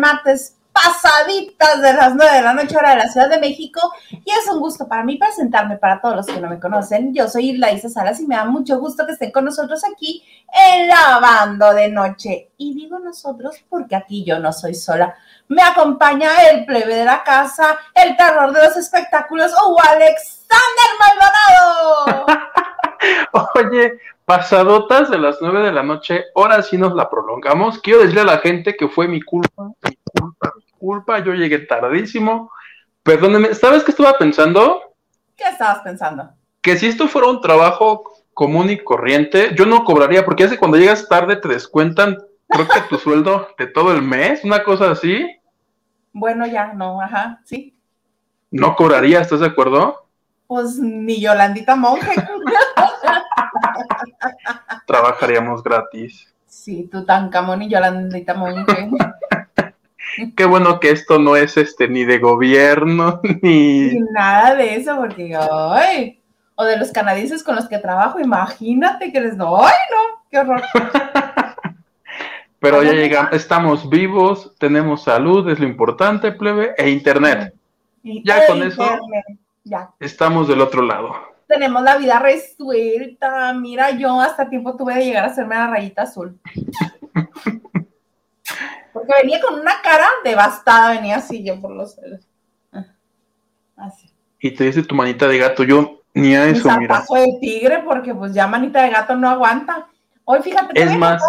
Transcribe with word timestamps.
martes, 0.00 0.56
pasaditas 0.72 1.80
de 1.80 1.92
las 1.92 2.14
9 2.14 2.36
de 2.36 2.42
la 2.42 2.54
noche 2.54 2.76
hora 2.76 2.90
de 2.90 2.96
la 2.96 3.08
Ciudad 3.08 3.28
de 3.28 3.38
México 3.38 3.80
y 4.10 4.30
es 4.30 4.48
un 4.50 4.60
gusto 4.60 4.86
para 4.86 5.04
mí 5.04 5.16
presentarme 5.16 5.76
para 5.76 6.00
todos 6.00 6.16
los 6.16 6.26
que 6.26 6.40
no 6.40 6.48
me 6.48 6.60
conocen. 6.60 7.14
Yo 7.14 7.28
soy 7.28 7.50
Irla 7.50 7.72
Isa 7.72 7.88
Salas 7.88 8.20
y 8.20 8.26
me 8.26 8.36
da 8.36 8.44
mucho 8.44 8.78
gusto 8.78 9.04
que 9.06 9.12
estén 9.12 9.32
con 9.32 9.44
nosotros 9.44 9.82
aquí 9.84 10.24
en 10.52 10.88
Lavando 10.88 11.72
de 11.74 11.88
Noche. 11.88 12.50
Y 12.56 12.74
digo 12.74 12.98
nosotros 12.98 13.56
porque 13.68 13.96
aquí 13.96 14.24
yo 14.24 14.38
no 14.38 14.52
soy 14.52 14.74
sola. 14.74 15.14
Me 15.48 15.62
acompaña 15.62 16.30
el 16.50 16.64
plebe 16.64 16.94
de 16.94 17.04
la 17.04 17.24
casa, 17.24 17.76
el 17.94 18.16
terror 18.16 18.52
de 18.52 18.62
los 18.64 18.76
espectáculos 18.76 19.52
o 19.64 19.76
Alexander 19.80 20.90
Maldonado. 20.98 22.26
Oye, 23.54 23.98
pasadotas 24.30 25.10
de 25.10 25.18
las 25.18 25.38
9 25.40 25.58
de 25.58 25.72
la 25.72 25.82
noche, 25.82 26.26
ahora 26.36 26.62
sí 26.62 26.78
nos 26.78 26.94
la 26.94 27.10
prolongamos. 27.10 27.80
Quiero 27.80 27.98
decirle 27.98 28.20
a 28.20 28.36
la 28.36 28.38
gente 28.38 28.76
que 28.76 28.86
fue 28.86 29.08
mi 29.08 29.20
culpa, 29.20 29.72
mi 29.82 29.98
culpa, 30.14 30.52
mi 30.56 30.72
culpa. 30.78 31.18
Yo 31.18 31.34
llegué 31.34 31.58
tardísimo. 31.58 32.52
Perdóneme, 33.02 33.54
¿sabes 33.56 33.82
qué 33.82 33.90
estaba 33.90 34.16
pensando? 34.16 34.94
¿Qué 35.36 35.42
estabas 35.48 35.80
pensando? 35.80 36.30
Que 36.62 36.76
si 36.76 36.86
esto 36.86 37.08
fuera 37.08 37.26
un 37.26 37.40
trabajo 37.40 38.04
común 38.32 38.70
y 38.70 38.78
corriente, 38.78 39.52
yo 39.56 39.66
no 39.66 39.84
cobraría, 39.84 40.24
porque 40.24 40.44
hace 40.44 40.58
cuando 40.58 40.76
llegas 40.76 41.08
tarde 41.08 41.34
te 41.34 41.48
descuentan, 41.48 42.16
creo 42.46 42.68
que 42.68 42.82
tu 42.82 42.98
sueldo 43.00 43.48
de 43.58 43.66
todo 43.66 43.92
el 43.92 44.00
mes, 44.00 44.44
una 44.44 44.62
cosa 44.62 44.92
así. 44.92 45.26
Bueno, 46.12 46.46
ya, 46.46 46.72
no, 46.72 47.02
ajá, 47.02 47.40
sí. 47.44 47.76
No 48.52 48.76
cobraría, 48.76 49.22
¿estás 49.22 49.40
de 49.40 49.46
acuerdo? 49.46 50.06
Pues 50.46 50.78
ni 50.78 51.20
Yolandita 51.20 51.74
Monje. 51.74 52.14
Trabajaríamos 54.86 55.62
gratis. 55.62 56.32
Sí, 56.46 56.88
Tutankamón 56.90 57.62
y 57.62 57.68
Yolandita 57.68 58.34
Monje. 58.34 58.90
Qué 60.36 60.44
bueno 60.44 60.80
que 60.80 60.90
esto 60.90 61.18
no 61.18 61.36
es 61.36 61.56
este 61.56 61.88
ni 61.88 62.04
de 62.04 62.18
gobierno 62.18 63.20
ni... 63.42 63.92
Ni 63.92 64.00
nada 64.12 64.56
de 64.56 64.76
eso, 64.76 64.96
porque 64.96 65.36
ay, 65.36 66.20
o 66.56 66.64
de 66.64 66.76
los 66.76 66.90
canadienses 66.90 67.44
con 67.44 67.54
los 67.54 67.68
que 67.68 67.78
trabajo, 67.78 68.18
imagínate 68.18 69.12
que 69.12 69.20
les 69.20 69.36
no, 69.36 69.64
ay 69.64 69.72
no, 69.90 70.24
qué 70.30 70.38
horror. 70.38 70.62
Pero 72.58 72.82
ya 72.82 72.92
llegamos, 72.92 73.32
estamos 73.32 73.88
vivos, 73.88 74.54
tenemos 74.58 75.04
salud, 75.04 75.48
es 75.48 75.58
lo 75.58 75.66
importante, 75.66 76.32
plebe, 76.32 76.74
e 76.76 76.90
internet. 76.90 77.54
Y- 78.02 78.22
Ya 78.22 78.44
e 78.44 78.46
con 78.46 78.62
eso. 78.62 78.84
Ya. 79.64 79.90
Estamos 79.98 80.48
del 80.48 80.60
otro 80.60 80.82
lado. 80.82 81.14
Tenemos 81.50 81.82
la 81.82 81.96
vida 81.96 82.20
resuelta. 82.20 83.52
Mira, 83.54 83.90
yo 83.90 84.20
hasta 84.20 84.48
tiempo 84.48 84.76
tuve 84.76 84.94
de 84.94 85.04
llegar 85.04 85.24
a 85.24 85.32
hacerme 85.32 85.56
la 85.56 85.66
rayita 85.66 86.02
azul. 86.02 86.38
Porque 88.92 89.12
venía 89.20 89.40
con 89.40 89.58
una 89.58 89.82
cara 89.82 90.06
devastada, 90.24 90.92
venía 90.92 91.16
así 91.16 91.44
yo 91.44 91.60
por 91.60 91.72
los 91.72 91.94
celos. 91.96 92.20
Ah, 92.72 92.84
Así. 93.76 94.12
Y 94.38 94.52
te 94.52 94.62
dice 94.64 94.82
tu 94.84 94.94
manita 94.94 95.26
de 95.26 95.38
gato, 95.38 95.64
yo 95.64 96.02
ni 96.14 96.34
a 96.36 96.44
eso, 96.46 96.68
mira. 96.78 96.94
zarpazo 96.96 97.14
de 97.14 97.36
tigre, 97.40 97.82
porque 97.84 98.14
pues 98.14 98.32
ya 98.32 98.46
manita 98.46 98.82
de 98.82 98.90
gato 98.90 99.16
no 99.16 99.28
aguanta. 99.28 99.88
Hoy 100.24 100.40
fíjate 100.42 100.72
te 100.74 100.82
Es 100.82 100.96
más, 100.96 101.20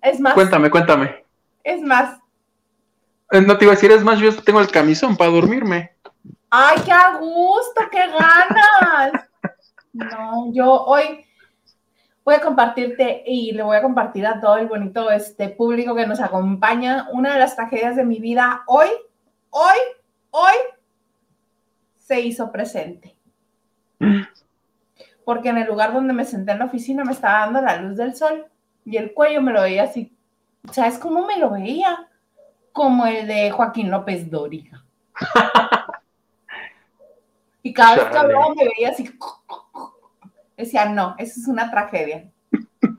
es 0.00 0.18
más, 0.20 0.34
cuéntame, 0.34 0.70
cuéntame. 0.70 1.24
es 1.64 1.80
más. 1.82 2.18
Eh, 3.30 3.40
No 3.40 3.56
te 3.58 3.64
iba 3.64 3.72
a 3.72 3.76
decir, 3.76 3.90
es 3.92 4.02
más, 4.04 4.18
yo 4.18 4.34
tengo 4.42 4.60
el 4.60 4.70
camisón 4.70 5.16
para 5.16 5.30
dormirme. 5.30 5.92
¡Ay, 6.50 6.78
qué 6.84 6.92
a 6.92 7.16
gusto! 7.16 7.80
¡Qué 7.90 8.06
ganas! 8.08 9.28
No, 9.92 10.52
yo 10.52 10.84
hoy 10.84 11.24
voy 12.24 12.34
a 12.34 12.40
compartirte 12.40 13.22
y 13.26 13.52
le 13.52 13.62
voy 13.62 13.76
a 13.76 13.82
compartir 13.82 14.26
a 14.26 14.40
todo 14.40 14.56
el 14.56 14.66
bonito 14.66 15.10
este 15.10 15.50
público 15.50 15.94
que 15.94 16.06
nos 16.06 16.20
acompaña 16.20 17.08
una 17.12 17.34
de 17.34 17.38
las 17.38 17.56
tragedias 17.56 17.96
de 17.96 18.04
mi 18.04 18.18
vida. 18.18 18.62
Hoy, 18.66 18.88
hoy, 19.50 19.76
hoy 20.30 20.54
se 21.98 22.20
hizo 22.20 22.50
presente. 22.50 23.16
Porque 25.24 25.50
en 25.50 25.58
el 25.58 25.68
lugar 25.68 25.92
donde 25.92 26.12
me 26.12 26.24
senté 26.24 26.52
en 26.52 26.58
la 26.60 26.64
oficina 26.64 27.04
me 27.04 27.12
estaba 27.12 27.40
dando 27.40 27.60
la 27.60 27.76
luz 27.76 27.96
del 27.96 28.16
sol 28.16 28.46
y 28.84 28.96
el 28.96 29.12
cuello 29.12 29.42
me 29.42 29.52
lo 29.52 29.62
veía 29.62 29.84
así. 29.84 30.16
¿Sabes 30.72 30.98
cómo 30.98 31.26
me 31.26 31.38
lo 31.38 31.50
veía? 31.50 32.08
Como 32.72 33.06
el 33.06 33.26
de 33.26 33.50
Joaquín 33.50 33.90
López 33.90 34.30
Dóriga. 34.30 34.84
Y 37.62 37.72
cada 37.72 37.96
vez 37.96 38.04
que 38.06 38.18
hablaba 38.18 38.54
me 38.54 38.64
veía 38.64 38.90
así. 38.90 39.08
Decía, 40.56 40.86
no, 40.86 41.14
eso 41.18 41.40
es 41.40 41.48
una 41.48 41.70
tragedia. 41.70 42.30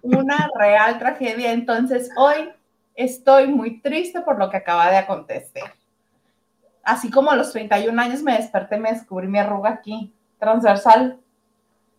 Una 0.01 0.49
real 0.57 0.99
tragedia. 0.99 1.51
Entonces, 1.51 2.09
hoy 2.17 2.49
estoy 2.95 3.47
muy 3.47 3.81
triste 3.81 4.21
por 4.21 4.37
lo 4.37 4.49
que 4.49 4.57
acaba 4.57 4.89
de 4.89 4.97
acontecer. 4.97 5.63
Así 6.83 7.09
como 7.09 7.31
a 7.31 7.35
los 7.35 7.51
31 7.51 8.01
años 8.01 8.21
me 8.21 8.35
desperté, 8.35 8.77
me 8.77 8.91
descubrí 8.91 9.27
mi 9.27 9.39
arruga 9.39 9.69
aquí, 9.69 10.13
transversal. 10.39 11.19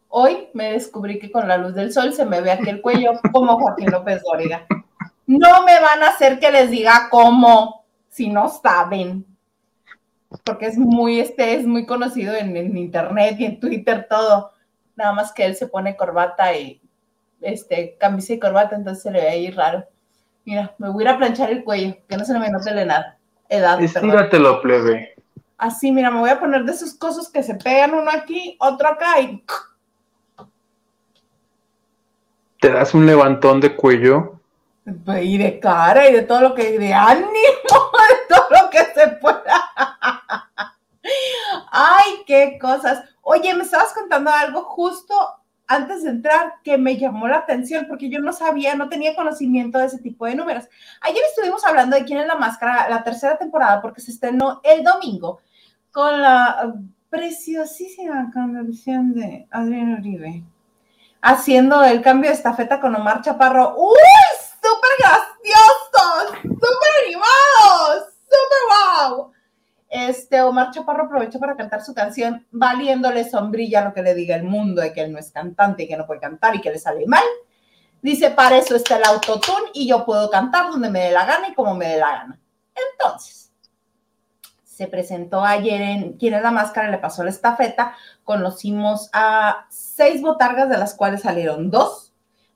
Hoy 0.08 0.48
me 0.52 0.72
descubrí 0.72 1.18
que 1.18 1.32
con 1.32 1.48
la 1.48 1.56
luz 1.56 1.74
del 1.74 1.92
sol 1.92 2.12
se 2.12 2.26
me 2.26 2.40
ve 2.40 2.52
aquí 2.52 2.68
el 2.68 2.82
cuello 2.82 3.12
como 3.32 3.58
Joaquín 3.58 3.90
López 3.90 4.22
Dóriga. 4.22 4.66
No 5.26 5.64
me 5.64 5.80
van 5.80 6.02
a 6.02 6.08
hacer 6.08 6.38
que 6.38 6.52
les 6.52 6.70
diga 6.70 7.08
cómo, 7.10 7.84
si 8.08 8.28
no 8.28 8.48
saben 8.48 9.26
porque 10.42 10.66
es 10.66 10.78
muy, 10.78 11.20
este, 11.20 11.54
es 11.54 11.66
muy 11.66 11.86
conocido 11.86 12.34
en, 12.34 12.56
en 12.56 12.76
internet 12.76 13.36
y 13.38 13.44
en 13.44 13.60
Twitter, 13.60 14.06
todo. 14.08 14.52
Nada 14.96 15.12
más 15.12 15.32
que 15.32 15.44
él 15.44 15.56
se 15.56 15.66
pone 15.66 15.96
corbata 15.96 16.54
y 16.56 16.80
este, 17.40 17.96
camisa 17.98 18.32
y 18.32 18.38
corbata, 18.38 18.76
entonces 18.76 19.02
se 19.02 19.10
le 19.10 19.20
ve 19.20 19.28
ahí 19.28 19.50
raro. 19.50 19.84
Mira, 20.44 20.74
me 20.78 20.90
voy 20.90 21.04
a 21.04 21.08
ir 21.08 21.14
a 21.14 21.18
planchar 21.18 21.50
el 21.50 21.64
cuello, 21.64 21.96
que 22.08 22.16
no 22.16 22.24
se 22.24 22.38
me 22.38 22.50
note 22.50 22.70
la 22.72 22.82
edad. 22.82 23.16
edad. 23.48 23.82
Estíratelo, 23.82 24.60
plebe. 24.60 25.14
Así, 25.56 25.90
mira, 25.92 26.10
me 26.10 26.20
voy 26.20 26.30
a 26.30 26.38
poner 26.38 26.64
de 26.64 26.72
esos 26.72 26.94
cosas 26.94 27.28
que 27.28 27.42
se 27.42 27.54
pegan 27.54 27.94
uno 27.94 28.10
aquí, 28.10 28.56
otro 28.60 28.88
acá 28.88 29.20
y 29.20 29.42
Te 32.60 32.70
das 32.70 32.94
un 32.94 33.06
levantón 33.06 33.60
de 33.60 33.74
cuello. 33.74 34.40
y 35.22 35.38
de 35.38 35.60
cara 35.60 36.08
y 36.08 36.12
de 36.12 36.22
todo 36.22 36.40
lo 36.40 36.54
que, 36.54 36.78
de 36.78 36.92
ánimo, 36.92 37.30
de 37.30 38.34
todo 38.34 38.46
lo 38.50 38.70
que 38.70 38.84
se 38.94 39.08
pueda. 39.16 39.70
Ay, 41.70 42.22
qué 42.26 42.58
cosas. 42.60 43.04
Oye, 43.24 43.54
me 43.54 43.64
estabas 43.64 43.92
contando 43.94 44.30
algo 44.30 44.64
justo 44.64 45.14
antes 45.66 46.02
de 46.02 46.10
entrar 46.10 46.56
que 46.62 46.76
me 46.76 46.98
llamó 46.98 47.26
la 47.26 47.38
atención 47.38 47.86
porque 47.88 48.10
yo 48.10 48.20
no 48.20 48.34
sabía, 48.34 48.74
no 48.74 48.90
tenía 48.90 49.16
conocimiento 49.16 49.78
de 49.78 49.86
ese 49.86 49.98
tipo 49.98 50.26
de 50.26 50.34
números. 50.34 50.64
Ayer 51.00 51.22
estuvimos 51.28 51.64
hablando 51.64 51.96
de 51.96 52.04
quién 52.04 52.20
es 52.20 52.26
la 52.26 52.34
máscara, 52.34 52.88
la 52.88 53.02
tercera 53.02 53.38
temporada, 53.38 53.80
porque 53.80 54.02
se 54.02 54.10
estrenó 54.10 54.60
el 54.62 54.84
domingo 54.84 55.40
con 55.90 56.20
la 56.20 56.74
preciosísima 57.08 58.30
canción 58.32 59.14
de 59.14 59.46
Adrián 59.50 59.94
Uribe, 59.94 60.44
haciendo 61.22 61.82
el 61.82 62.02
cambio 62.02 62.28
de 62.28 62.36
estafeta 62.36 62.78
con 62.78 62.94
Omar 62.94 63.22
Chaparro. 63.22 63.74
¡Uy! 63.78 63.96
¡Súper 64.60 64.90
graciosos! 64.98 66.42
¡Súper 66.42 66.90
animados! 67.06 68.12
¡Súper 68.24 69.08
wow! 69.08 69.32
Este 70.08 70.42
Omar 70.42 70.70
Chaparro 70.70 71.04
aprovechó 71.04 71.38
para 71.38 71.56
cantar 71.56 71.82
su 71.82 71.94
canción 71.94 72.46
valiéndole 72.50 73.28
sombrilla 73.28 73.84
lo 73.84 73.94
que 73.94 74.02
le 74.02 74.14
diga 74.14 74.36
el 74.36 74.44
mundo 74.44 74.82
de 74.82 74.92
que 74.92 75.02
él 75.02 75.12
no 75.12 75.18
es 75.18 75.30
cantante 75.30 75.84
y 75.84 75.88
que 75.88 75.96
no 75.96 76.06
puede 76.06 76.20
cantar 76.20 76.54
y 76.54 76.60
que 76.60 76.70
le 76.70 76.78
sale 76.78 77.06
mal. 77.06 77.24
Dice, 78.02 78.30
para 78.30 78.58
eso 78.58 78.76
está 78.76 78.96
el 78.96 79.04
autotune 79.04 79.70
y 79.72 79.88
yo 79.88 80.04
puedo 80.04 80.28
cantar 80.30 80.70
donde 80.70 80.90
me 80.90 81.00
dé 81.00 81.10
la 81.10 81.24
gana 81.24 81.48
y 81.48 81.54
como 81.54 81.74
me 81.74 81.88
dé 81.88 81.96
la 81.96 82.10
gana. 82.10 82.40
Entonces, 82.92 83.50
se 84.64 84.88
presentó 84.88 85.44
ayer 85.44 85.80
en 85.80 86.12
¿Quién 86.14 86.34
es 86.34 86.42
la 86.42 86.50
máscara? 86.50 86.90
Le 86.90 86.98
pasó 86.98 87.22
la 87.22 87.30
estafeta. 87.30 87.94
Conocimos 88.24 89.08
a 89.12 89.66
seis 89.70 90.20
botargas, 90.20 90.68
de 90.68 90.76
las 90.76 90.94
cuales 90.94 91.22
salieron 91.22 91.70
dos. 91.70 92.12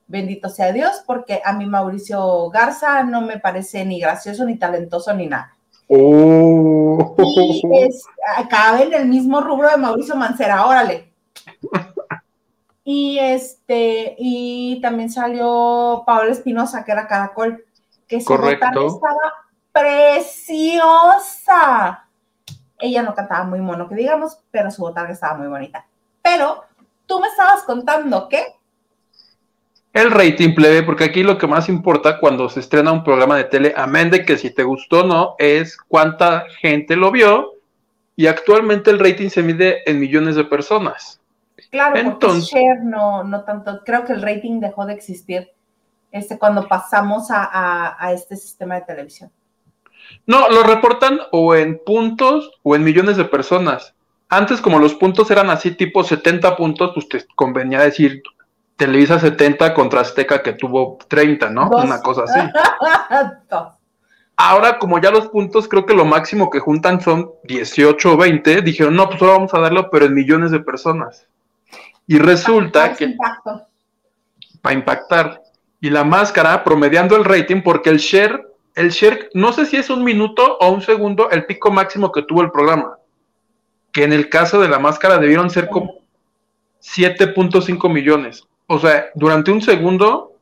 Bendito 0.09 0.49
sea 0.49 0.73
Dios, 0.73 1.03
porque 1.07 1.41
a 1.45 1.53
mí 1.53 1.67
Mauricio 1.67 2.51
Garza 2.51 3.05
no 3.05 3.21
me 3.21 3.39
parece 3.39 3.85
ni 3.85 4.01
gracioso, 4.01 4.45
ni 4.45 4.59
talentoso, 4.59 5.15
ni 5.15 5.29
nada. 5.29 5.58
Oh. 5.89 7.17
Y 7.19 7.63
es, 7.73 8.05
cabe 8.51 8.85
en 8.85 8.95
el 8.95 9.07
mismo 9.07 9.41
rubro 9.41 9.71
de 9.71 9.79
Mauricio 9.79 10.17
Mancera, 10.17 10.67
órale. 10.67 11.13
Y 12.85 13.19
este, 13.19 14.15
y 14.19 14.81
también 14.81 15.11
salió 15.11 16.05
Paola 16.07 16.31
Espinosa, 16.31 16.85
que 16.85 16.93
era 16.93 17.07
Caracol, 17.07 17.65
que 18.07 18.21
su 18.21 18.27
Correcto. 18.27 18.87
estaba 18.87 19.33
preciosa. 19.73 20.89
Ella 22.79 23.03
no 23.03 23.15
cantaba 23.15 23.45
muy 23.45 23.61
mono, 23.61 23.89
que 23.89 23.95
digamos, 23.95 24.39
pero 24.51 24.71
su 24.71 24.83
botarga 24.83 25.13
estaba 25.13 25.37
muy 25.37 25.49
bonita. 25.49 25.87
Pero 26.23 26.65
tú 27.07 27.21
me 27.21 27.29
estabas 27.29 27.63
contando 27.65 28.29
que 28.29 28.58
El 29.93 30.11
rating 30.11 30.55
plebe, 30.55 30.83
porque 30.83 31.05
aquí 31.05 31.23
lo 31.23 31.39
que 31.39 31.47
más 31.47 31.69
importa 31.69 32.19
cuando 32.21 32.49
se 32.49 32.61
estrena 32.61 32.93
un 32.93 33.03
programa 33.03 33.37
de 33.37 33.45
tele, 33.45 33.75
amén 33.77 34.11
de 34.11 34.25
que 34.25 34.37
si 34.37 34.51
te 34.51 34.63
gustó 34.63 35.01
o 35.01 35.07
no, 35.07 35.35
es 35.39 35.77
cuánta 35.77 36.45
gente 36.61 36.95
lo 36.97 37.11
vio. 37.11 37.55
Y 38.15 38.27
actualmente 38.27 38.91
el 38.91 38.99
rating 38.99 39.29
se 39.29 39.43
mide 39.43 39.89
en 39.91 39.99
millones 40.01 40.35
de 40.37 40.45
personas. 40.45 41.21
Claro, 41.71 41.95
porque 41.95 42.09
Entonces- 42.09 42.51
share 42.51 42.81
no, 42.85 43.25
no 43.25 43.45
tanto. 43.45 43.81
Creo 43.85 44.05
que 44.05 44.13
el 44.13 44.23
rating 44.23 44.61
dejó 44.61 44.87
de 44.87 44.95
existir 44.95 45.51
este, 46.13 46.39
cuando 46.39 46.67
pasamos 46.67 47.31
a, 47.31 47.45
a- 47.45 47.97
a 47.99 48.13
este 48.13 48.37
sistema 48.37 48.75
de 48.77 48.83
televisión. 48.83 49.31
No, 50.27 50.49
lo 50.49 50.63
reportan 50.63 51.21
o 51.33 51.55
en 51.55 51.81
puntos 51.85 52.51
o 52.63 52.75
en 52.75 52.83
millones 52.85 53.17
de 53.17 53.25
personas. 53.25 53.95
Antes, 54.29 54.61
como 54.61 54.79
los 54.79 54.95
puntos 54.95 55.31
eran 55.31 55.51
así, 55.51 55.71
tipo 55.73 56.03
70 56.05 56.57
puntos, 56.57 56.93
pues 56.95 57.09
te 57.09 57.25
convenía 57.35 57.81
decir 57.81 58.23
Televisa 58.79 59.19
70 59.19 59.75
contra 59.75 60.03
Azteca 60.03 60.41
que 60.41 60.53
tuvo 60.53 60.99
30, 61.09 61.51
¿no? 61.51 61.69
Una 61.69 62.01
cosa 62.01 62.23
así. 62.23 62.39
Ahora, 64.37 64.79
como 64.79 65.01
ya 65.01 65.11
los 65.11 65.27
puntos, 65.27 65.67
creo 65.67 65.85
que 65.85 65.95
lo 65.95 66.05
máximo 66.05 66.49
que 66.49 66.61
juntan 66.61 67.01
son 67.01 67.33
18 67.43 68.13
o 68.13 68.17
20, 68.17 68.63
dijeron, 68.63 68.95
no, 68.95 69.09
pues 69.09 69.21
ahora 69.21 69.35
vamos 69.35 69.53
a 69.53 69.59
darlo, 69.59 69.91
pero 69.91 70.05
en 70.05 70.15
millones 70.15 70.53
de 70.53 70.61
personas. 70.61 71.27
Y 72.07 72.21
resulta 72.21 72.95
que... 72.95 73.07
Impacto. 73.07 73.67
Para 74.63 74.75
impactar. 74.77 75.43
Y 75.81 75.91
la 75.91 76.05
máscara, 76.05 76.63
promediando 76.63 77.17
el 77.17 77.25
rating, 77.25 77.63
porque 77.63 77.91
el 77.91 77.99
share, 77.99 78.47
el 78.77 78.91
share, 78.91 79.29
no 79.35 79.53
sé 79.53 79.67
si 79.67 79.77
es 79.77 79.91
un 79.91 80.05
minuto 80.05 80.57
o 80.61 80.71
un 80.71 80.83
segundo, 80.83 81.31
el 81.31 81.45
pico 81.47 81.73
máximo 81.73 82.13
que 82.13 82.23
tuvo 82.23 82.43
el 82.43 82.53
programa. 82.53 82.97
Que 83.91 84.05
en 84.05 84.13
el 84.13 84.29
caso 84.29 84.61
de 84.61 84.69
la 84.69 84.79
máscara 84.79 85.19
debieron 85.19 85.51
ser 85.51 85.69
como 85.69 85.95
7.5 86.81 87.93
millones. 87.93 88.45
O 88.69 88.79
sea, 88.79 89.07
durante 89.15 89.51
un 89.51 89.61
segundo 89.61 90.39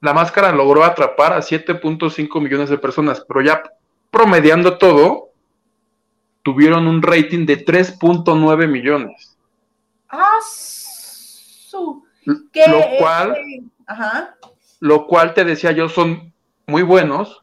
la 0.00 0.12
máscara 0.12 0.52
logró 0.52 0.84
atrapar 0.84 1.32
a 1.32 1.38
7.5 1.38 2.40
millones 2.40 2.70
de 2.70 2.78
personas, 2.78 3.24
pero 3.26 3.40
ya 3.42 3.62
promediando 4.10 4.78
todo, 4.78 5.30
tuvieron 6.42 6.86
un 6.86 7.02
rating 7.02 7.46
de 7.46 7.64
3.9 7.64 8.68
millones. 8.68 9.36
Ah, 10.08 10.38
su. 10.40 12.04
Lo 12.24 12.80
cual, 12.98 13.36
lo 14.80 15.06
cual 15.06 15.34
te 15.34 15.44
decía 15.44 15.72
yo, 15.72 15.88
son 15.88 16.32
muy 16.66 16.82
buenos, 16.82 17.42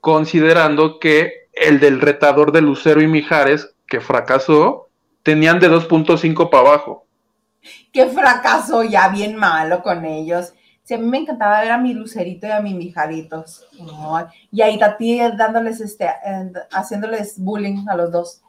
considerando 0.00 0.98
que 0.98 1.48
el 1.52 1.80
del 1.80 2.00
retador 2.00 2.52
de 2.52 2.62
Lucero 2.62 3.02
y 3.02 3.06
Mijares, 3.06 3.74
que 3.86 4.00
fracasó, 4.00 4.88
tenían 5.22 5.60
de 5.60 5.70
2.5 5.70 6.50
para 6.50 6.68
abajo. 6.68 7.06
Que 7.92 8.06
fracasó 8.06 8.82
ya 8.82 9.08
bien 9.08 9.36
malo 9.36 9.82
con 9.82 10.04
ellos 10.04 10.54
a 10.94 10.98
mí 10.98 11.06
me 11.06 11.18
encantaba 11.18 11.60
ver 11.60 11.72
a 11.72 11.78
mi 11.78 11.94
Lucerito 11.94 12.46
y 12.46 12.50
a 12.50 12.60
mi 12.60 12.74
Mijaritos. 12.74 13.66
y 14.50 14.62
ahí 14.62 14.78
Tati 14.78 15.18
dándoles, 15.36 15.80
este, 15.80 16.08
haciéndoles 16.72 17.38
bullying 17.38 17.86
a 17.88 17.96
los 17.96 18.10
dos. 18.10 18.42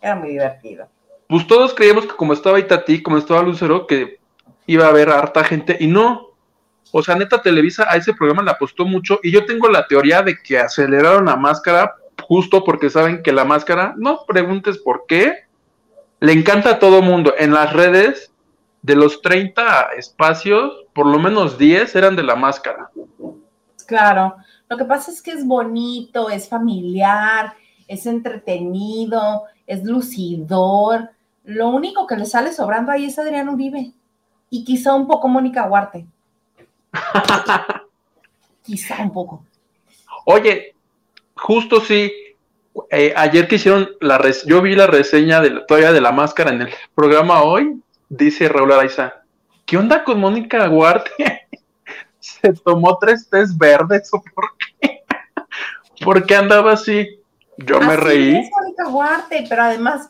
era 0.00 0.14
muy 0.14 0.30
divertido. 0.30 0.88
Pues 1.28 1.46
todos 1.46 1.74
creíamos 1.74 2.06
que 2.06 2.16
como 2.16 2.32
estaba 2.32 2.64
Tati, 2.66 3.02
como 3.02 3.18
estaba 3.18 3.42
Lucero, 3.42 3.86
que 3.86 4.18
iba 4.66 4.86
a 4.86 4.90
haber 4.90 5.10
harta 5.10 5.44
gente, 5.44 5.76
y 5.78 5.86
no. 5.86 6.28
O 6.90 7.02
sea, 7.02 7.16
neta, 7.16 7.42
Televisa 7.42 7.86
a 7.88 7.96
ese 7.96 8.14
programa 8.14 8.42
le 8.42 8.50
apostó 8.50 8.86
mucho, 8.86 9.20
y 9.22 9.30
yo 9.30 9.44
tengo 9.44 9.68
la 9.68 9.86
teoría 9.86 10.22
de 10.22 10.40
que 10.42 10.58
aceleraron 10.58 11.26
la 11.26 11.36
máscara 11.36 11.96
justo 12.22 12.64
porque 12.64 12.90
saben 12.90 13.22
que 13.22 13.32
la 13.32 13.44
máscara, 13.44 13.94
no 13.96 14.24
preguntes 14.26 14.78
por 14.78 15.04
qué, 15.06 15.44
le 16.20 16.32
encanta 16.32 16.70
a 16.70 16.78
todo 16.78 17.02
mundo. 17.02 17.34
En 17.38 17.52
las 17.52 17.72
redes 17.72 18.32
de 18.82 18.96
los 18.96 19.22
30 19.22 19.90
espacios, 19.96 20.84
por 20.92 21.06
lo 21.06 21.18
menos 21.18 21.58
10 21.58 21.94
eran 21.96 22.16
de 22.16 22.22
la 22.22 22.36
máscara. 22.36 22.90
Claro, 23.86 24.36
lo 24.68 24.76
que 24.76 24.84
pasa 24.84 25.10
es 25.10 25.22
que 25.22 25.32
es 25.32 25.46
bonito, 25.46 26.28
es 26.28 26.48
familiar, 26.48 27.54
es 27.86 28.06
entretenido, 28.06 29.44
es 29.66 29.84
lucidor. 29.84 31.10
Lo 31.44 31.68
único 31.68 32.06
que 32.06 32.16
le 32.16 32.26
sale 32.26 32.52
sobrando 32.52 32.92
ahí 32.92 33.06
es 33.06 33.18
Adrián 33.18 33.48
Uribe 33.48 33.92
y 34.50 34.64
quizá 34.64 34.94
un 34.94 35.06
poco 35.06 35.28
Mónica 35.28 35.64
Huarte. 35.64 36.06
quizá 38.62 39.02
un 39.02 39.12
poco. 39.12 39.44
Oye, 40.26 40.74
justo 41.34 41.80
sí, 41.80 42.12
eh, 42.90 43.12
ayer 43.16 43.48
que 43.48 43.56
hicieron 43.56 43.90
la 44.00 44.20
yo 44.46 44.62
vi 44.62 44.74
la 44.74 44.86
reseña 44.86 45.40
de 45.40 45.50
la, 45.50 45.66
todavía 45.66 45.92
de 45.92 46.00
la 46.00 46.12
máscara 46.12 46.50
en 46.50 46.62
el 46.62 46.68
programa 46.94 47.42
hoy 47.42 47.80
dice 48.08 48.48
Raúl 48.48 48.72
Araiza, 48.72 49.22
¿qué 49.66 49.76
onda 49.76 50.04
con 50.04 50.20
Mónica 50.20 50.66
Guarte? 50.66 51.10
Se 52.20 52.52
tomó 52.52 52.98
tres 52.98 53.28
tés 53.28 53.56
verdes 53.56 54.12
o 54.12 54.22
por 54.34 54.44
qué? 54.58 55.04
¿Por 56.04 56.26
qué 56.26 56.36
andaba 56.36 56.72
así? 56.72 57.20
Yo 57.58 57.80
me 57.80 57.96
reí. 57.96 58.36
Es 58.36 58.50
Mónica 58.50 58.84
Guarte, 58.88 59.44
pero 59.48 59.62
además 59.62 60.08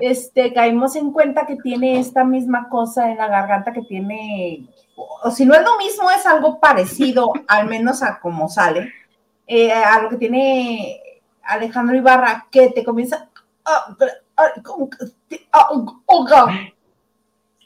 este, 0.00 0.52
caímos 0.52 0.96
en 0.96 1.12
cuenta 1.12 1.46
que 1.46 1.56
tiene 1.56 1.98
esta 1.98 2.24
misma 2.24 2.68
cosa 2.68 3.10
en 3.10 3.16
la 3.16 3.28
garganta 3.28 3.72
que 3.72 3.82
tiene, 3.82 4.66
o 4.96 5.30
si 5.30 5.46
no 5.46 5.54
es 5.54 5.62
lo 5.62 5.78
mismo, 5.78 6.10
es 6.10 6.26
algo 6.26 6.60
parecido, 6.60 7.32
al 7.48 7.68
menos 7.68 8.02
a 8.02 8.20
cómo 8.20 8.48
sale, 8.50 8.92
eh, 9.46 9.72
a 9.72 10.02
lo 10.02 10.10
que 10.10 10.16
tiene 10.16 11.00
Alejandro 11.42 11.96
Ibarra, 11.96 12.46
que 12.50 12.70
te 12.70 12.84
comienza... 12.84 13.28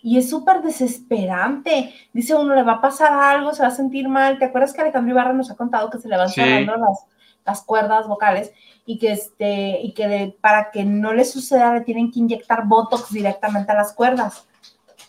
Y 0.02 0.18
es 0.18 0.28
súper 0.28 0.60
desesperante. 0.60 1.94
Dice 2.12 2.34
uno, 2.34 2.54
le 2.54 2.62
va 2.62 2.72
a 2.72 2.80
pasar 2.80 3.12
algo, 3.12 3.54
se 3.54 3.62
va 3.62 3.68
a 3.68 3.70
sentir 3.70 4.08
mal. 4.08 4.38
¿Te 4.38 4.44
acuerdas 4.44 4.74
que 4.74 4.82
Alejandro 4.82 5.12
Ibarra 5.12 5.32
nos 5.32 5.50
ha 5.50 5.56
contado 5.56 5.88
que 5.88 5.98
se 5.98 6.08
le 6.08 6.16
van 6.16 6.28
cerrando 6.28 6.76
las, 6.76 7.06
las 7.44 7.62
cuerdas 7.62 8.06
vocales 8.06 8.52
y 8.84 8.98
que, 8.98 9.12
este, 9.12 9.80
y 9.80 9.94
que 9.94 10.36
para 10.40 10.70
que 10.70 10.84
no 10.84 11.14
le 11.14 11.24
suceda 11.24 11.72
le 11.72 11.80
tienen 11.80 12.10
que 12.10 12.18
inyectar 12.18 12.66
Botox 12.66 13.12
directamente 13.12 13.72
a 13.72 13.76
las 13.76 13.94
cuerdas? 13.94 14.46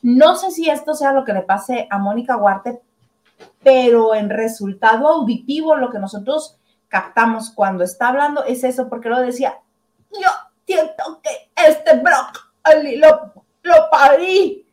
No 0.01 0.36
sé 0.36 0.51
si 0.51 0.69
esto 0.69 0.93
sea 0.93 1.12
lo 1.12 1.25
que 1.25 1.34
le 1.34 1.41
pase 1.41 1.88
a 1.89 1.98
Mónica 1.98 2.38
Huarte, 2.38 2.79
pero 3.63 4.15
en 4.15 4.29
resultado 4.29 5.07
auditivo 5.07 5.75
lo 5.75 5.89
que 5.89 6.00
nosotros 6.00 6.57
captamos 6.95 7.51
cuando 7.51 7.83
está 7.83 8.07
hablando 8.07 8.45
es 8.45 8.63
eso, 8.63 8.87
porque 8.87 9.09
lo 9.09 9.19
decía, 9.19 9.59
yo 10.13 10.29
siento 10.65 11.19
que 11.21 11.51
este 11.67 11.97
Brock 11.97 12.53
lo, 12.95 13.33
lo 13.63 13.89
parí 13.91 14.65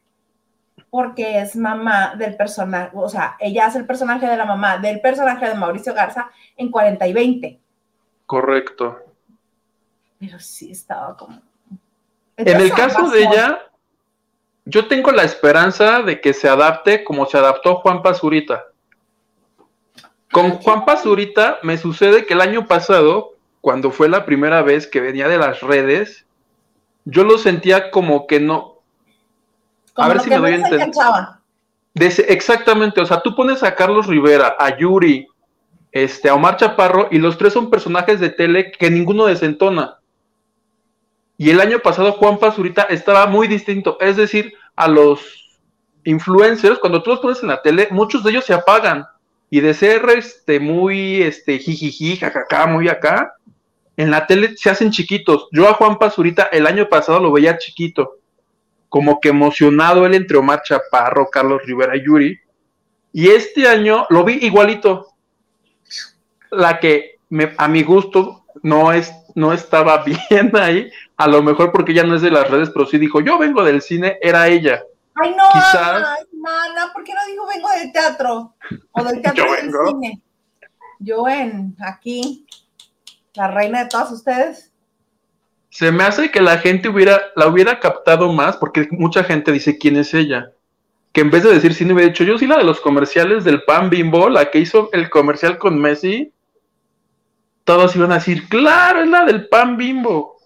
porque 0.88 1.40
es 1.40 1.56
mamá 1.56 2.14
del 2.14 2.36
personaje, 2.36 2.92
o 2.94 3.08
sea, 3.08 3.36
ella 3.40 3.66
hace 3.66 3.78
el 3.78 3.86
personaje 3.86 4.28
de 4.28 4.36
la 4.36 4.44
mamá 4.44 4.78
del 4.78 5.00
personaje 5.00 5.48
de 5.48 5.56
Mauricio 5.56 5.94
Garza 5.94 6.30
en 6.56 6.70
40 6.70 7.08
y 7.08 7.12
20. 7.12 7.60
Correcto. 8.26 9.00
Pero 10.20 10.38
sí 10.38 10.70
estaba 10.70 11.16
como... 11.16 11.42
en 12.36 12.60
el 12.60 12.72
caso 12.72 13.10
de 13.10 13.24
ella, 13.24 13.58
yo 14.64 14.86
tengo 14.86 15.10
la 15.10 15.24
esperanza 15.24 16.02
de 16.02 16.20
que 16.20 16.32
se 16.32 16.48
adapte 16.48 17.02
como 17.02 17.26
se 17.26 17.38
adaptó 17.38 17.80
Juan 17.80 18.00
Pazurita. 18.00 18.66
Con 20.32 20.52
Juan 20.52 20.84
Pazurita 20.84 21.58
me 21.62 21.78
sucede 21.78 22.26
que 22.26 22.34
el 22.34 22.40
año 22.40 22.66
pasado, 22.66 23.34
cuando 23.60 23.90
fue 23.90 24.08
la 24.08 24.24
primera 24.24 24.62
vez 24.62 24.86
que 24.86 25.00
venía 25.00 25.28
de 25.28 25.38
las 25.38 25.60
redes, 25.60 26.24
yo 27.04 27.24
lo 27.24 27.38
sentía 27.38 27.90
como 27.90 28.26
que 28.26 28.40
no, 28.40 28.78
a 29.94 30.08
ver 30.08 30.20
si 30.20 30.30
me 30.30 30.38
doy 30.38 30.52
a 30.52 30.56
entender. 30.56 30.90
Exactamente, 32.28 33.00
o 33.00 33.06
sea, 33.06 33.20
tú 33.20 33.34
pones 33.36 33.62
a 33.62 33.74
Carlos 33.74 34.06
Rivera, 34.06 34.56
a 34.58 34.76
Yuri, 34.76 35.28
este, 35.90 36.28
a 36.28 36.34
Omar 36.34 36.56
Chaparro, 36.56 37.08
y 37.10 37.18
los 37.18 37.36
tres 37.36 37.52
son 37.52 37.68
personajes 37.70 38.18
de 38.18 38.30
tele 38.30 38.72
que 38.72 38.90
ninguno 38.90 39.26
desentona. 39.26 39.98
Y 41.36 41.50
el 41.50 41.60
año 41.60 41.80
pasado 41.80 42.12
Juan 42.12 42.38
Pazurita 42.38 42.84
estaba 42.84 43.26
muy 43.26 43.48
distinto, 43.48 43.98
es 44.00 44.16
decir, 44.16 44.54
a 44.76 44.88
los 44.88 45.60
influencers, 46.04 46.78
cuando 46.78 47.02
tú 47.02 47.10
los 47.10 47.20
pones 47.20 47.42
en 47.42 47.48
la 47.48 47.60
tele, 47.60 47.88
muchos 47.90 48.24
de 48.24 48.30
ellos 48.30 48.44
se 48.44 48.54
apagan. 48.54 49.06
Y 49.52 49.60
de 49.60 49.74
ser 49.74 50.08
este, 50.16 50.58
muy 50.58 51.22
este, 51.22 51.60
jijiji, 51.60 52.16
jajaja, 52.16 52.66
muy 52.66 52.88
acá, 52.88 53.34
en 53.96 54.10
la 54.10 54.26
tele 54.26 54.56
se 54.56 54.70
hacen 54.70 54.90
chiquitos. 54.90 55.48
Yo 55.52 55.68
a 55.68 55.74
Juan 55.74 55.98
Pazurita 55.98 56.44
el 56.44 56.66
año 56.66 56.88
pasado 56.88 57.20
lo 57.20 57.30
veía 57.30 57.58
chiquito 57.58 58.18
como 58.92 59.20
que 59.20 59.30
emocionado 59.30 60.04
él 60.04 60.12
entre 60.12 60.36
Omar 60.36 60.60
Chaparro, 60.62 61.30
Carlos 61.30 61.62
Rivera 61.64 61.96
y 61.96 62.04
Yuri. 62.04 62.38
Y 63.14 63.28
este 63.28 63.66
año 63.66 64.04
lo 64.10 64.22
vi 64.22 64.34
igualito. 64.42 65.06
La 66.50 66.78
que 66.78 67.16
me, 67.30 67.54
a 67.56 67.68
mi 67.68 67.84
gusto 67.84 68.44
no, 68.62 68.92
es, 68.92 69.10
no 69.34 69.54
estaba 69.54 70.04
bien 70.30 70.54
ahí, 70.54 70.90
a 71.16 71.26
lo 71.26 71.42
mejor 71.42 71.72
porque 71.72 71.92
ella 71.92 72.04
no 72.04 72.16
es 72.16 72.20
de 72.20 72.30
las 72.30 72.50
redes, 72.50 72.68
pero 72.68 72.84
sí 72.84 72.98
dijo, 72.98 73.22
yo 73.22 73.38
vengo 73.38 73.64
del 73.64 73.80
cine, 73.80 74.18
era 74.20 74.48
ella. 74.48 74.82
Ay, 75.14 75.34
no, 75.36 75.50
Quizás... 75.52 76.04
Ana, 76.44 76.92
¿por 76.92 77.04
qué 77.04 77.12
no 77.14 77.20
dijo 77.30 77.46
vengo 77.46 77.68
del 77.70 77.92
teatro? 77.92 78.54
O 78.92 79.04
del 79.04 79.22
teatro 79.22 79.52
del 79.52 79.70
cine. 79.70 80.22
Yo 80.98 81.28
en 81.28 81.76
aquí, 81.80 82.46
la 83.34 83.48
reina 83.48 83.84
de 83.84 83.88
todas 83.88 84.10
ustedes 84.12 84.72
se 85.72 85.90
me 85.90 86.04
hace 86.04 86.30
que 86.30 86.42
la 86.42 86.58
gente 86.58 86.90
hubiera, 86.90 87.32
la 87.34 87.46
hubiera 87.46 87.80
captado 87.80 88.30
más, 88.30 88.58
porque 88.58 88.88
mucha 88.90 89.24
gente 89.24 89.50
dice 89.52 89.78
quién 89.78 89.96
es 89.96 90.12
ella. 90.12 90.52
Que 91.12 91.22
en 91.22 91.30
vez 91.30 91.44
de 91.44 91.54
decir 91.54 91.72
cine 91.72 91.94
hubiera 91.94 92.10
dicho, 92.10 92.24
yo 92.24 92.36
sí 92.36 92.46
la 92.46 92.58
de 92.58 92.64
los 92.64 92.78
comerciales 92.78 93.42
del 93.42 93.62
pan 93.64 93.88
bimbo, 93.88 94.28
la 94.28 94.50
que 94.50 94.58
hizo 94.58 94.90
el 94.92 95.08
comercial 95.08 95.56
con 95.56 95.80
Messi, 95.80 96.30
todos 97.64 97.96
iban 97.96 98.12
a 98.12 98.16
decir, 98.16 98.50
claro, 98.50 99.00
es 99.00 99.08
la 99.08 99.24
del 99.24 99.48
pan 99.48 99.78
bimbo. 99.78 100.36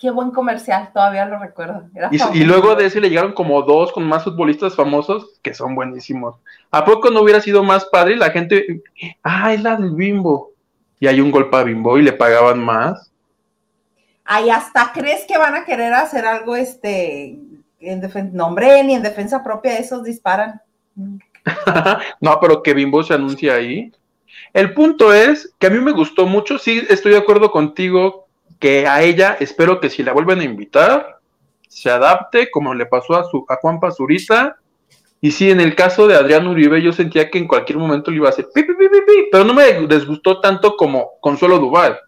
Qué 0.00 0.10
buen 0.10 0.30
comercial, 0.30 0.90
todavía 0.94 1.26
lo 1.26 1.38
recuerdo. 1.38 1.82
Y, 2.10 2.38
y, 2.38 2.44
luego 2.44 2.74
de 2.74 2.86
ese 2.86 3.02
le 3.02 3.10
llegaron 3.10 3.34
como 3.34 3.60
dos 3.60 3.92
con 3.92 4.08
más 4.08 4.24
futbolistas 4.24 4.74
famosos 4.74 5.38
que 5.42 5.52
son 5.52 5.74
buenísimos. 5.74 6.36
¿A 6.70 6.86
poco 6.86 7.10
no 7.10 7.20
hubiera 7.20 7.42
sido 7.42 7.62
más 7.62 7.84
padre? 7.84 8.16
La 8.16 8.30
gente, 8.30 8.82
ah, 9.22 9.52
es 9.52 9.62
la 9.62 9.76
del 9.76 9.90
bimbo. 9.90 10.52
y 10.98 11.06
hay 11.06 11.20
un 11.20 11.30
golpe 11.30 11.54
a 11.54 11.64
Bimbo 11.64 11.98
y 11.98 12.02
le 12.02 12.14
pagaban 12.14 12.64
más. 12.64 13.12
Ay, 14.24 14.48
hasta 14.48 14.90
crees 14.94 15.26
que 15.26 15.36
van 15.36 15.54
a 15.54 15.66
querer 15.66 15.92
hacer 15.92 16.24
algo, 16.24 16.56
este, 16.56 17.38
en 17.78 18.00
defensa, 18.00 18.30
no 18.32 18.46
hombre, 18.46 18.82
ni 18.82 18.94
en 18.94 19.02
defensa 19.02 19.44
propia, 19.44 19.76
esos 19.76 20.02
disparan. 20.02 20.62
no, 22.22 22.40
pero 22.40 22.62
que 22.62 22.72
Bimbo 22.72 23.02
se 23.02 23.12
anuncia 23.12 23.52
ahí. 23.52 23.92
El 24.54 24.72
punto 24.72 25.12
es 25.12 25.54
que 25.58 25.66
a 25.66 25.70
mí 25.70 25.78
me 25.78 25.92
gustó 25.92 26.24
mucho, 26.24 26.56
sí 26.58 26.86
estoy 26.88 27.12
de 27.12 27.18
acuerdo 27.18 27.50
contigo 27.50 28.29
que 28.60 28.86
a 28.86 29.02
ella 29.02 29.36
espero 29.40 29.80
que 29.80 29.90
si 29.90 30.04
la 30.04 30.12
vuelven 30.12 30.40
a 30.40 30.44
invitar, 30.44 31.18
se 31.66 31.90
adapte 31.90 32.50
como 32.50 32.74
le 32.74 32.86
pasó 32.86 33.16
a, 33.16 33.24
su, 33.24 33.44
a 33.48 33.56
Juan 33.56 33.80
Pazurita. 33.80 34.56
Y 35.20 35.32
sí, 35.32 35.50
en 35.50 35.60
el 35.60 35.74
caso 35.74 36.06
de 36.06 36.14
Adrián 36.14 36.46
Uribe, 36.46 36.80
yo 36.82 36.92
sentía 36.92 37.30
que 37.30 37.38
en 37.38 37.48
cualquier 37.48 37.78
momento 37.78 38.10
le 38.10 38.18
iba 38.18 38.28
a 38.28 38.30
hacer 38.30 38.48
pi, 38.54 38.62
pi, 38.62 38.74
pi, 38.74 38.88
pi, 38.88 39.28
pero 39.32 39.44
no 39.44 39.54
me 39.54 39.86
desgustó 39.86 40.40
tanto 40.40 40.76
como 40.76 41.12
Consuelo 41.20 41.58
Duval. 41.58 41.98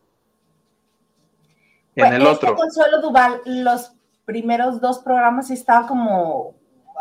En 1.94 2.09
pues 2.09 2.12
el 2.12 2.26
otro. 2.26 2.54
Consuelo 2.54 3.00
Duval, 3.00 3.40
los 3.44 3.92
primeros 4.25 4.80
dos 4.80 5.00
programas 5.00 5.50
estaba 5.50 5.87
como 5.87 6.54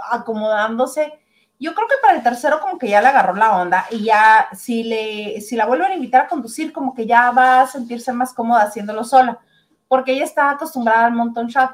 acomodándose. 0.09 1.20
Yo 1.61 1.75
creo 1.75 1.87
que 1.87 2.01
para 2.01 2.17
el 2.17 2.23
tercero 2.23 2.59
como 2.59 2.79
que 2.79 2.89
ya 2.89 3.01
le 3.01 3.09
agarró 3.09 3.35
la 3.35 3.61
onda 3.61 3.85
y 3.91 4.03
ya 4.03 4.47
si 4.51 4.83
le 4.83 5.39
si 5.41 5.55
la 5.55 5.67
vuelven 5.67 5.91
a 5.91 5.93
invitar 5.93 6.21
a 6.21 6.27
conducir 6.27 6.73
como 6.73 6.95
que 6.95 7.05
ya 7.05 7.29
va 7.29 7.61
a 7.61 7.67
sentirse 7.67 8.11
más 8.13 8.33
cómoda 8.33 8.63
haciéndolo 8.63 9.03
sola, 9.03 9.39
porque 9.87 10.13
ella 10.13 10.23
está 10.23 10.49
acostumbrada 10.49 11.05
al 11.05 11.13
montón 11.13 11.47
shot. 11.49 11.69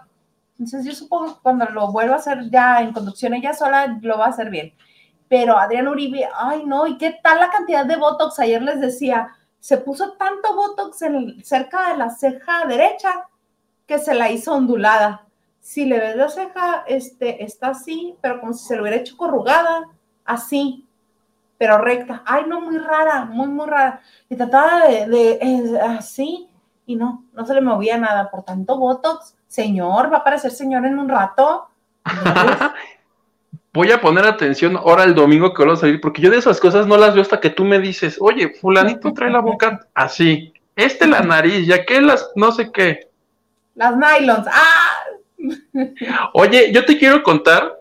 Entonces 0.60 0.84
yo 0.84 0.94
supongo 0.94 1.36
que 1.36 1.41
cuando 1.41 1.65
lo 1.67 1.89
vuelva 1.89 2.15
a 2.15 2.17
hacer 2.17 2.50
ya 2.50 2.82
en 2.82 2.91
conducción 2.91 3.34
ella 3.34 3.53
sola 3.53 3.98
lo 4.01 4.17
va 4.17 4.25
a 4.25 4.29
hacer 4.29 4.50
bien. 4.50 4.74
Pero 5.29 5.58
Adrián 5.58 5.88
Uribe, 5.88 6.27
ay 6.36 6.65
no, 6.65 6.86
¿y 6.86 6.98
qué 6.98 7.17
tal 7.24 7.39
la 7.39 7.50
cantidad 7.50 7.86
de 7.86 7.96
Botox? 7.96 8.39
Ayer 8.39 8.62
les 8.62 8.82
decía, 8.82 9.29
se 9.62 9.77
puso 9.77 10.17
tanto 10.17 10.53
Botox 10.53 11.01
en, 11.03 11.41
cerca 11.46 11.91
de 11.91 11.98
la 11.98 12.10
ceja 12.10 12.65
derecha 12.65 13.25
que 13.86 14.00
se 14.00 14.13
la 14.13 14.29
hizo 14.32 14.53
ondulada 14.53 15.26
si 15.68 15.84
le 15.84 16.00
ves 16.00 16.16
la 16.16 16.30
ceja, 16.30 16.86
este, 16.88 17.44
está 17.44 17.72
así, 17.72 18.16
pero 18.22 18.40
como 18.40 18.54
si 18.54 18.66
se 18.66 18.78
lo 18.78 18.84
hubiera 18.84 18.96
hecho 18.96 19.18
corrugada, 19.18 19.84
así, 20.24 20.86
pero 21.58 21.78
recta. 21.78 22.24
Ay, 22.26 22.46
no, 22.48 22.62
muy 22.62 22.78
rara, 22.78 23.26
muy, 23.26 23.50
muy 23.50 23.68
rara. 23.68 24.00
Y 24.30 24.38
trataba 24.38 24.88
de, 24.88 25.78
así, 25.84 26.48
y 26.86 26.96
no, 26.96 27.26
no 27.34 27.46
se 27.46 27.54
le 27.54 27.60
movía 27.60 27.98
nada. 27.98 28.32
Por 28.32 28.44
tanto, 28.44 28.78
Botox, 28.78 29.36
señor, 29.46 30.10
va 30.10 30.18
a 30.18 30.20
aparecer 30.22 30.52
señor 30.52 30.86
en 30.86 31.00
un 31.00 31.10
rato. 31.10 31.68
Voy 33.74 33.92
a 33.92 34.00
poner 34.00 34.26
atención 34.26 34.78
ahora 34.78 35.04
el 35.04 35.16
domingo 35.16 35.54
que 35.54 35.66
voy 35.66 35.74
a 35.74 35.76
salir, 35.76 36.00
porque 36.00 36.22
yo 36.22 36.32
de 36.32 36.38
esas 36.38 36.62
cosas 36.62 36.88
no 36.88 36.96
las 36.96 37.14
veo 37.14 37.22
hasta 37.22 37.42
que 37.42 37.50
tú 37.50 37.66
me 37.66 37.78
dices, 37.78 38.18
oye, 38.22 38.54
fulanito 38.54 39.14
trae 39.14 39.30
la 39.30 39.42
boca 39.42 39.86
así, 39.94 40.52
este 40.76 41.06
la 41.06 41.20
nariz, 41.20 41.68
ya 41.68 41.86
que 41.86 42.02
las, 42.02 42.32
no 42.36 42.52
sé 42.54 42.72
qué. 42.72 43.12
Las 43.76 43.96
nylons, 43.96 44.48
ah, 44.48 44.97
Oye, 46.34 46.72
yo 46.72 46.86
te 46.86 46.98
quiero 46.98 47.24
contar, 47.24 47.77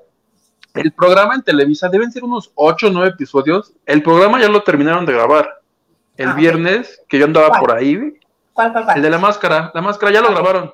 el 0.76 0.92
programa 0.92 1.34
en 1.34 1.42
Televisa 1.42 1.88
deben 1.88 2.12
ser 2.12 2.24
unos 2.24 2.50
8 2.54 2.88
o 2.88 2.90
9 2.90 3.08
episodios. 3.08 3.72
El 3.86 4.02
programa 4.02 4.40
ya 4.40 4.48
lo 4.48 4.62
terminaron 4.62 5.06
de 5.06 5.12
grabar. 5.12 5.62
El 6.16 6.28
ah, 6.28 6.34
viernes, 6.34 7.02
que 7.08 7.18
yo 7.18 7.24
andaba 7.24 7.58
por 7.58 7.72
ahí. 7.72 8.18
¿Cuál, 8.52 8.72
cuál, 8.72 8.84
cuál? 8.84 8.96
El 8.96 9.02
de 9.02 9.10
la 9.10 9.18
máscara. 9.18 9.70
La 9.74 9.80
máscara 9.80 10.12
ya 10.12 10.20
lo 10.20 10.30
grabaron. 10.30 10.72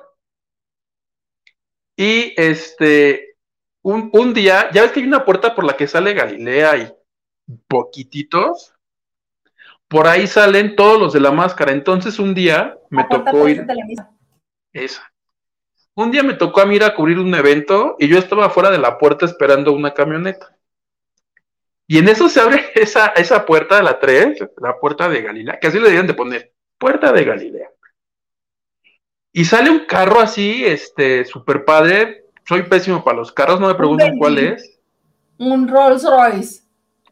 Y 1.95 2.33
este, 2.37 3.35
un, 3.81 4.09
un, 4.13 4.33
día, 4.33 4.69
ya 4.71 4.81
ves 4.81 4.91
que 4.91 4.99
hay 4.99 5.05
una 5.05 5.25
puerta 5.25 5.53
por 5.53 5.63
la 5.63 5.77
que 5.77 5.87
sale 5.87 6.13
Galilea 6.13 6.77
y 6.77 6.93
poquititos. 7.67 8.73
Por 9.87 10.07
ahí 10.07 10.27
salen 10.27 10.75
todos 10.75 10.99
los 10.99 11.13
de 11.13 11.19
la 11.19 11.31
máscara. 11.31 11.71
Entonces 11.71 12.19
un 12.19 12.33
día 12.33 12.77
me 12.89 13.05
tocó 13.05 13.47
ir. 13.47 13.65
Esa. 14.73 15.12
Un 15.95 16.11
día 16.11 16.23
me 16.23 16.33
tocó 16.33 16.61
a 16.61 16.65
mí 16.65 16.75
ir 16.75 16.83
a 16.83 16.95
cubrir 16.95 17.19
un 17.19 17.33
evento 17.35 17.95
y 17.99 18.07
yo 18.07 18.17
estaba 18.17 18.49
fuera 18.49 18.71
de 18.71 18.79
la 18.79 18.97
puerta 18.97 19.25
esperando 19.25 19.73
una 19.73 19.93
camioneta. 19.93 20.55
Y 21.87 21.99
en 21.99 22.07
eso 22.07 22.29
se 22.29 22.39
abre 22.39 22.65
esa, 22.75 23.07
esa 23.07 23.45
puerta 23.45 23.77
de 23.77 23.83
la 23.83 23.99
3, 23.99 24.39
la 24.57 24.79
puerta 24.79 25.07
de 25.07 25.21
Galilea, 25.21 25.59
que 25.59 25.67
así 25.67 25.79
le 25.79 25.85
debían 25.85 26.07
de 26.07 26.13
poner, 26.13 26.53
puerta 26.77 27.11
de 27.11 27.23
Galilea. 27.23 27.69
Y 29.31 29.45
sale 29.45 29.69
un 29.69 29.85
carro 29.85 30.19
así, 30.19 30.63
este, 30.63 31.25
super 31.25 31.65
padre. 31.65 32.25
Soy 32.47 32.63
pésimo 32.63 33.03
para 33.03 33.17
los 33.17 33.31
carros, 33.31 33.59
no 33.59 33.67
me 33.67 33.75
pregunten 33.75 34.17
cuál 34.17 34.37
es. 34.37 34.79
Un 35.37 35.67
Rolls 35.67 36.03
Royce. 36.03 36.63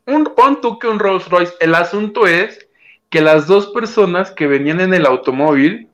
Un, 0.05 0.25
pon 0.25 0.61
tú 0.61 0.77
que 0.77 0.87
un 0.87 0.99
Rolls 0.99 1.27
Royce. 1.29 1.53
El 1.59 1.73
asunto 1.73 2.27
es 2.27 2.67
que 3.09 3.21
las 3.21 3.47
dos 3.47 3.67
personas 3.67 4.31
que 4.31 4.47
venían 4.47 4.81
en 4.81 4.93
el 4.93 5.05
automóvil 5.05 5.90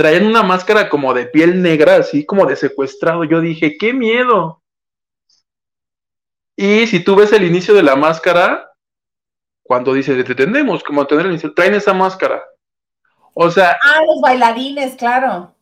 traían 0.00 0.24
una 0.24 0.42
máscara 0.42 0.88
como 0.88 1.12
de 1.12 1.26
piel 1.26 1.60
negra, 1.60 1.96
así 1.96 2.24
como 2.24 2.46
de 2.46 2.56
secuestrado. 2.56 3.22
Yo 3.24 3.42
dije, 3.42 3.76
qué 3.76 3.92
miedo. 3.92 4.62
Y 6.56 6.86
si 6.86 7.04
tú 7.04 7.16
ves 7.16 7.34
el 7.34 7.44
inicio 7.44 7.74
de 7.74 7.82
la 7.82 7.96
máscara, 7.96 8.72
cuando 9.62 9.92
dice, 9.92 10.14
detenemos, 10.14 10.82
como 10.82 11.06
tener 11.06 11.26
el 11.26 11.32
inicio, 11.32 11.52
traen 11.52 11.74
esa 11.74 11.92
máscara. 11.92 12.42
O 13.34 13.50
sea. 13.50 13.72
Ah, 13.72 14.00
los 14.06 14.22
bailarines, 14.22 14.94
claro. 14.96 15.54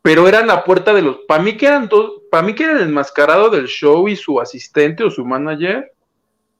Pero 0.00 0.26
eran 0.26 0.46
la 0.46 0.64
puerta 0.64 0.94
de 0.94 1.02
los. 1.02 1.18
Para 1.28 1.42
mí 1.42 1.58
que 1.58 1.66
eran 1.66 1.86
dos. 1.86 2.22
Para 2.30 2.44
mí 2.44 2.54
que 2.54 2.64
era 2.64 2.72
el 2.72 2.80
enmascarado 2.80 3.50
del 3.50 3.66
show 3.66 4.08
y 4.08 4.16
su 4.16 4.40
asistente 4.40 5.04
o 5.04 5.10
su 5.10 5.22
manager. 5.26 5.92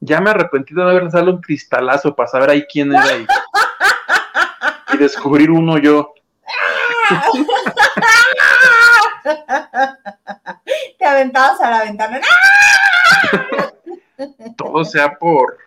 Ya 0.00 0.20
me 0.20 0.28
arrepentí 0.28 0.74
de 0.74 0.82
no 0.82 0.90
haber 0.90 1.10
dado 1.10 1.30
un 1.30 1.40
cristalazo 1.40 2.14
para 2.14 2.28
saber 2.28 2.50
ahí 2.50 2.66
quién 2.70 2.92
era 2.92 3.04
ahí. 3.04 3.26
y 4.92 4.98
descubrir 4.98 5.50
uno 5.50 5.78
yo. 5.78 6.12
Te 10.98 11.04
aventabas 11.04 11.60
a 11.60 11.70
la 11.70 11.84
ventana. 11.84 12.20
Todo 14.56 14.84
sea 14.84 15.18
por 15.18 15.58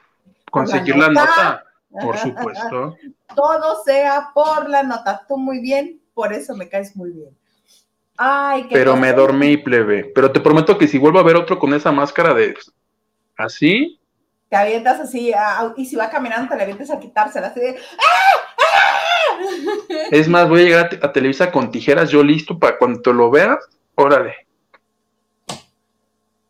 conseguir 0.52 0.96
la 0.96 1.10
nota, 1.10 1.64
por 1.90 2.18
supuesto. 2.18 2.96
Todo 3.36 3.84
sea 3.84 4.30
por 4.34 4.70
la 4.70 4.84
nota. 4.84 5.26
Tú 5.28 5.38
muy 5.38 5.60
bien, 5.60 6.00
por 6.14 6.32
eso 6.34 6.56
me 6.56 6.70
caes 6.70 6.96
muy 6.96 7.12
bien. 7.12 7.36
Ay, 8.16 8.68
Pero 8.72 8.96
me 8.96 9.12
dormí, 9.12 9.58
plebe. 9.58 10.12
Pero 10.14 10.32
te 10.32 10.40
prometo 10.40 10.78
que 10.78 10.88
si 10.88 11.00
vuelvo 11.00 11.18
a 11.20 11.24
ver 11.24 11.36
otro 11.36 11.58
con 11.58 11.74
esa 11.74 11.92
máscara 11.92 12.34
de 12.34 12.56
así. 13.38 14.00
Te 14.50 14.56
avientas 14.56 15.00
así, 15.00 15.34
y 15.78 15.86
si 15.86 15.96
va 15.96 16.12
caminando, 16.12 16.48
te 16.48 16.56
le 16.56 16.62
avientas 16.62 16.92
a 16.92 17.00
quitársela 17.00 17.48
así 17.48 17.60
de. 17.60 17.80
¡Ah! 17.98 18.54
Es 20.12 20.28
más, 20.28 20.48
voy 20.48 20.62
a 20.62 20.64
llegar 20.64 21.00
a, 21.02 21.12
Televisa 21.12 21.52
con 21.52 21.72
tijeras, 21.72 22.10
yo 22.10 22.24
listo 22.24 22.58
para 22.58 22.78
cuando 22.78 23.14
lo 23.14 23.30
veas, 23.30 23.58
órale. 23.96 24.36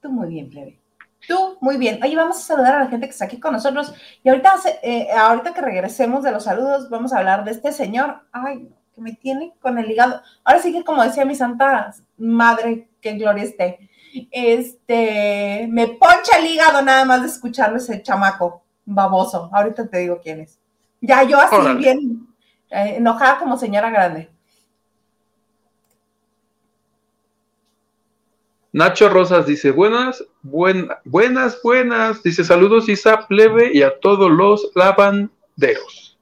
Tú 0.01 0.09
muy 0.09 0.27
bien, 0.27 0.49
plebe. 0.49 0.79
Tú, 1.27 1.57
muy 1.61 1.77
bien. 1.77 1.99
Oye, 2.03 2.15
vamos 2.15 2.37
a 2.37 2.41
saludar 2.41 2.75
a 2.75 2.83
la 2.83 2.89
gente 2.89 3.07
que 3.07 3.11
está 3.11 3.25
aquí 3.25 3.39
con 3.39 3.53
nosotros. 3.53 3.93
Y 4.23 4.29
ahorita, 4.29 4.55
eh, 4.81 5.07
ahorita 5.11 5.53
que 5.53 5.61
regresemos 5.61 6.23
de 6.23 6.31
los 6.31 6.43
saludos, 6.43 6.89
vamos 6.89 7.13
a 7.13 7.19
hablar 7.19 7.45
de 7.45 7.51
este 7.51 7.71
señor. 7.71 8.17
Ay, 8.31 8.69
que 8.93 9.01
me 9.01 9.13
tiene 9.13 9.53
con 9.61 9.77
el 9.77 9.89
hígado. 9.89 10.21
Ahora 10.43 10.59
sí 10.59 10.73
que, 10.73 10.83
como 10.83 11.03
decía 11.03 11.25
mi 11.25 11.35
santa 11.35 11.93
madre, 12.17 12.89
que 12.99 13.13
gloria 13.13 13.43
esté, 13.43 13.89
este, 14.31 15.67
me 15.69 15.87
poncha 15.87 16.37
el 16.39 16.47
hígado 16.47 16.81
nada 16.81 17.05
más 17.05 17.21
de 17.21 17.27
escucharlo 17.27 17.77
ese 17.77 18.03
chamaco 18.03 18.63
baboso. 18.85 19.49
Ahorita 19.51 19.87
te 19.87 19.99
digo 19.99 20.19
quién 20.21 20.41
es. 20.41 20.59
Ya 21.01 21.23
yo 21.23 21.39
así 21.39 21.75
bien 21.77 22.32
eh, 22.74 22.96
enojada 22.98 23.38
como 23.38 23.58
señora 23.58 23.92
grande. 23.92 24.30
Nacho 28.72 29.08
Rosas 29.08 29.46
dice, 29.46 29.70
buenas, 29.70 30.25
buenas, 30.42 31.62
buenas. 31.62 32.24
Dice, 32.24 32.44
saludos 32.44 32.89
Isa 32.89 33.27
Plebe 33.27 33.70
y 33.72 33.84
a 33.84 34.00
todos 34.00 34.32
los 34.32 34.72
lavanderos. 34.74 36.18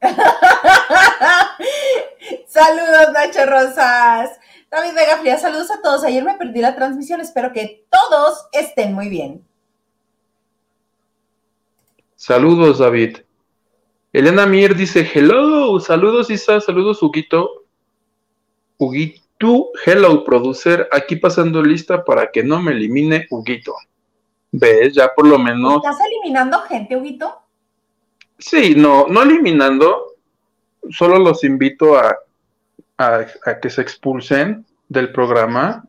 saludos 2.48 3.12
Nacho 3.12 3.46
Rosas. 3.46 4.40
David 4.68 4.94
Vega 4.96 5.18
Fría, 5.18 5.38
saludos 5.38 5.70
a 5.70 5.80
todos. 5.80 6.02
Ayer 6.02 6.24
me 6.24 6.34
perdí 6.34 6.60
la 6.60 6.74
transmisión, 6.74 7.20
espero 7.20 7.52
que 7.52 7.86
todos 7.88 8.48
estén 8.50 8.92
muy 8.92 9.08
bien. 9.08 9.46
Saludos 12.16 12.80
David. 12.80 13.18
Elena 14.10 14.46
Mier 14.46 14.74
dice, 14.74 15.08
hello, 15.12 15.78
saludos 15.80 16.30
Isa, 16.30 16.60
saludos 16.62 17.02
Huguito. 17.02 17.64
Huguito, 18.78 19.70
hello 19.84 20.24
producer, 20.24 20.88
aquí 20.90 21.16
pasando 21.16 21.62
lista 21.62 22.02
para 22.04 22.30
que 22.30 22.42
no 22.42 22.62
me 22.62 22.72
elimine 22.72 23.26
Huguito. 23.28 23.74
¿Ves? 24.50 24.94
Ya 24.94 25.12
por 25.14 25.26
lo 25.26 25.38
menos... 25.38 25.76
¿Estás 25.76 25.98
eliminando 26.06 26.58
gente, 26.62 26.96
Huguito? 26.96 27.42
Sí, 28.38 28.74
no, 28.74 29.06
no 29.08 29.22
eliminando, 29.22 30.14
solo 30.88 31.18
los 31.18 31.44
invito 31.44 31.98
a, 31.98 32.16
a, 32.96 33.60
que 33.60 33.68
se 33.68 33.82
expulsen 33.82 34.64
del 34.88 35.12
programa. 35.12 35.84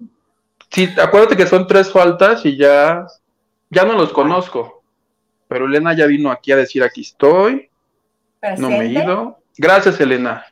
Sí, 0.72 0.90
acuérdate 1.02 1.38
que 1.38 1.48
son 1.48 1.68
tres 1.68 1.90
faltas 1.90 2.46
y 2.46 2.58
ya, 2.58 3.08
ya 3.70 3.86
no 3.86 3.94
los 3.94 4.12
conozco. 4.12 4.84
Pero 5.48 5.68
Elena 5.68 5.96
ya 5.96 6.06
vino 6.06 6.32
aquí 6.32 6.52
a 6.52 6.58
decir 6.58 6.84
aquí 6.84 7.02
estoy 7.02 7.69
No 8.58 8.70
me 8.70 8.82
he 8.82 8.86
ido. 8.88 9.40
Gracias, 9.58 10.00
Elena. 10.00 10.46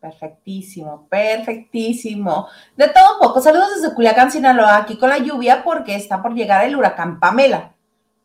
Perfectísimo, 0.00 1.06
perfectísimo. 1.08 2.48
De 2.76 2.88
todo 2.88 3.14
un 3.14 3.20
poco. 3.20 3.40
Saludos 3.40 3.80
desde 3.80 3.94
Culiacán, 3.94 4.32
Sinaloa, 4.32 4.78
aquí 4.78 4.98
con 4.98 5.08
la 5.08 5.18
lluvia 5.18 5.62
porque 5.62 5.94
está 5.94 6.20
por 6.20 6.34
llegar 6.34 6.64
el 6.64 6.76
huracán 6.76 7.20
Pamela. 7.20 7.72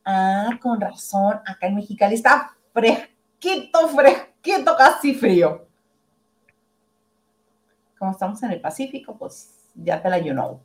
Ah, 0.04 0.50
con 0.60 0.82
razón. 0.82 1.40
Acá 1.46 1.68
en 1.68 1.76
Mexicali 1.76 2.16
está 2.16 2.56
fresquito, 2.74 3.88
fresquito, 3.90 4.76
casi 4.76 5.14
frío. 5.14 5.68
Como 8.00 8.12
estamos 8.12 8.42
en 8.44 8.52
el 8.52 8.62
Pacífico, 8.62 9.16
pues 9.18 9.54
ya 9.76 10.02
te 10.02 10.10
la 10.10 10.18
you 10.18 10.34
know. 10.34 10.60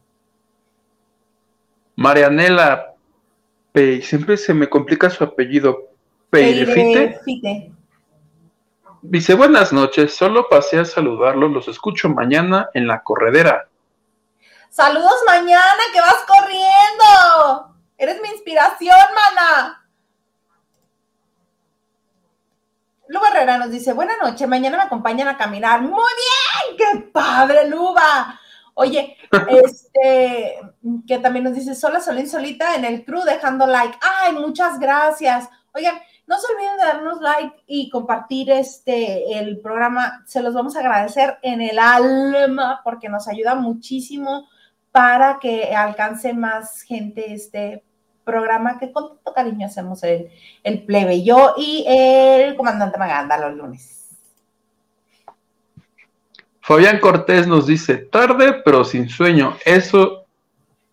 Marianela, 1.96 2.94
siempre 4.00 4.36
se 4.36 4.54
me 4.54 4.68
complica 4.68 5.10
su 5.10 5.22
apellido. 5.24 5.90
Peirefite. 6.30 7.71
Dice, 9.04 9.34
buenas 9.34 9.72
noches, 9.72 10.14
solo 10.14 10.48
pasé 10.48 10.78
a 10.78 10.84
saludarlos, 10.84 11.50
los 11.50 11.66
escucho 11.66 12.08
mañana 12.08 12.70
en 12.72 12.86
la 12.86 13.02
corredera. 13.02 13.68
Saludos 14.70 15.16
mañana, 15.26 15.82
que 15.92 16.00
vas 16.00 16.24
corriendo. 16.24 17.74
Eres 17.98 18.22
mi 18.22 18.28
inspiración, 18.28 18.96
mana. 19.12 19.84
Luba 23.08 23.28
Herrera 23.28 23.58
nos 23.58 23.72
dice, 23.72 23.92
buenas 23.92 24.18
noches, 24.22 24.48
mañana 24.48 24.76
me 24.76 24.84
acompañan 24.84 25.26
a 25.26 25.36
caminar. 25.36 25.82
Muy 25.82 25.90
bien, 25.90 26.76
qué 26.78 27.00
padre, 27.10 27.68
Luba. 27.68 28.40
Oye, 28.74 29.16
este, 29.48 30.60
que 31.08 31.18
también 31.18 31.44
nos 31.44 31.54
dice, 31.54 31.74
sola, 31.74 32.00
sola, 32.00 32.24
solita 32.24 32.76
en 32.76 32.84
el 32.84 33.04
crew, 33.04 33.24
dejando 33.24 33.66
like. 33.66 33.98
Ay, 34.00 34.32
muchas 34.32 34.78
gracias. 34.78 35.48
Oigan, 35.74 36.00
no 36.32 36.38
se 36.38 36.50
olviden 36.50 36.76
de 36.78 36.84
darnos 36.84 37.20
like 37.20 37.62
y 37.66 37.90
compartir 37.90 38.50
este 38.50 39.38
el 39.38 39.60
programa. 39.60 40.24
Se 40.26 40.40
los 40.40 40.54
vamos 40.54 40.74
a 40.74 40.80
agradecer 40.80 41.36
en 41.42 41.60
el 41.60 41.78
alma 41.78 42.80
porque 42.84 43.10
nos 43.10 43.28
ayuda 43.28 43.54
muchísimo 43.54 44.48
para 44.92 45.38
que 45.38 45.74
alcance 45.74 46.32
más 46.32 46.80
gente 46.82 47.34
este 47.34 47.84
programa 48.24 48.78
que 48.78 48.92
con 48.92 49.08
tanto 49.08 49.34
cariño 49.34 49.66
hacemos 49.66 50.02
el, 50.04 50.30
el 50.62 50.86
plebe, 50.86 51.22
yo 51.22 51.52
y 51.58 51.84
el 51.86 52.56
comandante 52.56 52.96
Maganda 52.96 53.36
los 53.36 53.54
lunes. 53.54 54.16
Fabián 56.62 56.98
Cortés 56.98 57.46
nos 57.46 57.66
dice, 57.66 57.96
tarde 57.98 58.62
pero 58.64 58.84
sin 58.84 59.10
sueño. 59.10 59.58
Eso, 59.66 60.24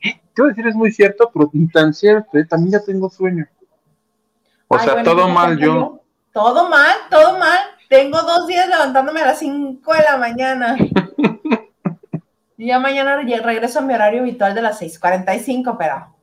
quiero 0.01 0.49
decir, 0.49 0.67
es 0.67 0.75
muy 0.75 0.91
cierto, 0.91 1.31
pero 1.33 1.49
tan 1.71 1.93
cierto, 1.93 2.37
¿eh? 2.37 2.43
también 2.43 2.73
ya 2.73 2.83
tengo 2.83 3.09
sueño. 3.09 3.47
O 4.69 4.77
sea, 4.77 5.03
todo 5.03 5.27
mal 5.27 5.57
yo. 5.57 5.99
Todo 6.31 6.69
mal, 6.69 6.95
todo 7.09 7.39
mal. 7.39 7.59
Tengo 7.89 8.21
dos 8.21 8.45
días 8.45 8.69
levantándome 8.69 9.21
a 9.21 9.27
las 9.27 9.39
5 9.39 9.93
de 9.93 10.03
la 10.03 10.17
mañana. 10.17 10.77
y 12.57 12.67
ya 12.67 12.79
mañana 12.79 13.17
regreso 13.17 13.79
a 13.79 13.81
mi 13.81 13.95
horario 13.95 14.21
habitual 14.21 14.53
de 14.53 14.61
las 14.61 14.79
6:45, 14.79 15.75
pero 15.77 16.15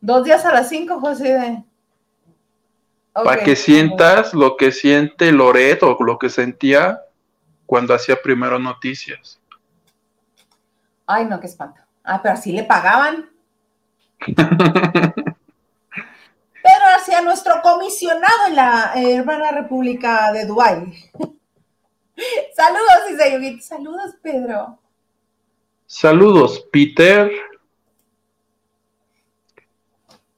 dos 0.00 0.24
días 0.24 0.44
a 0.44 0.52
las 0.52 0.68
5, 0.68 0.98
José. 0.98 1.38
De... 1.38 1.64
Para 3.12 3.44
que 3.44 3.54
sientas 3.54 4.34
lo 4.34 4.56
que 4.56 4.72
siente 4.72 5.30
Loret 5.30 5.80
o 5.84 5.96
lo 6.00 6.18
que 6.18 6.28
sentía 6.28 7.00
cuando 7.66 7.94
hacía 7.94 8.20
primero 8.20 8.58
noticias. 8.58 9.40
Ay, 11.06 11.26
no, 11.26 11.38
qué 11.38 11.46
espanto. 11.46 11.80
Ah, 12.02 12.20
pero 12.20 12.34
así 12.34 12.50
le 12.50 12.64
pagaban. 12.64 13.30
nuestro 17.24 17.60
comisionado 17.62 18.46
en 18.48 18.56
la 18.56 18.92
hermana 18.94 19.50
República 19.52 20.32
de 20.32 20.46
Dubái. 20.46 20.92
Saludos, 22.54 23.10
Isayugit. 23.10 23.60
Saludos, 23.60 24.14
Pedro. 24.22 24.78
Saludos, 25.86 26.66
Peter. 26.72 27.30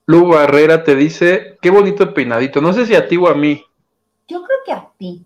Lu 0.07 0.29
Barrera 0.29 0.85
te 0.85 0.95
dice, 0.95 1.59
qué 1.63 1.71
bonito 1.71 2.13
peinadito. 2.13 2.61
No 2.61 2.73
sé 2.73 2.87
si 2.87 2.95
a 2.95 3.09
ti 3.09 3.17
o 3.17 3.29
a 3.29 3.35
mí. 3.35 3.65
Yo 4.29 4.43
creo 4.43 4.59
que 4.65 4.73
a 4.73 4.91
ti. 4.99 5.25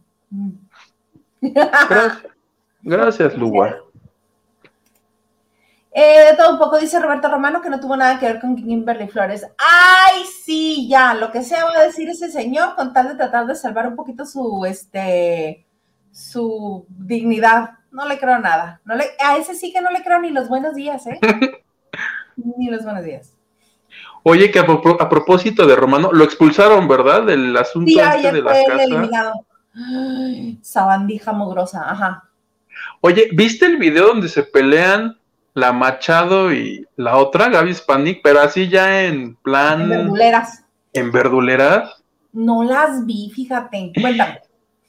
Gracias, 1.41 2.27
Gracias 2.83 3.37
Lugar. 3.37 3.83
Eh, 5.91 6.31
de 6.31 6.37
todo 6.37 6.53
un 6.53 6.59
poco 6.59 6.79
dice 6.79 7.01
Roberto 7.01 7.29
Romano 7.29 7.63
que 7.63 7.71
no 7.71 7.81
tuvo 7.81 7.97
nada 7.97 8.19
que 8.19 8.27
ver 8.27 8.41
con 8.41 8.55
Kimberly 8.57 9.09
Flores. 9.09 9.47
¡Ay, 9.59 10.23
sí! 10.45 10.87
Ya, 10.89 11.15
lo 11.15 11.33
que 11.33 11.43
sea 11.43 11.65
va 11.65 11.79
a 11.79 11.83
decir 11.83 12.09
ese 12.09 12.31
señor 12.31 12.75
con 12.75 12.93
tal 12.93 13.09
de 13.09 13.15
tratar 13.15 13.47
de 13.47 13.55
salvar 13.55 13.89
un 13.89 13.97
poquito 13.97 14.27
su, 14.27 14.65
este, 14.67 15.67
su 16.13 16.87
dignidad. 16.89 17.71
No 17.91 18.07
le 18.07 18.19
creo 18.19 18.39
nada. 18.39 18.81
No 18.85 18.95
le, 18.97 19.05
a 19.25 19.39
ese 19.39 19.55
sí 19.55 19.73
que 19.73 19.81
no 19.81 19.91
le 19.91 20.03
creo 20.03 20.21
ni 20.21 20.31
los 20.31 20.49
buenos 20.49 20.75
días, 20.75 21.07
¿eh? 21.07 21.19
ni 22.37 22.69
los 22.69 22.85
buenos 22.85 23.05
días. 23.05 23.35
Oye, 24.25 24.51
que 24.51 24.59
a, 24.59 25.09
propósito 25.09 25.67
de 25.67 25.75
Romano, 25.75 26.13
lo 26.13 26.25
expulsaron, 26.25 26.87
¿verdad? 26.87 27.25
Del 27.25 27.57
asunto 27.57 27.91
este 27.91 28.33
de 28.33 28.43
la 28.43 28.53
casa. 28.53 28.83
Eliminado. 28.83 29.33
sabandija 30.61 31.33
mugrosa, 31.33 31.91
ajá. 31.91 32.29
Oye, 33.01 33.31
¿viste 33.33 33.67
el 33.67 33.79
video 33.79 34.09
donde 34.09 34.29
se 34.29 34.43
pelean 34.43 35.19
la 35.59 35.73
Machado 35.73 36.53
y 36.53 36.87
la 36.97 37.17
otra, 37.17 37.49
Gaby 37.49 37.75
Spanik, 37.75 38.21
pero 38.23 38.41
así 38.41 38.69
ya 38.69 39.05
en 39.05 39.35
plan. 39.37 39.83
En 39.83 39.89
verduleras. 39.89 40.65
¿En 40.93 41.13
verduleras? 41.13 42.03
No 42.33 42.63
las 42.63 43.05
vi, 43.05 43.31
fíjate. 43.35 43.93
Cuéntame. 44.01 44.41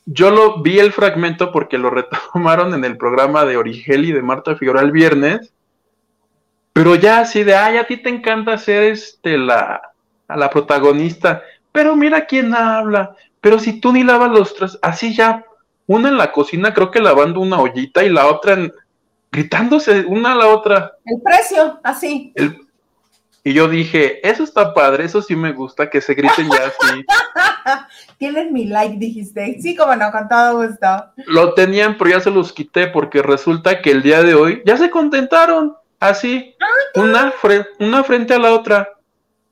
Yo 0.05 0.31
lo 0.31 0.61
vi 0.61 0.79
el 0.79 0.91
fragmento 0.91 1.51
porque 1.51 1.77
lo 1.77 1.89
retomaron 1.89 2.73
en 2.73 2.85
el 2.85 2.97
programa 2.97 3.45
de 3.45 3.57
Origel 3.57 4.05
y 4.05 4.11
de 4.11 4.21
Marta 4.21 4.55
Figueroa 4.55 4.83
el 4.83 4.91
viernes. 4.91 5.51
Pero 6.73 6.95
ya 6.95 7.19
así 7.19 7.43
de, 7.43 7.55
ay, 7.55 7.77
a 7.77 7.87
ti 7.87 7.97
te 7.97 8.09
encanta 8.09 8.57
ser 8.57 8.83
este 8.83 9.37
la, 9.37 9.81
a 10.27 10.37
la 10.37 10.49
protagonista. 10.49 11.41
Pero 11.71 11.95
mira 11.95 12.25
quién 12.25 12.53
habla. 12.53 13.15
Pero 13.41 13.57
si 13.57 13.79
tú 13.79 13.91
ni 13.91 14.03
lavas 14.03 14.31
los 14.31 14.53
tres, 14.53 14.77
así 14.83 15.15
ya, 15.15 15.45
una 15.87 16.09
en 16.09 16.17
la 16.17 16.31
cocina, 16.31 16.73
creo 16.73 16.91
que 16.91 16.99
lavando 16.99 17.39
una 17.39 17.59
ollita 17.59 18.03
y 18.03 18.09
la 18.09 18.27
otra 18.27 18.53
en, 18.53 18.73
gritándose 19.31 20.05
una 20.05 20.33
a 20.33 20.35
la 20.35 20.47
otra. 20.47 20.93
El 21.05 21.21
precio, 21.21 21.79
así. 21.83 22.33
y 23.43 23.53
yo 23.53 23.67
dije, 23.67 24.27
eso 24.27 24.43
está 24.43 24.73
padre, 24.73 25.05
eso 25.05 25.21
sí 25.21 25.35
me 25.35 25.53
gusta, 25.53 25.89
que 25.89 26.01
se 26.01 26.13
griten 26.13 26.49
ya 26.49 26.67
así. 26.67 27.05
Tienen 28.17 28.51
mi 28.51 28.65
like, 28.65 28.97
dijiste. 28.97 29.59
Sí, 29.61 29.75
como 29.75 29.95
no, 29.95 30.11
con 30.11 30.27
todo 30.27 30.67
gusto. 30.67 30.87
Lo 31.27 31.53
tenían, 31.53 31.97
pero 31.97 32.11
ya 32.11 32.19
se 32.19 32.31
los 32.31 32.51
quité 32.51 32.87
porque 32.87 33.21
resulta 33.21 33.81
que 33.81 33.91
el 33.91 34.01
día 34.01 34.23
de 34.23 34.35
hoy 34.35 34.61
ya 34.65 34.77
se 34.77 34.89
contentaron, 34.89 35.75
así, 35.99 36.55
una, 36.95 37.33
una 37.79 38.03
frente 38.03 38.33
a 38.33 38.39
la 38.39 38.53
otra 38.53 38.89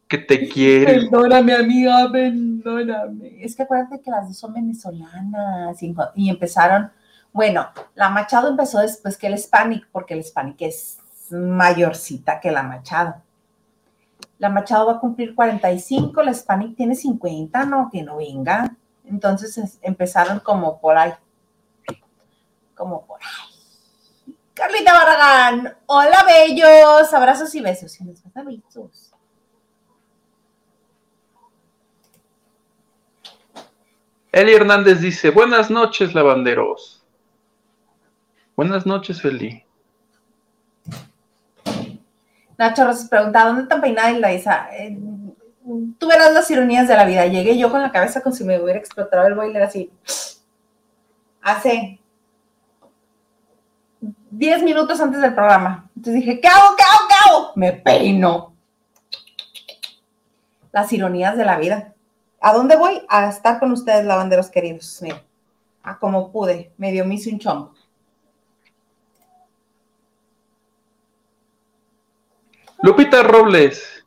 que 0.08 0.18
te 0.18 0.48
quiere. 0.48 1.02
Perdóname, 1.02 1.54
amiga, 1.54 2.10
perdóname. 2.12 3.44
Es 3.44 3.56
que 3.56 3.64
acuérdate 3.64 4.02
que 4.02 4.10
las 4.10 4.28
dos 4.28 4.38
son 4.38 4.54
venezolanas 4.54 5.78
y, 6.16 6.30
empezaron, 6.30 6.90
bueno, 7.38 7.70
la 7.94 8.10
Machado 8.10 8.50
empezó 8.50 8.80
después 8.80 9.16
que 9.16 9.28
el 9.28 9.36
Hispanic, 9.36 9.88
porque 9.92 10.16
el 10.16 10.22
Hispanic 10.22 10.60
es 10.62 10.98
mayorcita 11.30 12.40
que 12.40 12.50
la 12.50 12.64
Machado. 12.64 13.22
La 14.40 14.50
Machado 14.50 14.88
va 14.88 14.94
a 14.94 15.00
cumplir 15.00 15.36
45, 15.36 16.24
la 16.24 16.32
Hispanic 16.32 16.76
tiene 16.76 16.96
50, 16.96 17.64
no, 17.66 17.92
que 17.92 18.02
no 18.02 18.18
venga. 18.18 18.76
Entonces 19.06 19.78
empezaron 19.84 20.40
como 20.40 20.82
por 20.82 20.98
ahí. 20.98 21.14
Como 22.74 23.06
por 23.06 23.20
ahí. 23.22 24.34
Carlita 24.56 24.94
Barragán, 24.94 25.78
hola 25.86 26.26
bellos, 26.26 27.14
abrazos 27.14 27.54
y 27.54 27.62
besos. 27.62 28.02
Y 28.02 28.04
nos 28.04 28.24
besos. 28.34 29.14
Eli 34.32 34.56
Hernández 34.56 35.02
dice, 35.02 35.30
buenas 35.30 35.70
noches, 35.70 36.16
lavanderos. 36.16 36.97
Buenas 38.58 38.88
noches, 38.88 39.24
Eli. 39.24 39.64
Nacho 42.58 42.86
Rosas 42.86 43.08
pregunta, 43.08 43.46
¿dónde 43.46 43.62
está 43.62 43.80
peinada 43.80 44.10
Ilaisa? 44.10 44.70
Eh, 44.76 44.98
tú 46.00 46.08
verás 46.08 46.34
las 46.34 46.50
ironías 46.50 46.88
de 46.88 46.96
la 46.96 47.06
vida. 47.06 47.28
Llegué 47.28 47.56
yo 47.56 47.70
con 47.70 47.84
la 47.84 47.92
cabeza 47.92 48.24
como 48.24 48.36
si 48.36 48.44
me 48.44 48.60
hubiera 48.60 48.80
explotado 48.80 49.28
el 49.28 49.36
boiler 49.36 49.62
así. 49.62 49.92
Hace 51.40 52.00
10 54.32 54.64
minutos 54.64 55.00
antes 55.02 55.22
del 55.22 55.36
programa. 55.36 55.88
Entonces 55.96 56.16
dije, 56.16 56.42
¿qué 56.42 56.48
hago? 56.48 56.76
¿Qué 56.76 56.84
hago? 56.84 57.08
¿Qué 57.08 57.30
hago? 57.30 57.52
Me 57.54 57.74
peino. 57.74 58.56
Las 60.72 60.92
ironías 60.92 61.38
de 61.38 61.46
la 61.46 61.60
vida. 61.60 61.94
¿A 62.42 62.54
dónde 62.54 62.76
voy? 62.76 63.04
A 63.08 63.30
estar 63.30 63.60
con 63.60 63.72
ustedes, 63.72 64.04
lavanderos 64.04 64.50
queridos. 64.50 64.98
Mira, 65.04 65.22
a 65.84 66.00
como 66.00 66.32
pude, 66.32 66.72
medio 66.80 67.06
me 67.06 67.14
hice 67.14 67.30
un 67.30 67.38
chombo. 67.38 67.77
Lupita 72.84 73.24
Robles. 73.24 74.06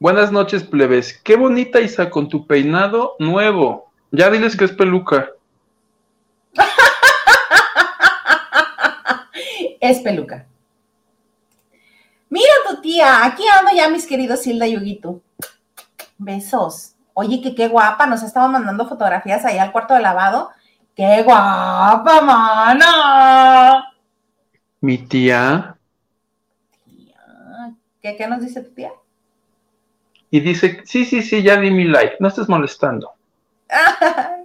Buenas 0.00 0.32
noches, 0.32 0.64
plebes. 0.64 1.20
Qué 1.22 1.36
bonita 1.36 1.80
Isa 1.80 2.10
con 2.10 2.28
tu 2.28 2.46
peinado 2.46 3.14
nuevo. 3.20 3.92
Ya 4.10 4.30
diles 4.30 4.56
que 4.56 4.64
es 4.64 4.72
peluca. 4.72 5.30
es 9.80 10.00
peluca. 10.00 10.46
Mira 12.28 12.52
tu 12.68 12.80
tía, 12.80 13.24
aquí 13.24 13.44
ando 13.58 13.70
ya, 13.76 13.88
mis 13.88 14.06
queridos 14.06 14.46
Hilda 14.46 14.66
y 14.66 14.76
Huguito. 14.76 15.20
Besos. 16.18 16.94
Oye, 17.14 17.40
que 17.40 17.54
qué 17.54 17.68
guapa, 17.68 18.06
nos 18.06 18.22
estaba 18.22 18.48
mandando 18.48 18.88
fotografías 18.88 19.44
ahí 19.44 19.58
al 19.58 19.70
cuarto 19.70 19.94
de 19.94 20.00
lavado. 20.00 20.50
¡Qué 20.96 21.22
guapa, 21.22 22.20
mana! 22.22 23.92
Mi 24.80 24.98
tía. 24.98 25.76
¿Qué, 28.00 28.16
¿Qué 28.16 28.26
nos 28.26 28.40
dice 28.40 28.62
tu 28.62 28.72
tía? 28.72 28.92
Y 30.30 30.40
dice, 30.40 30.82
sí, 30.84 31.04
sí, 31.04 31.22
sí, 31.22 31.42
ya 31.42 31.60
di 31.60 31.70
mi 31.70 31.84
like, 31.84 32.16
no 32.20 32.28
estés 32.28 32.48
molestando. 32.48 33.12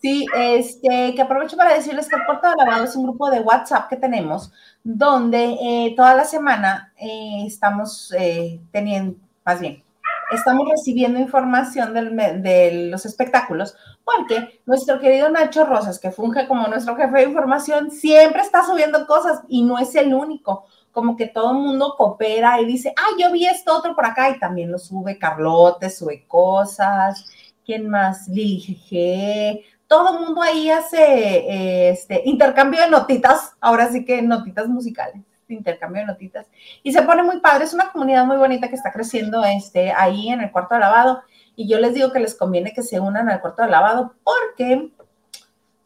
Sí, 0.00 0.26
este, 0.36 1.12
que 1.14 1.22
aprovecho 1.22 1.56
para 1.56 1.74
decirles 1.74 2.08
que 2.08 2.14
el 2.14 2.24
Cuarto 2.24 2.48
de 2.48 2.54
Lavado 2.56 2.84
es 2.84 2.94
un 2.94 3.02
grupo 3.02 3.30
de 3.30 3.40
WhatsApp 3.40 3.88
que 3.88 3.96
tenemos, 3.96 4.52
donde 4.84 5.56
eh, 5.60 5.94
toda 5.96 6.14
la 6.14 6.24
semana 6.24 6.92
eh, 6.96 7.42
estamos 7.44 8.14
eh, 8.16 8.60
teniendo, 8.70 9.18
más 9.44 9.60
bien, 9.60 9.82
estamos 10.30 10.68
recibiendo 10.68 11.18
información 11.18 11.92
de 11.94 12.88
los 12.92 13.06
espectáculos, 13.06 13.76
porque 14.04 14.60
nuestro 14.66 15.00
querido 15.00 15.30
Nacho 15.30 15.64
Rosas, 15.64 15.98
que 15.98 16.12
funge 16.12 16.46
como 16.46 16.68
nuestro 16.68 16.94
jefe 16.94 17.18
de 17.18 17.24
información, 17.24 17.90
siempre 17.90 18.42
está 18.42 18.64
subiendo 18.64 19.04
cosas 19.04 19.42
y 19.48 19.62
no 19.62 19.78
es 19.78 19.96
el 19.96 20.14
único. 20.14 20.66
Como 20.98 21.16
que 21.16 21.28
todo 21.28 21.52
el 21.52 21.58
mundo 21.58 21.94
coopera 21.96 22.60
y 22.60 22.64
dice, 22.64 22.92
ah, 22.96 23.14
yo 23.20 23.30
vi 23.30 23.46
esto 23.46 23.72
otro 23.76 23.94
por 23.94 24.04
acá 24.04 24.30
y 24.30 24.38
también 24.40 24.72
lo 24.72 24.80
sube 24.80 25.16
Carlote, 25.16 25.90
sube 25.90 26.26
cosas. 26.26 27.24
¿Quién 27.64 27.88
más? 27.88 28.26
Lili 28.26 28.58
GG, 28.58 29.86
todo 29.86 30.12
el 30.18 30.24
mundo 30.24 30.42
ahí 30.42 30.68
hace 30.70 30.98
eh, 30.98 31.90
este 31.90 32.22
intercambio 32.24 32.80
de 32.80 32.90
notitas, 32.90 33.54
ahora 33.60 33.88
sí 33.92 34.04
que 34.04 34.22
notitas 34.22 34.66
musicales, 34.66 35.22
intercambio 35.46 36.00
de 36.00 36.08
notitas. 36.08 36.48
Y 36.82 36.92
se 36.92 37.02
pone 37.02 37.22
muy 37.22 37.38
padre, 37.38 37.64
es 37.64 37.74
una 37.74 37.92
comunidad 37.92 38.26
muy 38.26 38.38
bonita 38.38 38.68
que 38.68 38.74
está 38.74 38.90
creciendo 38.90 39.44
este, 39.44 39.92
ahí 39.92 40.30
en 40.30 40.40
el 40.40 40.50
cuarto 40.50 40.74
de 40.74 40.80
lavado. 40.80 41.22
Y 41.54 41.68
yo 41.68 41.78
les 41.78 41.94
digo 41.94 42.10
que 42.10 42.18
les 42.18 42.34
conviene 42.34 42.72
que 42.72 42.82
se 42.82 42.98
unan 42.98 43.28
al 43.28 43.40
cuarto 43.40 43.62
de 43.62 43.68
lavado 43.68 44.14
porque, 44.24 44.90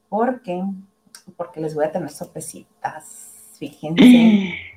porque, 0.08 0.64
porque 1.36 1.60
les 1.60 1.74
voy 1.74 1.84
a 1.84 1.92
tener 1.92 2.08
sorpresitas, 2.08 3.52
fíjense. 3.58 4.54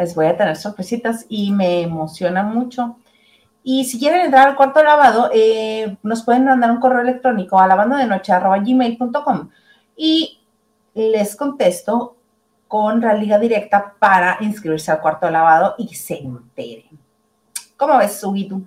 les 0.00 0.14
voy 0.14 0.26
a 0.26 0.36
tener 0.36 0.56
sorpresitas 0.56 1.26
y 1.28 1.52
me 1.52 1.82
emociona 1.82 2.42
mucho 2.42 2.96
y 3.62 3.84
si 3.84 3.98
quieren 3.98 4.22
entrar 4.22 4.48
al 4.48 4.56
cuarto 4.56 4.82
lavado, 4.82 5.30
eh, 5.32 5.96
nos 6.02 6.24
pueden 6.24 6.46
mandar 6.46 6.70
un 6.70 6.80
correo 6.80 7.00
electrónico 7.00 7.58
a 7.58 7.66
lavandodenoche.gmail.com 7.66 9.50
y 9.96 10.40
les 10.94 11.36
contesto 11.36 12.16
con 12.68 13.00
la 13.00 13.14
liga 13.14 13.38
directa 13.38 13.94
para 13.98 14.38
inscribirse 14.40 14.90
al 14.90 15.00
cuarto 15.00 15.28
lavado 15.28 15.74
y 15.76 15.88
se 15.94 16.18
enteren. 16.18 16.98
¿Cómo 17.76 17.98
ves, 17.98 18.18
Sugitu? 18.20 18.64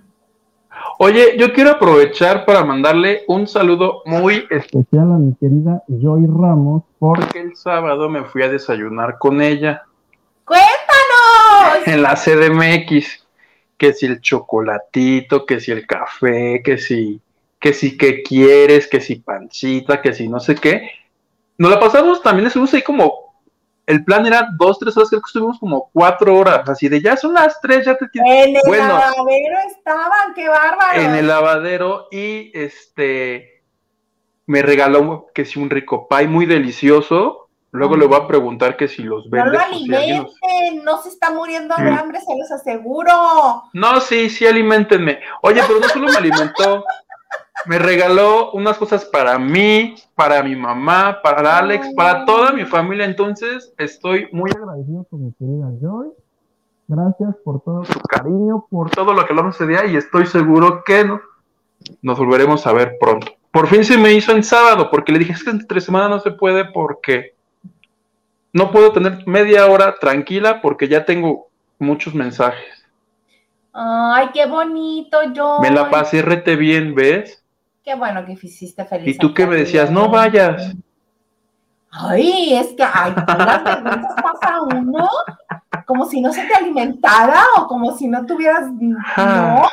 Oye, 0.98 1.36
yo 1.38 1.52
quiero 1.52 1.70
aprovechar 1.72 2.44
para 2.44 2.64
mandarle 2.64 3.22
un 3.28 3.46
saludo 3.46 4.02
muy 4.06 4.46
especial 4.50 5.12
a 5.12 5.18
mi 5.18 5.34
querida 5.34 5.82
Joy 5.88 6.26
Ramos, 6.26 6.82
porque 6.98 7.40
el 7.40 7.56
sábado 7.56 8.08
me 8.08 8.24
fui 8.24 8.42
a 8.42 8.48
desayunar 8.48 9.18
con 9.18 9.40
ella. 9.40 9.82
¡Cuéntanos! 10.44 10.93
En 11.86 12.02
la 12.02 12.14
CDMX 12.14 13.24
que 13.76 13.92
si 13.92 14.06
el 14.06 14.20
chocolatito, 14.20 15.44
que 15.44 15.60
si 15.60 15.72
el 15.72 15.86
café, 15.86 16.62
que 16.64 16.78
si, 16.78 17.20
que 17.58 17.72
si 17.72 17.96
que 17.96 18.22
quieres, 18.22 18.86
que 18.86 19.00
si 19.00 19.16
pancita, 19.16 20.00
que 20.00 20.12
si 20.14 20.28
no 20.28 20.40
sé 20.40 20.54
qué. 20.54 20.90
Nos 21.58 21.70
la 21.70 21.80
pasamos 21.80 22.22
también, 22.22 22.46
estuvimos 22.46 22.72
ahí 22.74 22.82
como, 22.82 23.34
el 23.86 24.04
plan 24.04 24.26
era 24.26 24.48
dos, 24.56 24.78
tres 24.78 24.96
horas, 24.96 25.10
creo 25.10 25.20
que 25.20 25.28
estuvimos 25.28 25.58
como 25.58 25.90
cuatro 25.92 26.36
horas, 26.36 26.68
así 26.68 26.88
de 26.88 27.00
ya 27.00 27.16
son 27.16 27.34
las 27.34 27.60
tres, 27.60 27.84
ya 27.84 27.96
te 27.96 28.08
tienes. 28.08 28.46
En 28.46 28.56
el 28.56 28.78
lavadero 28.78 29.58
estaban, 29.68 30.34
qué 30.34 30.48
bárbaro. 30.48 31.00
En 31.00 31.14
el 31.14 31.26
lavadero 31.26 32.08
y 32.10 32.50
este, 32.54 33.62
me 34.46 34.62
regaló 34.62 35.26
que 35.34 35.44
si 35.44 35.60
un 35.60 35.70
rico 35.70 36.08
pie 36.08 36.26
muy 36.26 36.46
delicioso, 36.46 37.43
Luego 37.74 37.96
le 37.96 38.06
voy 38.06 38.20
a 38.20 38.28
preguntar 38.28 38.76
que 38.76 38.86
si 38.86 39.02
los 39.02 39.28
vende. 39.28 39.50
No 39.50 39.52
lo 39.52 39.58
alimenten, 39.58 40.84
no 40.84 41.02
se 41.02 41.08
está 41.08 41.32
muriendo 41.32 41.74
de 41.74 41.90
hambre, 41.90 42.20
se 42.20 42.38
los 42.38 42.48
aseguro. 42.52 43.10
No, 43.72 44.00
sí, 44.00 44.30
sí, 44.30 44.46
alimentenme. 44.46 45.18
Oye, 45.42 45.60
pero 45.66 45.80
no 45.80 45.88
solo 45.88 46.06
me 46.06 46.16
alimentó, 46.16 46.84
me 47.66 47.80
regaló 47.80 48.52
unas 48.52 48.78
cosas 48.78 49.04
para 49.04 49.40
mí, 49.40 49.96
para 50.14 50.40
mi 50.44 50.54
mamá, 50.54 51.18
para 51.20 51.58
Alex, 51.58 51.92
para 51.96 52.24
toda 52.24 52.52
mi 52.52 52.64
familia. 52.64 53.06
Entonces, 53.06 53.74
estoy 53.76 54.28
muy 54.30 54.52
agradecido 54.52 55.04
con 55.10 55.24
mi 55.24 55.32
querida 55.32 55.66
Joy. 55.82 56.12
Gracias 56.86 57.34
por 57.44 57.60
todo 57.64 57.84
su 57.84 57.98
cariño, 58.02 58.68
por 58.70 58.88
todo 58.90 59.12
lo 59.12 59.26
que 59.26 59.34
lo 59.34 59.48
ese 59.48 59.66
día 59.66 59.84
y 59.84 59.96
estoy 59.96 60.26
seguro 60.26 60.84
que 60.84 61.10
nos 62.02 62.18
volveremos 62.20 62.68
a 62.68 62.72
ver 62.72 62.98
pronto. 63.00 63.32
Por 63.50 63.66
fin 63.66 63.84
se 63.84 63.98
me 63.98 64.12
hizo 64.12 64.30
en 64.30 64.44
sábado, 64.44 64.90
porque 64.92 65.10
le 65.10 65.18
dije, 65.18 65.32
es 65.32 65.42
que 65.42 65.50
entre 65.50 65.80
semana 65.80 66.08
no 66.08 66.20
se 66.20 66.30
puede 66.30 66.66
porque 66.66 67.33
no 68.54 68.70
puedo 68.70 68.92
tener 68.92 69.26
media 69.26 69.66
hora 69.66 69.96
tranquila 69.98 70.62
porque 70.62 70.86
ya 70.88 71.04
tengo 71.04 71.48
muchos 71.78 72.14
mensajes. 72.14 72.86
Ay, 73.72 74.30
qué 74.32 74.46
bonito, 74.46 75.18
yo. 75.32 75.58
Me 75.60 75.72
la 75.72 75.90
pasé 75.90 76.22
rete 76.22 76.54
bien, 76.54 76.94
¿ves? 76.94 77.42
Qué 77.82 77.96
bueno 77.96 78.24
que 78.24 78.32
hiciste 78.32 78.84
feliz. 78.84 79.16
Y 79.16 79.18
tú 79.18 79.34
que 79.34 79.44
me 79.44 79.56
decías, 79.56 79.90
no 79.90 80.08
vayas. 80.08 80.72
Ay, 81.90 82.54
es 82.54 82.68
que, 82.74 82.84
ay, 82.84 83.12
las 83.26 83.64
vergüenzas 83.64 84.14
pasa 84.22 84.62
uno 84.62 85.08
como 85.84 86.06
si 86.06 86.20
no 86.20 86.32
se 86.32 86.46
te 86.46 86.54
alimentara 86.54 87.42
o 87.58 87.66
como 87.66 87.96
si 87.96 88.06
no 88.06 88.24
tuvieras, 88.24 88.70
¿no? 88.70 89.68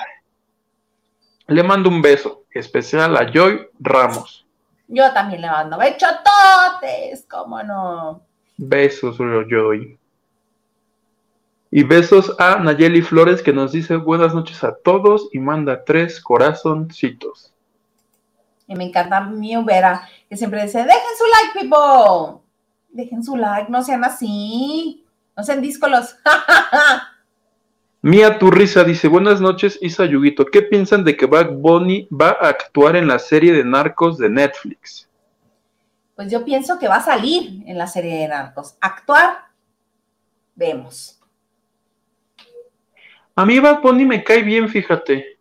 Le 1.46 1.63
mando 1.63 1.88
un 1.88 2.02
beso 2.02 2.46
especial 2.50 3.15
a 3.15 3.32
Joy 3.32 3.67
Ramos. 3.80 4.48
Yo 4.88 5.13
también 5.13 5.41
le 5.41 5.50
mando 5.50 5.78
bechototes, 5.78 7.28
cómo 7.30 7.62
no. 7.62 8.31
Besos, 8.63 9.17
Joy. 9.17 9.97
Y 11.71 11.84
besos 11.84 12.36
a 12.38 12.58
Nayeli 12.58 13.02
Flores 13.02 13.41
que 13.41 13.54
nos 13.54 13.71
dice 13.71 13.95
buenas 13.95 14.36
noches 14.36 14.63
a 14.63 14.76
todos 14.76 15.30
y 15.32 15.39
manda 15.39 15.84
tres 15.84 16.21
corazoncitos. 16.21 17.52
Y 18.67 18.76
me 18.76 18.84
encanta 18.84 19.21
mi 19.21 19.56
Vera, 19.63 20.08
que 20.30 20.38
siempre 20.38 20.62
dice, 20.62 20.78
dejen 20.78 21.17
su 21.17 21.24
like, 21.26 21.60
people. 21.60 22.41
Dejen 22.89 23.24
su 23.24 23.36
like, 23.36 23.71
no 23.71 23.84
sean 23.84 24.04
así. 24.04 25.04
No 25.36 25.43
sean 25.43 25.60
díscolos. 25.62 26.15
Mía 28.04 28.38
Turrisa 28.38 28.84
dice, 28.84 29.08
buenas 29.08 29.41
noches, 29.41 29.80
Isa 29.82 30.06
Yuguito. 30.06 30.45
¿Qué 30.45 30.62
piensan 30.62 31.04
de 31.04 31.17
que 31.17 31.26
Bad 31.26 31.54
Bunny 31.54 32.08
va 32.12 32.38
a 32.39 32.50
actuar 32.50 32.95
en 32.95 33.08
la 33.08 33.17
serie 33.17 33.54
de 33.54 33.63
Narcos 33.63 34.19
de 34.19 34.30
Netflix? 34.30 35.08
Pues 36.22 36.32
yo 36.32 36.46
pienso 36.46 36.78
que 36.78 36.88
va 36.88 36.98
a 36.98 37.04
salir 37.04 37.64
en 37.66 37.80
la 37.80 37.88
serie 37.88 38.20
de 38.20 38.28
Narcos. 38.28 38.76
Actuar, 38.80 39.46
vemos. 40.54 41.20
A 43.36 43.44
mí 43.44 43.58
Bad 43.58 43.82
Bunny 43.82 44.06
me 44.06 44.24
cae 44.24 44.44
bien, 44.44 44.70
fíjate. 44.70 45.40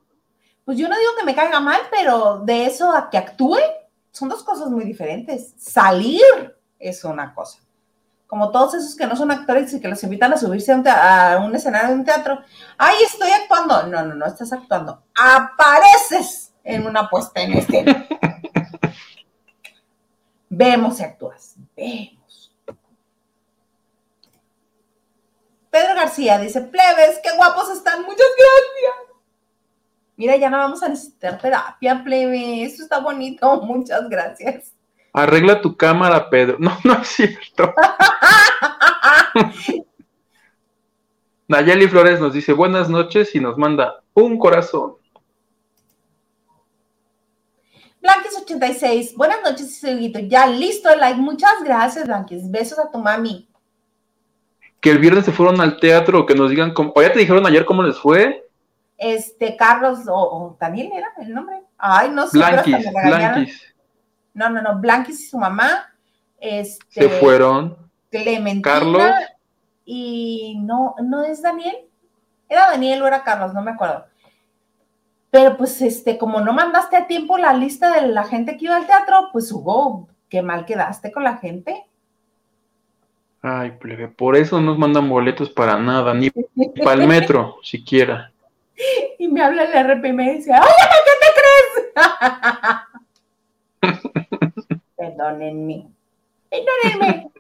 Pues 0.65 0.79
yo 0.79 0.89
no 0.89 0.99
digo 0.99 1.11
que 1.19 1.27
me 1.27 1.35
caiga 1.35 1.61
mal, 1.61 1.83
pero 1.91 2.39
de 2.39 2.65
eso 2.65 2.91
a 2.91 3.11
que 3.11 3.19
actúe 3.19 3.59
son 4.11 4.31
dos 4.31 4.43
cosas 4.43 4.71
muy 4.71 4.85
diferentes. 4.85 5.53
Salir 5.59 6.23
es 6.79 7.05
una 7.05 7.35
cosa. 7.35 7.59
Como 8.27 8.51
todos 8.51 8.73
esos 8.73 8.97
que 8.97 9.07
no 9.07 9.17
son 9.17 9.31
actores 9.31 9.75
y 9.75 9.83
que 9.83 9.89
los 9.89 10.03
invitan 10.03 10.33
a 10.33 10.39
subirse 10.39 10.73
a 10.73 11.43
un, 11.45 11.55
escenario 11.55 11.91
de 11.91 11.95
un 11.97 12.05
teatro. 12.07 12.41
¡Ay, 12.79 12.97
estoy 13.05 13.33
actuando! 13.33 13.87
No, 13.89 14.03
no, 14.03 14.15
no 14.15 14.25
estás 14.25 14.51
actuando. 14.51 15.03
Apareces 15.15 16.55
en 16.65 16.87
una 16.87 17.07
puesta 17.11 17.43
en 17.43 17.53
escena. 17.53 18.07
Vemos 20.51 20.97
si 20.97 21.05
actúas. 21.05 21.55
Vemos. 21.77 22.53
Pedro 25.71 25.95
García 25.95 26.39
dice, 26.39 26.61
plebes, 26.61 27.21
qué 27.23 27.31
guapos 27.37 27.71
están, 27.71 28.03
muchas 28.03 28.27
gracias. 28.37 29.15
Mira, 30.17 30.37
ya 30.37 30.51
no 30.51 30.59
vamos 30.59 30.83
a 30.83 30.89
necesitar 30.89 31.39
terapia, 31.39 32.03
plebe. 32.03 32.65
Esto 32.65 32.83
está 32.83 32.99
bonito, 32.99 33.63
muchas 33.67 34.09
gracias. 34.09 34.73
Arregla 35.13 35.61
tu 35.61 35.77
cámara, 35.77 36.29
Pedro. 36.29 36.57
No, 36.59 36.77
no 36.85 36.95
es 36.95 37.09
cierto. 37.09 37.73
Nayeli 41.49 41.89
Flores 41.89 42.21
nos 42.21 42.33
dice 42.33 42.53
buenas 42.53 42.89
noches 42.89 43.35
y 43.35 43.41
nos 43.41 43.57
manda 43.57 44.03
un 44.15 44.39
corazón. 44.39 44.97
Blanquis86, 48.03 49.15
buenas 49.15 49.39
noches, 49.43 49.79
Seguito. 49.79 50.19
Ya 50.21 50.47
listo 50.47 50.89
el 50.91 51.01
like. 51.01 51.21
Muchas 51.21 51.63
gracias, 51.63 52.07
Blanquis. 52.07 52.51
Besos 52.51 52.79
a 52.79 52.91
tu 52.91 52.99
mami. 52.99 53.49
Que 54.81 54.91
el 54.91 54.99
viernes 54.99 55.27
se 55.27 55.33
fueron 55.33 55.61
al 55.61 55.79
teatro, 55.79 56.25
que 56.25 56.35
nos 56.35 56.49
digan 56.49 56.73
cómo. 56.73 56.93
¿O 56.97 57.03
ya 57.03 57.13
te 57.13 57.19
dijeron 57.19 57.47
ayer 57.47 57.67
cómo 57.67 57.83
les 57.83 57.99
fue? 57.99 58.49
Este, 58.97 59.57
Carlos, 59.57 60.01
o, 60.09 60.57
Daniel 60.59 60.91
era 60.95 61.09
el 61.21 61.35
nombre. 61.35 61.63
Ay, 61.77 62.11
no 62.11 62.27
sé. 62.27 62.39
Blanquis, 62.39 62.87
Blanquis. 62.93 63.75
No, 64.33 64.49
no, 64.49 64.63
no, 64.63 64.81
Blanquis 64.81 65.21
y 65.21 65.27
su 65.27 65.39
mamá. 65.39 65.93
Este, 66.39 67.03
Se 67.03 67.09
fueron. 67.09 67.77
Clementina. 68.11 68.63
Carlos. 68.63 69.13
Y 69.85 70.59
no, 70.63 70.95
no 71.03 71.23
es 71.25 71.43
Daniel. 71.43 71.77
Era 72.49 72.71
Daniel 72.71 73.03
o 73.03 73.07
era 73.07 73.23
Carlos, 73.23 73.53
no 73.53 73.63
me 73.63 73.73
acuerdo. 73.73 74.07
Pero 75.31 75.57
pues, 75.57 75.81
este, 75.81 76.19
como 76.19 76.41
no 76.41 76.53
mandaste 76.53 76.97
a 76.97 77.07
tiempo 77.07 77.39
la 77.39 77.53
lista 77.53 77.93
de 77.95 78.09
la 78.09 78.25
gente 78.25 78.57
que 78.57 78.65
iba 78.65 78.77
al 78.77 78.87
teatro, 78.87 79.29
pues 79.33 79.51
hubo, 79.53 80.09
qué 80.29 80.43
mal 80.43 80.65
quedaste 80.67 81.13
con 81.13 81.23
la 81.23 81.37
gente. 81.37 81.85
Ay, 83.43 83.73
plebe, 83.73 84.09
por 84.09 84.37
eso 84.37 84.61
no 84.61 84.67
nos 84.67 84.79
mandan 84.79 85.09
boletos 85.09 85.49
para 85.51 85.79
nada, 85.79 86.13
ni 86.15 86.31
para 86.85 87.01
el 87.01 87.09
metro, 87.09 87.57
siquiera. 87.63 88.33
Y 89.19 89.29
me 89.29 89.43
habla 89.43 89.65
el 89.65 89.73
RP 89.73 90.09
y 90.09 90.13
me 90.13 90.35
dice, 90.35 90.53
¡ay, 90.53 90.61
¿qué 91.05 91.13
te 91.21 91.31
crees? 91.41 91.81
Perdónenme. 94.97 95.87
Perdónenme. 96.51 97.31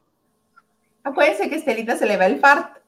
Acuérdense 1.02 1.48
que 1.48 1.56
Estelita 1.56 1.96
se 1.96 2.06
le 2.06 2.16
va 2.16 2.26
el 2.26 2.38
fart. 2.38 2.79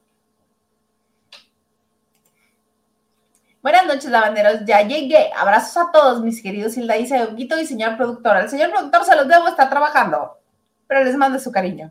Buenas 3.63 3.87
noches, 3.87 4.11
lavanderos. 4.11 4.65
Ya 4.65 4.81
llegué. 4.81 5.31
Abrazos 5.37 5.77
a 5.77 5.89
todos, 5.89 6.21
mis 6.21 6.43
queridos 6.43 6.75
Hilda 6.75 6.97
y 6.97 7.07
Huguito 7.09 7.57
y 7.57 7.65
señor 7.65 7.95
productor. 7.95 8.35
Al 8.35 8.49
señor 8.49 8.71
productor 8.71 9.05
se 9.05 9.15
los 9.15 9.25
debo 9.25 9.47
estar 9.47 9.69
trabajando, 9.69 10.37
pero 10.85 11.01
les 11.01 11.15
mando 11.15 11.39
su 11.39 11.49
cariño. 11.49 11.89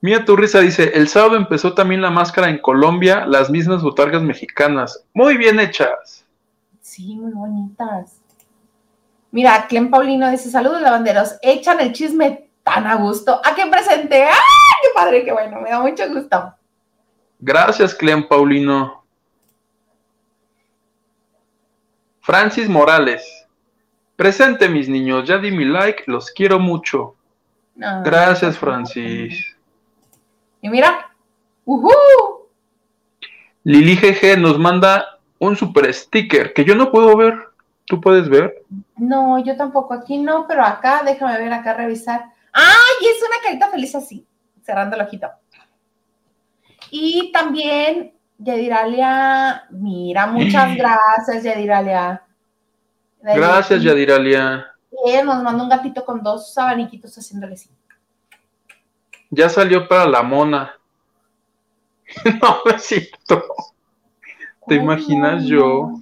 Mía 0.00 0.24
tu 0.24 0.36
risa 0.36 0.60
dice, 0.60 0.90
el 0.94 1.08
sábado 1.08 1.36
empezó 1.36 1.74
también 1.74 2.00
la 2.00 2.08
máscara 2.08 2.48
en 2.48 2.62
Colombia, 2.62 3.26
las 3.26 3.50
mismas 3.50 3.82
botargas 3.82 4.22
mexicanas. 4.22 5.04
Muy 5.12 5.36
bien 5.36 5.60
hechas. 5.60 6.24
Sí, 6.80 7.16
muy 7.16 7.32
bonitas. 7.32 8.22
Mira, 9.32 9.66
Clem 9.68 9.90
Paulino 9.90 10.30
dice, 10.30 10.50
saludos 10.50 10.80
lavanderos, 10.80 11.36
echan 11.42 11.78
el 11.80 11.92
chisme 11.92 12.48
tan 12.64 12.86
a 12.86 12.94
gusto. 12.94 13.38
¿A 13.44 13.54
qué 13.54 13.66
presente? 13.66 14.24
¡Ay, 14.24 14.32
qué 14.82 14.88
padre, 14.94 15.24
qué 15.26 15.32
bueno! 15.32 15.60
Me 15.60 15.68
da 15.68 15.80
mucho 15.80 16.08
gusto. 16.08 16.54
Gracias, 17.40 17.94
Clem 17.94 18.28
Paulino. 18.28 19.02
Francis 22.20 22.68
Morales. 22.68 23.46
Presente, 24.14 24.68
mis 24.68 24.88
niños. 24.88 25.26
Ya 25.26 25.38
di 25.38 25.50
mi 25.50 25.64
like. 25.64 26.04
Los 26.06 26.30
quiero 26.30 26.58
mucho. 26.58 27.16
Gracias, 27.74 28.58
Francis. 28.58 29.56
Y 30.60 30.68
mira. 30.68 31.10
¡Uhú! 31.64 31.90
Lili 33.64 33.96
GG 33.96 34.38
nos 34.38 34.58
manda 34.58 35.18
un 35.38 35.56
super 35.56 35.92
sticker 35.92 36.52
que 36.52 36.64
yo 36.64 36.74
no 36.74 36.90
puedo 36.90 37.16
ver. 37.16 37.34
¿Tú 37.86 38.00
puedes 38.00 38.28
ver? 38.28 38.64
No, 38.96 39.42
yo 39.42 39.56
tampoco. 39.56 39.94
Aquí 39.94 40.18
no, 40.18 40.46
pero 40.46 40.64
acá, 40.64 41.02
déjame 41.04 41.38
ver, 41.38 41.52
acá 41.52 41.74
revisar. 41.74 42.24
¡Ay! 42.52 43.06
Es 43.06 43.22
una 43.22 43.42
carita 43.42 43.68
feliz 43.70 43.94
así, 43.94 44.26
cerrando 44.62 44.96
el 44.96 45.02
ojito. 45.02 45.28
Y 46.90 47.30
también 47.32 48.12
Yadiralia, 48.38 49.66
mira, 49.70 50.26
muchas 50.26 50.74
gracias, 50.76 51.44
Yadiralia. 51.44 52.22
Gracias, 53.22 53.82
Yadiralia. 53.82 54.66
Y 55.04 55.22
nos 55.22 55.42
manda 55.42 55.62
un 55.62 55.68
gatito 55.68 56.04
con 56.04 56.22
dos 56.22 56.56
abaniquitos 56.56 57.16
haciéndole 57.16 57.54
así. 57.54 57.70
Ya 59.30 59.48
salió 59.48 59.86
para 59.86 60.06
la 60.06 60.22
mona. 60.22 60.74
no, 62.42 62.60
necesito. 62.64 63.44
¿Te 64.66 64.74
imaginas 64.74 65.44
yo? 65.44 66.00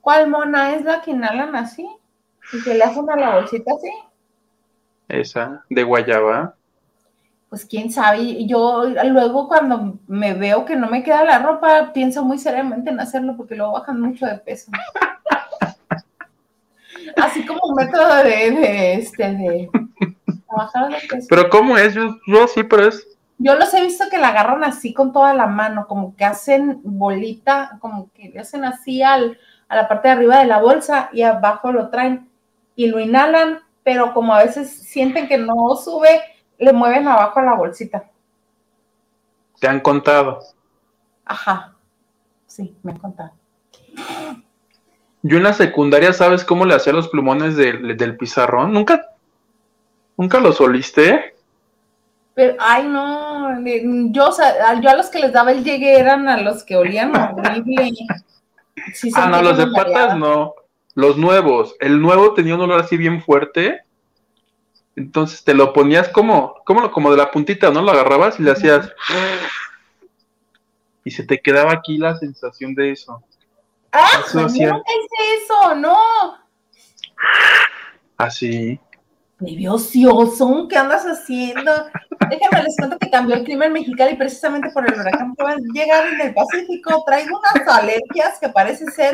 ¿Cuál 0.00 0.28
mona 0.28 0.74
es 0.74 0.84
la 0.84 1.00
que 1.00 1.12
inhalan 1.12 1.56
así? 1.56 1.88
¿Y 2.52 2.62
que 2.62 2.74
le 2.74 2.84
hacen 2.84 3.08
a 3.08 3.16
la 3.16 3.36
bolsita 3.36 3.72
así? 3.74 3.90
Esa, 5.08 5.64
de 5.70 5.82
guayaba 5.82 6.56
pues 7.54 7.66
quién 7.66 7.92
sabe, 7.92 8.46
yo 8.46 8.82
luego 9.04 9.46
cuando 9.46 9.96
me 10.08 10.34
veo 10.34 10.64
que 10.64 10.74
no 10.74 10.88
me 10.88 11.04
queda 11.04 11.22
la 11.22 11.38
ropa, 11.38 11.92
pienso 11.92 12.24
muy 12.24 12.36
seriamente 12.36 12.90
en 12.90 12.98
hacerlo 12.98 13.36
porque 13.36 13.54
luego 13.54 13.74
bajan 13.74 14.00
mucho 14.00 14.26
de 14.26 14.38
peso. 14.38 14.72
Así 17.16 17.46
como 17.46 17.60
un 17.68 17.76
método 17.76 18.24
de, 18.24 18.94
este, 18.94 19.36
de 19.36 19.70
bajar 20.50 20.88
de 20.88 20.96
peso. 21.08 21.28
Pero 21.30 21.48
¿cómo 21.48 21.78
es? 21.78 21.94
Yo, 21.94 22.48
sí, 22.52 22.64
pero 22.64 22.88
es... 22.88 23.06
Yo 23.38 23.54
los 23.54 23.72
he 23.72 23.82
visto 23.82 24.06
que 24.10 24.18
la 24.18 24.30
agarran 24.30 24.64
así 24.64 24.92
con 24.92 25.12
toda 25.12 25.32
la 25.32 25.46
mano, 25.46 25.86
como 25.86 26.16
que 26.16 26.24
hacen 26.24 26.80
bolita, 26.82 27.78
como 27.78 28.10
que 28.14 28.30
le 28.30 28.40
hacen 28.40 28.64
así 28.64 29.00
al, 29.00 29.38
a 29.68 29.76
la 29.76 29.86
parte 29.86 30.08
de 30.08 30.14
arriba 30.14 30.40
de 30.40 30.46
la 30.46 30.58
bolsa 30.58 31.08
y 31.12 31.22
abajo 31.22 31.70
lo 31.70 31.88
traen 31.88 32.28
y 32.74 32.88
lo 32.88 32.98
inhalan, 32.98 33.60
pero 33.84 34.12
como 34.12 34.34
a 34.34 34.42
veces 34.42 34.72
sienten 34.72 35.28
que 35.28 35.38
no 35.38 35.76
sube, 35.76 36.20
le 36.58 36.72
mueven 36.72 37.06
abajo 37.08 37.40
a 37.40 37.42
la 37.42 37.54
bolsita. 37.54 38.04
¿Te 39.60 39.68
han 39.68 39.80
contado? 39.80 40.40
Ajá, 41.24 41.74
sí, 42.46 42.76
me 42.82 42.92
han 42.92 42.98
contado. 42.98 43.32
Yo 45.22 45.38
en 45.38 45.42
la 45.44 45.54
secundaria, 45.54 46.12
¿sabes 46.12 46.44
cómo 46.44 46.66
le 46.66 46.74
hacía 46.74 46.92
los 46.92 47.08
plumones 47.08 47.56
del 47.56 48.16
pizarrón? 48.16 48.72
¿Nunca, 48.72 49.08
nunca 50.16 50.38
los 50.38 50.60
oliste? 50.60 51.34
Pero, 52.34 52.56
ay, 52.58 52.86
no, 52.88 53.58
yo, 53.64 54.30
yo 54.82 54.90
a 54.90 54.96
los 54.96 55.08
que 55.08 55.20
les 55.20 55.32
daba 55.32 55.52
el 55.52 55.64
llegue 55.64 55.98
eran 55.98 56.28
a 56.28 56.36
los 56.42 56.64
que 56.64 56.76
olían 56.76 57.16
horrible. 57.16 57.92
ah, 59.14 59.28
no, 59.28 59.40
los 59.40 59.56
de 59.56 59.68
patas 59.68 60.18
no. 60.18 60.54
Los 60.94 61.16
nuevos. 61.16 61.74
El 61.80 62.00
nuevo 62.02 62.34
tenía 62.34 62.54
un 62.56 62.62
olor 62.62 62.80
así 62.80 62.96
bien 62.96 63.22
fuerte 63.22 63.80
entonces 64.96 65.42
te 65.42 65.54
lo 65.54 65.72
ponías 65.72 66.08
como, 66.08 66.54
como, 66.64 66.90
como 66.90 67.10
de 67.10 67.16
la 67.16 67.30
puntita, 67.30 67.70
¿no? 67.70 67.82
Lo 67.82 67.90
agarrabas 67.90 68.38
y 68.38 68.42
le 68.42 68.52
hacías. 68.52 68.92
Y 71.04 71.10
se 71.10 71.24
te 71.24 71.40
quedaba 71.40 71.72
aquí 71.72 71.98
la 71.98 72.16
sensación 72.16 72.74
de 72.74 72.92
eso. 72.92 73.22
¡Ah! 73.92 74.22
Eso 74.26 74.46
hice 74.46 74.64
eso! 74.64 75.74
¡No! 75.76 75.98
Así. 78.16 78.80
Baby 79.40 79.66
ocioso, 79.66 80.68
¿qué 80.68 80.76
andas 80.76 81.04
haciendo? 81.04 81.72
Déjenme 82.30 82.62
les 82.62 82.76
cuento 82.76 82.98
que 82.98 83.10
cambió 83.10 83.34
el 83.34 83.44
clima 83.44 83.66
en 83.66 83.72
Mexicali 83.72 84.16
precisamente 84.16 84.70
por 84.70 84.88
el 84.88 84.98
huracán 84.98 85.34
que 85.36 85.42
va 85.42 85.50
a 85.50 85.56
llegar 85.74 86.06
en 86.06 86.20
el 86.20 86.34
Pacífico. 86.34 87.04
Traigo 87.04 87.38
unas 87.38 87.68
alergias 87.68 88.38
que 88.40 88.48
parece 88.48 88.86
ser, 88.92 89.12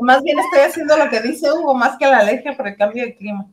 más 0.00 0.22
bien 0.22 0.38
estoy 0.38 0.60
haciendo 0.60 0.96
lo 0.96 1.10
que 1.10 1.20
dice 1.20 1.52
Hugo, 1.52 1.74
más 1.74 1.96
que 1.98 2.06
la 2.06 2.18
alergia 2.18 2.56
por 2.56 2.66
el 2.66 2.76
cambio 2.76 3.04
de 3.04 3.14
clima. 3.14 3.46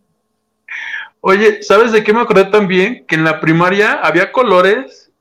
Oye, 1.28 1.64
¿sabes 1.64 1.92
de 1.92 2.04
qué 2.04 2.14
me 2.14 2.22
acordé 2.22 2.46
también? 2.46 3.04
Que 3.08 3.16
en 3.16 3.24
la 3.24 3.40
primaria 3.40 3.94
había 3.94 4.32
colores 4.32 5.12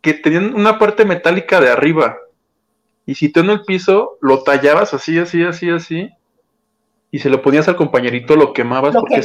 que 0.00 0.14
tenían 0.14 0.54
una 0.54 0.78
parte 0.78 1.04
metálica 1.04 1.60
de 1.60 1.68
arriba. 1.68 2.16
Y 3.06 3.16
si 3.16 3.28
tú 3.28 3.40
en 3.40 3.50
el 3.50 3.64
piso 3.64 4.18
lo 4.20 4.44
tallabas 4.44 4.94
así, 4.94 5.18
así, 5.18 5.42
así, 5.42 5.68
así, 5.68 6.10
y 7.10 7.18
se 7.18 7.28
lo 7.28 7.42
ponías 7.42 7.66
al 7.66 7.74
compañerito, 7.74 8.36
lo 8.36 8.52
quemabas 8.52 8.94
porque 8.94 9.20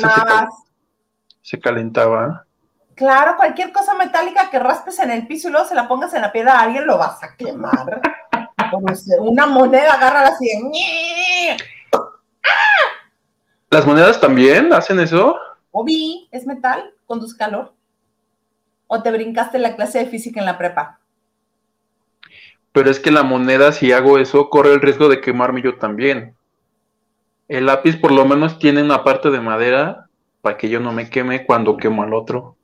Se, 1.43 1.59
calentaba. 1.59 2.47
Claro, 2.95 3.35
cualquier 3.37 3.71
cosa 3.71 3.93
metálica 3.93 4.49
que 4.49 4.57
raspes 4.57 4.97
en 4.97 5.11
el 5.11 5.27
piso 5.27 5.49
y 5.49 5.51
luego 5.51 5.67
se 5.67 5.75
la 5.75 5.87
pongas 5.87 6.15
en 6.15 6.23
la 6.23 6.31
piedra 6.31 6.53
a 6.53 6.61
alguien, 6.63 6.87
lo 6.87 6.97
vas 6.97 7.21
a 7.21 7.35
quemar. 7.35 8.01
Como 8.71 8.87
una 9.19 9.45
moneda, 9.45 9.93
agárrala 9.93 10.29
así. 10.29 10.49
¿Las 13.69 13.85
monedas 13.85 14.19
también 14.19 14.73
hacen 14.73 14.99
eso? 14.99 15.37
O 15.77 15.83
vi, 15.83 16.29
es 16.31 16.47
metal, 16.47 16.93
conduce 17.05 17.35
calor. 17.35 17.73
¿O 18.87 19.03
te 19.03 19.11
brincaste 19.11 19.59
la 19.59 19.75
clase 19.75 19.99
de 19.99 20.05
física 20.05 20.39
en 20.39 20.45
la 20.45 20.57
prepa? 20.57 21.01
Pero 22.71 22.89
es 22.89 22.97
que 23.01 23.11
la 23.11 23.23
moneda, 23.23 23.73
si 23.73 23.91
hago 23.91 24.17
eso, 24.17 24.49
corre 24.49 24.71
el 24.71 24.79
riesgo 24.79 25.09
de 25.09 25.19
quemarme 25.19 25.61
yo 25.61 25.77
también. 25.77 26.33
El 27.49 27.65
lápiz 27.65 27.97
por 27.97 28.13
lo 28.13 28.23
menos 28.25 28.57
tiene 28.57 28.83
una 28.83 29.03
parte 29.03 29.29
de 29.31 29.41
madera 29.41 30.07
para 30.41 30.55
que 30.55 30.69
yo 30.69 30.79
no 30.79 30.93
me 30.93 31.09
queme 31.09 31.45
cuando 31.45 31.75
quemo 31.75 32.03
al 32.03 32.13
otro. 32.13 32.55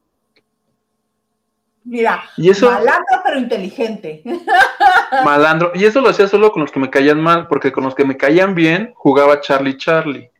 Mira, 1.84 2.24
malandro 2.38 3.22
pero 3.26 3.38
inteligente. 3.38 4.24
Malandro. 5.26 5.74
Y 5.76 5.84
eso 5.84 6.00
lo 6.00 6.08
hacía 6.08 6.30
solo 6.30 6.54
con 6.54 6.62
los 6.62 6.72
que 6.72 6.80
me 6.80 6.90
caían 6.90 7.20
mal, 7.20 7.50
porque 7.50 7.74
con 7.74 7.84
los 7.84 7.94
que 7.94 8.06
me 8.06 8.16
caían 8.16 8.56
bien 8.56 8.94
jugaba 8.96 9.42
Charlie 9.42 9.76
Charlie, 9.76 10.32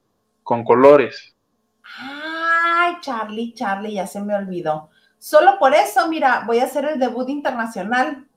con 0.44 0.64
colores. 0.64 1.31
Charlie, 3.02 3.54
Charlie, 3.54 3.94
ya 3.94 4.08
se 4.08 4.22
me 4.22 4.36
olvidó. 4.36 4.90
Solo 5.20 5.60
por 5.60 5.74
eso, 5.74 6.08
mira, 6.08 6.44
voy 6.48 6.60
a 6.60 6.66
hacer 6.66 6.86
el 6.86 7.00
debut 7.00 7.30
internacional. 7.30 8.28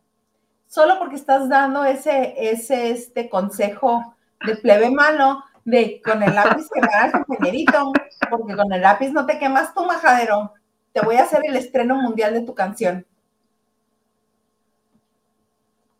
Solo 0.66 0.98
porque 0.98 1.16
estás 1.16 1.48
dando 1.48 1.84
ese, 1.84 2.34
ese 2.50 2.90
este 2.90 3.28
consejo 3.28 4.16
de 4.44 4.56
plebe 4.56 4.90
malo, 4.90 5.42
de 5.64 6.02
con 6.04 6.22
el 6.22 6.34
lápiz 6.34 6.68
quemar 6.72 7.06
al 7.06 7.12
compañerito, 7.12 7.92
porque 8.28 8.56
con 8.56 8.72
el 8.72 8.82
lápiz 8.82 9.10
no 9.10 9.24
te 9.24 9.38
quemas 9.38 9.72
tu 9.74 9.84
majadero. 9.84 10.52
Te 10.92 11.00
voy 11.00 11.16
a 11.16 11.22
hacer 11.22 11.42
el 11.44 11.56
estreno 11.56 11.96
mundial 11.96 12.34
de 12.34 12.42
tu 12.42 12.54
canción. 12.54 13.06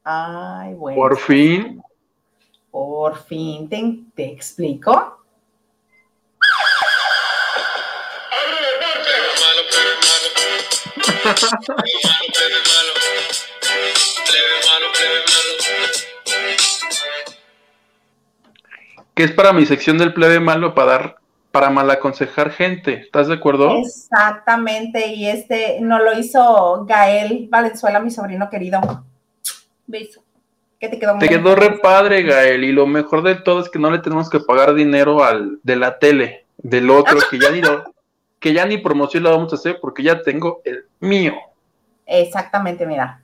Ay, 0.02 0.74
bueno. 0.74 1.00
Por 1.00 1.16
fin. 1.18 1.82
Por 2.70 3.16
fin, 3.16 3.68
¿te, 3.68 4.00
te 4.14 4.32
explico? 4.32 5.23
Que 19.14 19.24
es 19.24 19.32
para 19.32 19.52
mi 19.52 19.64
sección 19.64 19.96
del 19.98 20.12
plebe 20.12 20.40
malo 20.40 20.74
para 20.74 20.90
dar 20.90 21.16
para 21.54 21.70
mal 21.70 21.88
aconsejar 21.88 22.50
gente. 22.50 22.94
¿Estás 22.94 23.28
de 23.28 23.34
acuerdo? 23.34 23.78
Exactamente, 23.78 25.06
y 25.06 25.28
este 25.28 25.78
no 25.80 26.00
lo 26.00 26.18
hizo 26.18 26.84
Gael 26.84 27.46
Valenzuela, 27.48 28.00
mi 28.00 28.10
sobrino 28.10 28.50
querido. 28.50 29.04
Beso. 29.86 30.24
¿Qué 30.80 30.88
te 30.88 30.98
quedó? 30.98 31.16
Te 31.18 31.28
quedó 31.28 31.54
re 31.54 31.78
padre, 31.78 32.24
Gael, 32.24 32.64
y 32.64 32.72
lo 32.72 32.88
mejor 32.88 33.22
de 33.22 33.36
todo 33.36 33.60
es 33.60 33.68
que 33.68 33.78
no 33.78 33.88
le 33.92 34.00
tenemos 34.00 34.28
que 34.28 34.40
pagar 34.40 34.74
dinero 34.74 35.22
al 35.22 35.60
de 35.62 35.76
la 35.76 36.00
tele, 36.00 36.44
del 36.58 36.90
otro, 36.90 37.18
que 37.30 37.38
ya 37.38 37.50
ni 37.52 37.60
que 38.44 38.52
ya 38.52 38.66
ni 38.66 38.76
promoción 38.76 39.22
la 39.22 39.30
vamos 39.30 39.50
a 39.54 39.56
hacer 39.56 39.78
porque 39.80 40.02
ya 40.02 40.20
tengo 40.20 40.60
el 40.66 40.84
mío. 41.00 41.32
Exactamente, 42.04 42.84
mira. 42.84 43.22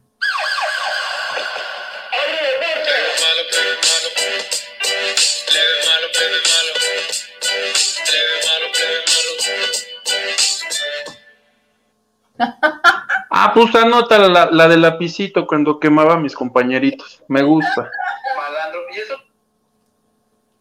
ah, 13.28 13.52
pues 13.52 13.74
anota 13.74 14.18
la, 14.20 14.48
la 14.50 14.68
del 14.68 14.80
lapicito 14.80 15.46
cuando 15.46 15.78
quemaba 15.78 16.14
a 16.14 16.18
mis 16.18 16.34
compañeritos. 16.34 17.22
Me 17.28 17.42
gusta. 17.42 17.90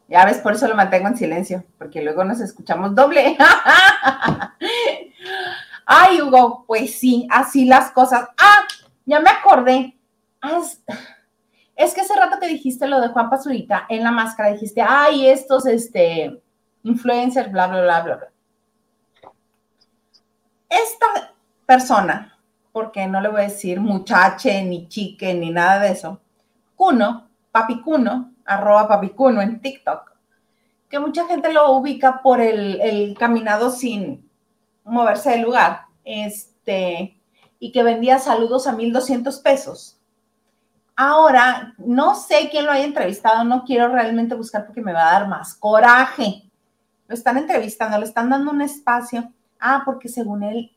Ya 0.10 0.26
ves, 0.26 0.40
por 0.40 0.54
eso 0.54 0.68
lo 0.68 0.76
mantengo 0.76 1.08
en 1.08 1.18
silencio, 1.18 1.64
porque 1.78 2.02
luego 2.02 2.24
nos 2.24 2.40
escuchamos 2.40 2.96
doble. 2.96 3.38
Ay, 5.86 6.22
Hugo, 6.22 6.66
pues 6.66 7.00
sí, 7.00 7.28
así 7.30 7.66
las 7.66 7.92
cosas. 7.92 8.28
Ah, 8.38 8.68
ya 9.06 9.20
me 9.20 9.30
acordé. 9.30 9.96
Es 11.76 11.94
que 11.94 12.02
hace 12.02 12.16
rato 12.16 12.40
que 12.40 12.48
dijiste 12.48 12.88
lo 12.88 13.00
de 13.00 13.10
Juan 13.10 13.30
Pazurita 13.30 13.86
en 13.88 14.04
la 14.04 14.12
máscara, 14.12 14.52
dijiste, 14.52 14.82
ay, 14.82 15.28
estos, 15.28 15.68
este, 15.68 16.42
influencers, 16.84 17.52
bla, 17.52 17.68
bla, 17.68 17.82
bla, 17.82 18.02
bla, 18.02 18.16
bla. 18.16 18.32
Esta 20.70 21.34
persona, 21.66 22.38
porque 22.72 23.06
no 23.08 23.22
le 23.22 23.30
voy 23.30 23.42
a 23.42 23.46
decir 23.46 23.80
muchache, 23.80 24.64
ni 24.64 24.88
chique, 24.88 25.34
ni 25.36 25.52
nada 25.52 25.80
de 25.80 25.92
eso, 25.92 26.20
Cuno, 26.76 27.30
Papi 27.52 27.82
Cuno, 27.82 28.34
arroba 28.50 28.88
Papi 28.88 29.10
Cuno 29.10 29.42
en 29.42 29.62
TikTok, 29.62 30.12
que 30.90 31.00
mucha 31.00 31.26
gente 31.28 31.54
lo 31.54 31.72
ubica 31.72 32.22
por 32.22 32.42
el, 32.42 33.16
caminado 33.18 33.70
sin 33.70 34.30
moverse 34.84 35.30
del 35.30 35.42
lugar, 35.42 35.82
este, 36.04 37.22
y 37.60 37.72
que 37.72 37.84
vendía 37.84 38.18
saludos 38.18 38.66
a 38.68 38.74
1200 38.74 39.40
pesos. 39.40 40.00
Ahora, 40.96 41.76
no 41.78 42.16
sé 42.16 42.50
quién 42.50 42.66
lo 42.66 42.72
haya 42.72 42.84
entrevistado, 42.84 43.44
no 43.44 43.64
quiero 43.64 43.88
realmente 43.88 44.36
buscar 44.36 44.66
porque 44.66 44.82
me 44.82 44.94
va 44.94 45.08
a 45.08 45.20
dar 45.20 45.28
más 45.28 45.54
coraje. 45.54 46.50
Lo 47.08 47.14
están 47.14 47.38
entrevistando, 47.38 47.98
le 47.98 48.06
están 48.06 48.30
dando 48.30 48.52
un 48.52 48.62
espacio. 48.62 49.32
Ah, 49.60 49.84
porque 49.86 50.10
según 50.10 50.44
él 50.44 50.72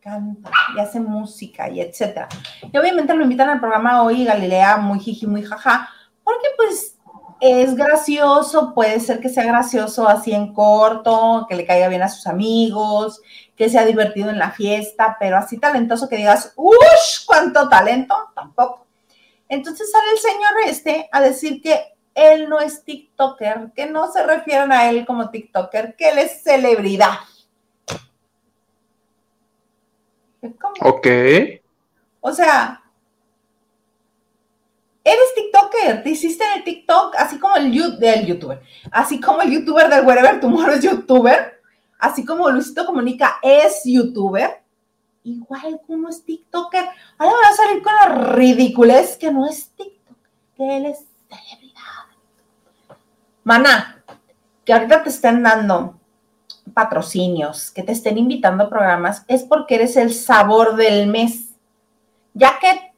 canta 0.00 0.50
y 0.76 0.80
hace 0.80 1.00
música 1.00 1.68
y 1.70 1.80
etcétera. 1.80 2.28
Y 2.70 2.76
obviamente 2.76 3.14
lo 3.14 3.22
invitan 3.22 3.48
al 3.48 3.60
programa 3.60 4.02
hoy 4.02 4.24
Galilea 4.24 4.76
muy 4.76 5.00
jiji, 5.00 5.26
muy 5.26 5.42
jaja, 5.42 5.88
porque 6.22 6.46
pues 6.56 6.95
es 7.40 7.74
gracioso, 7.74 8.72
puede 8.74 9.00
ser 9.00 9.20
que 9.20 9.28
sea 9.28 9.44
gracioso 9.44 10.08
así 10.08 10.32
en 10.32 10.52
corto, 10.52 11.46
que 11.48 11.54
le 11.54 11.66
caiga 11.66 11.88
bien 11.88 12.02
a 12.02 12.08
sus 12.08 12.26
amigos, 12.26 13.20
que 13.56 13.68
sea 13.68 13.84
divertido 13.84 14.30
en 14.30 14.38
la 14.38 14.50
fiesta, 14.50 15.16
pero 15.18 15.36
así 15.36 15.58
talentoso 15.58 16.08
que 16.08 16.16
digas, 16.16 16.52
¡ush! 16.56 17.26
¿Cuánto 17.26 17.68
talento? 17.68 18.14
Tampoco. 18.34 18.86
Entonces 19.48 19.90
sale 19.90 20.10
el 20.12 20.18
señor 20.18 20.52
este 20.66 21.08
a 21.12 21.20
decir 21.20 21.60
que 21.60 21.94
él 22.14 22.48
no 22.48 22.60
es 22.60 22.82
TikToker, 22.82 23.72
que 23.74 23.86
no 23.86 24.10
se 24.10 24.22
refieren 24.24 24.72
a 24.72 24.88
él 24.88 25.04
como 25.04 25.30
TikToker, 25.30 25.94
que 25.96 26.08
él 26.08 26.18
es 26.18 26.42
celebridad. 26.42 27.18
Ok. 30.80 31.06
O 32.20 32.32
sea, 32.32 32.82
eres 35.06 35.34
TikToker, 35.36 36.02
te 36.02 36.10
hiciste 36.10 36.44
en 36.44 36.58
el 36.58 36.64
TikTok, 36.64 37.14
así 37.16 37.38
como 37.38 37.54
el, 37.54 37.98
del 38.00 38.26
youtuber, 38.26 38.60
así 38.90 39.20
como 39.20 39.40
el 39.40 39.52
youtuber 39.52 39.88
del 39.88 40.04
Wherever 40.04 40.40
Tomorrow 40.40 40.74
es 40.74 40.82
youtuber, 40.82 41.62
así 42.00 42.24
como 42.24 42.50
Luisito 42.50 42.84
Comunica 42.84 43.36
es 43.40 43.82
youtuber, 43.84 44.62
igual 45.22 45.80
como 45.86 46.08
es 46.08 46.24
TikToker. 46.24 46.88
Ahora 47.18 47.36
va 47.44 47.48
a 47.50 47.56
salir 47.56 47.82
con 47.84 47.94
la 47.94 48.32
ridiculez 48.32 49.16
que 49.16 49.30
no 49.30 49.48
es 49.48 49.70
TikTok, 49.70 50.16
que 50.56 50.76
él 50.76 50.86
es 50.86 51.04
celebridad. 51.28 51.82
Mana, 53.44 54.02
que 54.64 54.72
ahorita 54.72 55.04
te 55.04 55.10
estén 55.10 55.44
dando 55.44 56.00
patrocinios, 56.74 57.70
que 57.70 57.84
te 57.84 57.92
estén 57.92 58.18
invitando 58.18 58.64
a 58.64 58.68
programas, 58.68 59.24
es 59.28 59.44
porque 59.44 59.76
eres 59.76 59.96
el 59.96 60.12
sabor 60.12 60.74
del 60.74 61.06
mes. 61.06 61.54
Ya 62.34 62.58
que 62.58 62.92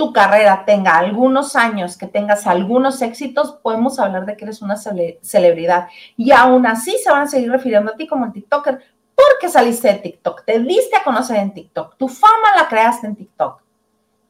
tu 0.00 0.14
carrera 0.14 0.64
tenga 0.64 0.96
algunos 0.96 1.56
años, 1.56 1.98
que 1.98 2.06
tengas 2.06 2.46
algunos 2.46 3.02
éxitos, 3.02 3.52
podemos 3.62 3.98
hablar 3.98 4.24
de 4.24 4.34
que 4.34 4.46
eres 4.46 4.62
una 4.62 4.78
celebridad. 4.78 5.88
Y 6.16 6.30
aún 6.30 6.66
así 6.66 6.96
se 7.04 7.10
van 7.10 7.24
a 7.24 7.26
seguir 7.26 7.50
refiriendo 7.52 7.92
a 7.92 7.96
ti 7.96 8.06
como 8.06 8.24
el 8.24 8.32
TikToker, 8.32 8.82
porque 9.14 9.50
saliste 9.50 9.88
de 9.88 9.94
TikTok, 9.96 10.46
te 10.46 10.58
diste 10.60 10.96
a 10.96 11.04
conocer 11.04 11.36
en 11.36 11.52
TikTok, 11.52 11.98
tu 11.98 12.08
fama 12.08 12.56
la 12.56 12.66
creaste 12.66 13.08
en 13.08 13.16
TikTok. 13.16 13.60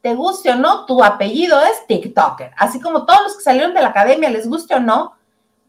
Te 0.01 0.13
guste 0.13 0.51
o 0.51 0.55
no, 0.55 0.85
tu 0.85 1.01
apellido 1.01 1.61
es 1.61 1.87
TikToker. 1.87 2.51
Así 2.57 2.81
como 2.81 3.05
todos 3.05 3.23
los 3.23 3.37
que 3.37 3.43
salieron 3.43 3.73
de 3.73 3.81
la 3.81 3.87
academia, 3.87 4.29
les 4.29 4.49
guste 4.49 4.75
o 4.75 4.81
no, 4.81 5.13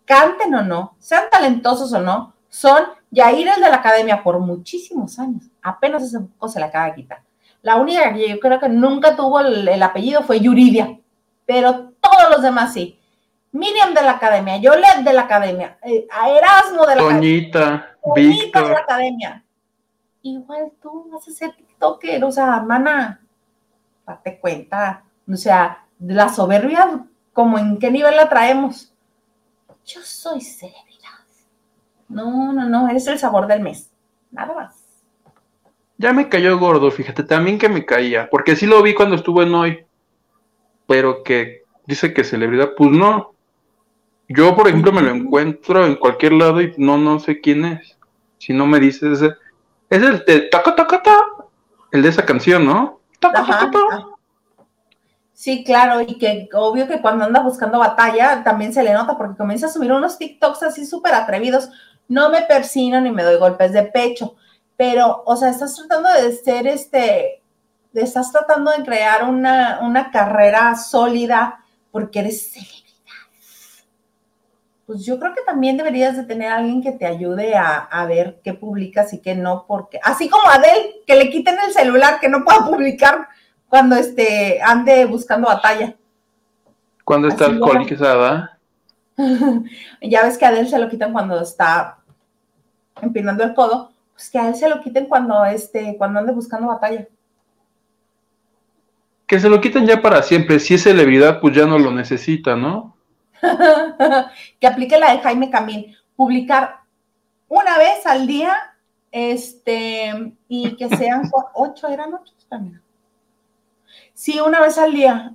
canten 0.04 0.52
o 0.52 0.62
no, 0.62 0.96
sean 0.98 1.30
talentosos 1.30 1.92
o 1.92 2.00
no, 2.00 2.34
son 2.48 2.86
Yair 3.12 3.46
el 3.46 3.62
de 3.62 3.70
la 3.70 3.76
academia 3.76 4.20
por 4.20 4.40
muchísimos 4.40 5.20
años. 5.20 5.44
Apenas 5.62 6.02
ese 6.02 6.18
poco 6.18 6.48
se 6.48 6.58
le 6.58 6.64
acaba 6.64 6.86
de 6.86 6.94
quitar. 6.96 7.22
La 7.62 7.76
única 7.76 8.12
que 8.12 8.28
yo 8.28 8.40
creo 8.40 8.58
que 8.58 8.68
nunca 8.68 9.16
tuvo 9.16 9.40
el, 9.40 9.82
apellido 9.82 10.22
fue 10.22 10.40
Yuridia, 10.40 10.98
pero 11.46 11.92
todos 12.00 12.30
los 12.30 12.42
demás 12.42 12.72
sí. 12.72 12.98
Miriam 13.52 13.94
de 13.94 14.02
la 14.02 14.12
academia, 14.12 14.56
Yolette 14.56 15.04
de 15.04 15.12
la 15.12 15.22
academia, 15.22 15.78
eh, 15.82 16.06
Erasmo 16.10 16.86
de 16.86 16.96
la 16.96 17.02
academia. 17.02 17.96
Víctor. 18.14 18.64
de 18.64 18.72
la 18.72 18.80
academia. 18.80 19.44
Igual 20.22 20.72
tú 20.80 21.08
vas 21.12 21.26
a 21.28 21.30
ser 21.30 21.52
TikToker, 21.52 22.24
o 22.24 22.32
sea, 22.32 22.56
hermana, 22.56 23.20
date 24.06 24.40
cuenta. 24.40 25.04
O 25.30 25.36
sea, 25.36 25.84
la 26.00 26.28
soberbia, 26.28 27.04
como 27.32 27.58
en 27.58 27.78
qué 27.78 27.90
nivel 27.90 28.16
la 28.16 28.28
traemos. 28.28 28.92
Yo 29.84 30.00
soy 30.02 30.40
celebridad. 30.40 31.10
No, 32.08 32.52
no, 32.52 32.68
no, 32.68 32.88
es 32.88 33.06
el 33.06 33.18
sabor 33.18 33.46
del 33.46 33.60
mes. 33.60 33.90
Nada 34.30 34.54
más. 34.54 34.81
Ya 36.02 36.12
me 36.12 36.28
cayó 36.28 36.58
gordo, 36.58 36.90
fíjate, 36.90 37.22
también 37.22 37.60
que 37.60 37.68
me 37.68 37.86
caía, 37.86 38.28
porque 38.28 38.56
sí 38.56 38.66
lo 38.66 38.82
vi 38.82 38.92
cuando 38.92 39.14
estuve 39.14 39.44
en 39.44 39.54
hoy, 39.54 39.86
pero 40.88 41.22
que 41.22 41.62
dice 41.86 42.12
que 42.12 42.24
celebridad, 42.24 42.72
pues 42.76 42.90
no. 42.90 43.34
Yo, 44.28 44.56
por 44.56 44.66
ejemplo, 44.66 44.90
me 44.90 45.00
lo 45.00 45.10
encuentro 45.10 45.86
en 45.86 45.94
cualquier 45.94 46.32
lado 46.32 46.60
y 46.60 46.74
no, 46.76 46.98
no 46.98 47.20
sé 47.20 47.40
quién 47.40 47.64
es. 47.64 47.96
Si 48.38 48.52
no 48.52 48.66
me 48.66 48.80
dices, 48.80 49.22
es 49.22 50.02
el 50.02 50.24
de 50.24 50.40
taca, 50.50 50.74
taca, 50.74 51.00
ta, 51.04 51.20
el 51.92 52.02
de 52.02 52.08
esa 52.08 52.26
canción, 52.26 52.66
¿no? 52.66 52.98
Taca, 53.20 53.46
taca, 53.46 53.70
ta. 53.70 54.06
Sí, 55.32 55.62
claro, 55.62 56.00
y 56.00 56.18
que 56.18 56.48
obvio 56.52 56.88
que 56.88 57.00
cuando 57.00 57.26
anda 57.26 57.44
buscando 57.44 57.78
batalla 57.78 58.42
también 58.42 58.72
se 58.72 58.82
le 58.82 58.92
nota 58.92 59.16
porque 59.16 59.36
comienza 59.36 59.66
a 59.66 59.70
subir 59.70 59.92
unos 59.92 60.18
TikToks 60.18 60.64
así 60.64 60.84
súper 60.84 61.14
atrevidos. 61.14 61.70
No 62.08 62.28
me 62.28 62.42
persino 62.42 63.00
ni 63.00 63.12
me 63.12 63.22
doy 63.22 63.38
golpes 63.38 63.72
de 63.72 63.84
pecho, 63.84 64.34
pero, 64.76 65.22
o 65.26 65.36
sea, 65.36 65.50
estás 65.50 65.76
tratando 65.76 66.10
de 66.12 66.32
ser 66.32 66.66
este, 66.66 67.42
estás 67.94 68.32
tratando 68.32 68.70
de 68.70 68.84
crear 68.84 69.28
una, 69.28 69.80
una 69.82 70.10
carrera 70.10 70.74
sólida 70.76 71.64
porque 71.90 72.20
eres 72.20 72.52
celebridad. 72.52 72.82
Pues 74.86 75.04
yo 75.04 75.18
creo 75.18 75.34
que 75.34 75.42
también 75.42 75.76
deberías 75.76 76.16
de 76.16 76.24
tener 76.24 76.50
a 76.50 76.56
alguien 76.56 76.82
que 76.82 76.92
te 76.92 77.06
ayude 77.06 77.54
a, 77.54 77.76
a 77.78 78.06
ver 78.06 78.40
qué 78.42 78.54
publicas 78.54 79.12
y 79.12 79.20
qué 79.20 79.34
no, 79.34 79.64
porque 79.66 80.00
así 80.02 80.28
como 80.28 80.48
a 80.48 80.54
Adel, 80.54 80.96
que 81.06 81.16
le 81.16 81.30
quiten 81.30 81.56
el 81.64 81.72
celular, 81.72 82.18
que 82.20 82.28
no 82.28 82.44
pueda 82.44 82.66
publicar 82.66 83.28
cuando 83.68 83.96
este, 83.96 84.60
ande 84.62 85.06
buscando 85.06 85.48
batalla. 85.48 85.94
Cuando 87.04 87.28
está 87.28 87.46
alcoholizada. 87.46 88.58
ya 90.02 90.22
ves 90.24 90.38
que 90.38 90.44
a 90.44 90.50
él 90.50 90.68
se 90.68 90.78
lo 90.78 90.88
quitan 90.88 91.12
cuando 91.12 91.40
está 91.40 91.98
empinando 93.00 93.44
el 93.44 93.54
codo, 93.54 93.91
pues 94.12 94.30
que 94.30 94.38
a 94.38 94.48
él 94.48 94.54
se 94.54 94.68
lo 94.68 94.80
quiten 94.80 95.06
cuando, 95.06 95.44
este, 95.44 95.96
cuando 95.96 96.20
ande 96.20 96.32
buscando 96.32 96.68
batalla. 96.68 97.06
Que 99.26 99.40
se 99.40 99.48
lo 99.48 99.60
quiten 99.60 99.86
ya 99.86 100.02
para 100.02 100.22
siempre. 100.22 100.60
Si 100.60 100.74
es 100.74 100.82
celebridad, 100.82 101.40
pues 101.40 101.54
ya 101.54 101.66
no 101.66 101.78
lo 101.78 101.90
necesita, 101.90 102.54
¿no? 102.56 102.96
que 104.60 104.66
aplique 104.66 104.98
la 104.98 105.12
de 105.12 105.20
Jaime 105.20 105.50
Camil. 105.50 105.96
Publicar 106.14 106.80
una 107.48 107.78
vez 107.78 108.06
al 108.06 108.26
día, 108.26 108.54
este, 109.10 110.34
y 110.48 110.76
que 110.76 110.88
sean 110.96 111.30
ocho, 111.54 111.88
eran 111.88 112.14
ocho 112.14 112.32
también. 112.48 112.82
Sí, 114.14 114.38
una 114.40 114.60
vez 114.60 114.78
al 114.78 114.92
día 114.92 115.34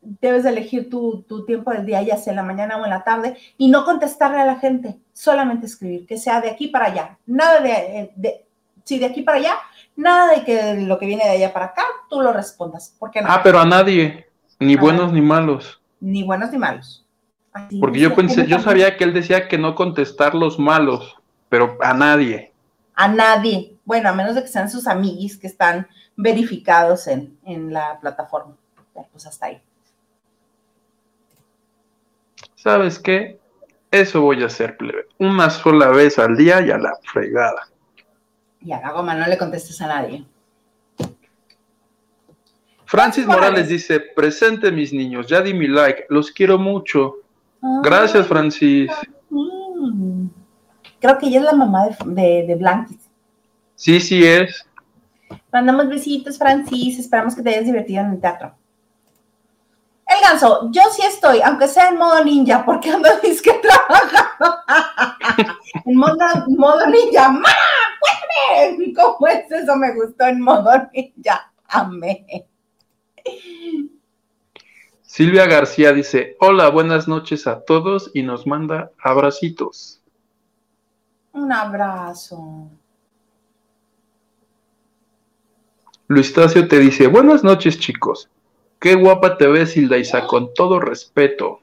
debes 0.00 0.44
de 0.44 0.50
elegir 0.50 0.88
tu, 0.88 1.24
tiempo 1.46 1.70
del 1.70 1.86
día, 1.86 2.02
ya 2.02 2.16
sea 2.16 2.32
en 2.32 2.36
la 2.36 2.42
mañana 2.42 2.76
o 2.76 2.84
en 2.84 2.90
la 2.90 3.04
tarde, 3.04 3.36
y 3.58 3.68
no 3.68 3.84
contestarle 3.84 4.40
a 4.40 4.46
la 4.46 4.58
gente, 4.58 4.98
solamente 5.12 5.66
escribir, 5.66 6.06
que 6.06 6.16
sea 6.18 6.40
de 6.40 6.50
aquí 6.50 6.68
para 6.68 6.86
allá. 6.86 7.18
Nada 7.26 7.60
de, 7.60 8.10
de 8.16 8.44
si 8.84 8.98
de 8.98 9.06
aquí 9.06 9.22
para 9.22 9.38
allá, 9.38 9.54
nada 9.94 10.34
de 10.34 10.44
que 10.44 10.80
lo 10.80 10.98
que 10.98 11.06
viene 11.06 11.24
de 11.24 11.30
allá 11.30 11.52
para 11.52 11.66
acá, 11.66 11.84
tú 12.08 12.20
lo 12.20 12.32
respondas. 12.32 12.96
Ah, 13.24 13.40
pero 13.42 13.60
a 13.60 13.64
nadie, 13.64 14.28
ni 14.58 14.76
buenos 14.76 15.12
ni 15.12 15.20
malos. 15.20 15.80
Ni 16.00 16.22
buenos 16.22 16.50
ni 16.50 16.58
malos. 16.58 17.06
Porque 17.80 18.00
yo 18.00 18.14
pensé, 18.14 18.46
yo 18.46 18.60
sabía 18.60 18.96
que 18.96 19.04
él 19.04 19.12
decía 19.12 19.48
que 19.48 19.58
no 19.58 19.74
contestar 19.74 20.34
los 20.34 20.58
malos, 20.58 21.16
pero 21.48 21.76
a 21.80 21.94
nadie. 21.94 22.52
A 22.94 23.08
nadie. 23.08 23.76
Bueno, 23.84 24.08
a 24.08 24.12
menos 24.12 24.34
de 24.34 24.42
que 24.42 24.48
sean 24.48 24.70
sus 24.70 24.86
amiguis 24.86 25.36
que 25.36 25.46
están 25.46 25.88
verificados 26.16 27.06
en, 27.06 27.38
la 27.72 27.98
plataforma. 28.00 28.56
Pues 29.12 29.26
hasta 29.26 29.46
ahí. 29.46 29.62
¿Sabes 32.62 32.98
qué? 32.98 33.40
Eso 33.90 34.20
voy 34.20 34.42
a 34.42 34.46
hacer, 34.46 34.76
plebe. 34.76 35.06
Una 35.18 35.48
sola 35.48 35.88
vez 35.88 36.18
al 36.18 36.36
día 36.36 36.60
y 36.60 36.70
a 36.70 36.76
la 36.76 36.92
fregada. 37.10 37.68
Y 38.60 38.70
a 38.72 38.80
la 38.82 38.92
goma, 38.92 39.14
no 39.14 39.26
le 39.26 39.38
contestes 39.38 39.80
a 39.80 39.86
nadie. 39.86 40.26
Francis 42.84 43.24
Morales 43.24 43.68
dice, 43.68 43.98
presente 43.98 44.70
mis 44.70 44.92
niños, 44.92 45.26
ya 45.26 45.40
di 45.40 45.54
mi 45.54 45.68
like, 45.68 46.04
los 46.10 46.30
quiero 46.30 46.58
mucho. 46.58 47.14
Gracias, 47.82 48.26
Francis. 48.26 48.90
Mm. 49.30 50.26
Creo 51.00 51.16
que 51.16 51.28
ella 51.28 51.38
es 51.38 51.44
la 51.46 51.54
mamá 51.54 51.88
de, 52.04 52.44
de, 52.46 52.54
Blanquis. 52.56 53.08
Sí, 53.74 54.00
sí 54.00 54.22
es. 54.22 54.66
Mandamos 55.50 55.88
besitos, 55.88 56.36
Francis. 56.36 56.98
Esperamos 56.98 57.34
que 57.34 57.42
te 57.42 57.48
hayas 57.48 57.64
divertido 57.64 58.02
en 58.02 58.10
el 58.10 58.20
teatro. 58.20 58.54
El 60.20 60.28
ganso, 60.28 60.70
yo 60.70 60.82
sí 60.92 61.02
estoy, 61.06 61.40
aunque 61.40 61.68
sea 61.68 61.88
en 61.88 61.96
modo 61.96 62.22
ninja, 62.24 62.64
porque 62.64 62.90
ando 62.90 63.08
que 63.22 63.52
trabajando. 63.54 64.58
en 65.86 65.96
modo, 65.96 66.16
modo 66.48 66.86
ninja. 66.86 67.28
¡Mamá! 67.28 67.48
¡Cuéntame! 68.00 68.92
¿Cómo 68.94 69.26
es 69.28 69.50
eso? 69.50 69.76
Me 69.76 69.94
gustó 69.94 70.26
en 70.26 70.40
modo 70.40 70.70
ninja. 70.92 71.52
Amén. 71.68 72.26
Silvia 75.02 75.46
García 75.46 75.92
dice, 75.92 76.36
hola, 76.40 76.68
buenas 76.68 77.08
noches 77.08 77.46
a 77.46 77.64
todos 77.64 78.10
y 78.14 78.22
nos 78.22 78.46
manda 78.46 78.90
abracitos. 79.02 80.00
Un 81.32 81.52
abrazo. 81.52 82.68
Luis 86.08 86.32
Tacio 86.32 86.66
te 86.66 86.78
dice, 86.78 87.06
buenas 87.06 87.44
noches 87.44 87.78
chicos. 87.78 88.28
Qué 88.80 88.94
guapa 88.94 89.36
te 89.36 89.46
ves, 89.46 89.76
Hilda 89.76 89.98
Isa, 89.98 90.26
con 90.26 90.54
todo 90.54 90.80
respeto. 90.80 91.60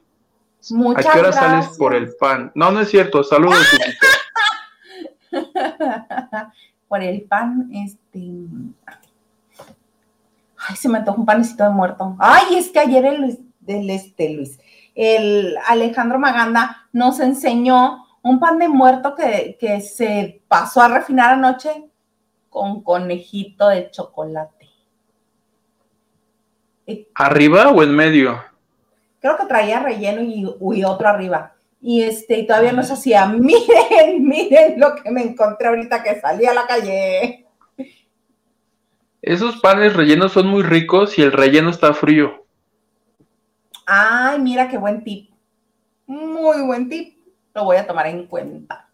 Muchas 0.70 1.04
¿A 1.04 1.12
qué 1.12 1.18
hora 1.18 1.30
gracias. 1.30 1.64
sales 1.64 1.76
por 1.76 1.94
el 1.96 2.14
pan? 2.14 2.52
No, 2.54 2.70
no 2.70 2.80
es 2.80 2.90
cierto. 2.90 3.24
Saludos. 3.24 3.58
por 6.88 7.02
el 7.02 7.22
pan, 7.22 7.68
este... 7.72 8.20
Ay, 10.58 10.76
se 10.76 10.88
me 10.88 10.98
antoja 10.98 11.18
un 11.18 11.26
panecito 11.26 11.64
de 11.64 11.70
muerto. 11.70 12.16
Ay, 12.20 12.54
es 12.56 12.68
que 12.68 12.78
ayer 12.78 13.04
el, 13.04 13.38
este 13.90 14.34
Luis, 14.34 14.60
el 14.94 15.56
Alejandro 15.66 16.20
Maganda 16.20 16.88
nos 16.92 17.18
enseñó 17.18 18.06
un 18.22 18.38
pan 18.38 18.58
de 18.58 18.68
muerto 18.68 19.16
que, 19.16 19.56
que 19.58 19.80
se 19.80 20.42
pasó 20.46 20.82
a 20.82 20.88
refinar 20.88 21.32
anoche 21.32 21.90
con 22.48 22.82
conejito 22.82 23.68
de 23.68 23.90
chocolate. 23.90 24.57
¿Arriba 27.14 27.68
o 27.68 27.82
en 27.82 27.94
medio? 27.94 28.42
Creo 29.20 29.36
que 29.36 29.46
traía 29.46 29.80
relleno 29.80 30.22
y, 30.22 30.84
otro 30.84 31.08
arriba. 31.08 31.54
Y 31.80 32.02
este, 32.02 32.38
y 32.38 32.46
todavía 32.46 32.72
no 32.72 32.82
se 32.82 32.94
hacía. 32.94 33.26
Miren, 33.26 34.24
miren 34.26 34.80
lo 34.80 34.94
que 34.94 35.10
me 35.10 35.22
encontré 35.22 35.68
ahorita 35.68 36.02
que 36.02 36.20
salí 36.20 36.46
a 36.46 36.54
la 36.54 36.66
calle. 36.66 37.46
Esos 39.20 39.56
panes 39.60 39.94
rellenos 39.94 40.32
son 40.32 40.46
muy 40.46 40.62
ricos 40.62 41.18
y 41.18 41.22
el 41.22 41.32
relleno 41.32 41.70
está 41.70 41.92
frío. 41.92 42.44
Ay, 43.84 44.38
mira 44.38 44.68
qué 44.68 44.78
buen 44.78 45.02
tip. 45.02 45.30
Muy 46.06 46.62
buen 46.62 46.88
tip. 46.88 47.18
Lo 47.54 47.64
voy 47.64 47.76
a 47.76 47.86
tomar 47.86 48.06
en 48.06 48.26
cuenta. 48.26 48.88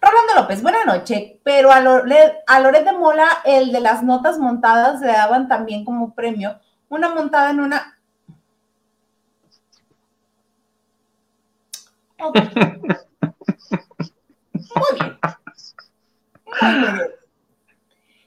Rolando 0.00 0.34
López, 0.36 0.62
buena 0.62 0.84
noche. 0.84 1.40
Pero 1.44 1.70
a, 1.70 1.80
Loret, 1.80 2.36
a 2.46 2.60
Loret 2.60 2.84
de 2.84 2.92
Mola, 2.92 3.28
el 3.44 3.70
de 3.70 3.80
las 3.80 4.02
notas 4.02 4.38
montadas, 4.38 5.00
le 5.00 5.08
daban 5.08 5.48
también 5.48 5.84
como 5.84 6.14
premio 6.14 6.58
una 6.90 7.14
montada 7.14 7.50
en 7.50 7.60
una. 7.60 7.98
Muy 12.20 12.32
bien. 14.98 15.18
Muy 16.46 16.74
bien. 16.82 17.10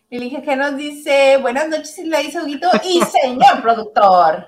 El 0.10 0.44
que 0.44 0.56
nos 0.56 0.76
dice, 0.78 1.38
buenas 1.42 1.68
noches, 1.70 1.98
le 2.00 2.24
dice 2.24 2.42
Huguito 2.42 2.70
y 2.84 3.02
señor 3.22 3.62
productor. 3.62 4.48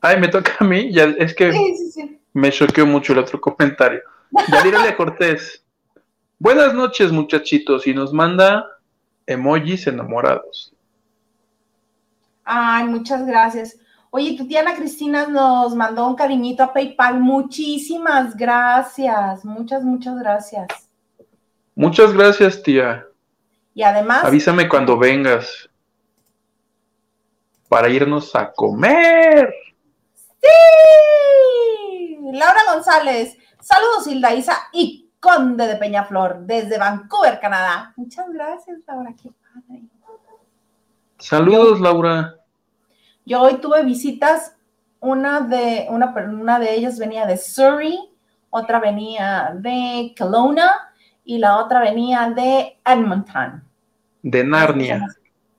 Ay, 0.00 0.20
me 0.20 0.28
toca 0.28 0.52
a 0.60 0.64
mí, 0.64 0.92
ya 0.92 1.04
es 1.18 1.34
que 1.34 1.52
me 2.32 2.50
choqueó 2.50 2.86
mucho 2.86 3.12
el 3.12 3.18
otro 3.18 3.40
comentario. 3.40 4.00
Yadira 4.48 4.96
Cortés. 4.96 5.64
Buenas 6.40 6.72
noches, 6.72 7.10
muchachitos, 7.10 7.86
y 7.86 7.94
nos 7.94 8.12
manda 8.12 8.64
emojis 9.26 9.88
enamorados. 9.88 10.72
Ay, 12.44 12.84
muchas 12.84 13.26
gracias. 13.26 13.76
Oye, 14.10 14.36
tu 14.36 14.46
tía 14.46 14.60
Ana 14.60 14.74
Cristina 14.74 15.26
nos 15.26 15.74
mandó 15.74 16.06
un 16.06 16.14
cariñito 16.14 16.62
a 16.62 16.72
PayPal. 16.72 17.20
Muchísimas 17.20 18.36
gracias. 18.36 19.44
Muchas, 19.44 19.82
muchas 19.82 20.18
gracias. 20.18 20.68
Muchas 21.74 22.12
gracias, 22.12 22.62
tía. 22.62 23.04
Y 23.74 23.82
además. 23.82 24.24
Avísame 24.24 24.68
cuando 24.68 24.96
vengas. 24.96 25.68
Para 27.68 27.88
irnos 27.88 28.34
a 28.34 28.50
comer. 28.52 29.52
¡Sí! 30.40 30.48
Laura 32.32 32.60
González. 32.72 33.36
Saludos, 33.60 34.06
Hilda 34.06 34.34
Isa 34.34 34.56
y 34.72 35.07
Conde 35.20 35.66
de 35.66 35.76
Peñaflor, 35.76 36.40
desde 36.40 36.78
Vancouver, 36.78 37.40
Canadá. 37.40 37.92
Muchas 37.96 38.28
gracias, 38.30 38.78
Laura. 38.86 39.12
Qué 39.20 39.30
padre. 39.30 39.82
Saludos, 41.18 41.80
Laura. 41.80 42.36
Yo 43.26 43.42
hoy 43.42 43.56
tuve 43.56 43.84
visitas, 43.84 44.56
una 45.00 45.40
de, 45.40 45.86
una, 45.90 46.14
una 46.30 46.58
de 46.58 46.74
ellas 46.74 46.98
venía 46.98 47.26
de 47.26 47.36
Surrey, 47.36 47.98
otra 48.50 48.78
venía 48.78 49.52
de 49.54 50.14
Kelowna 50.16 50.92
y 51.24 51.38
la 51.38 51.58
otra 51.58 51.80
venía 51.80 52.32
de 52.34 52.78
Edmonton. 52.84 53.62
De 54.22 54.44
Narnia. 54.44 55.06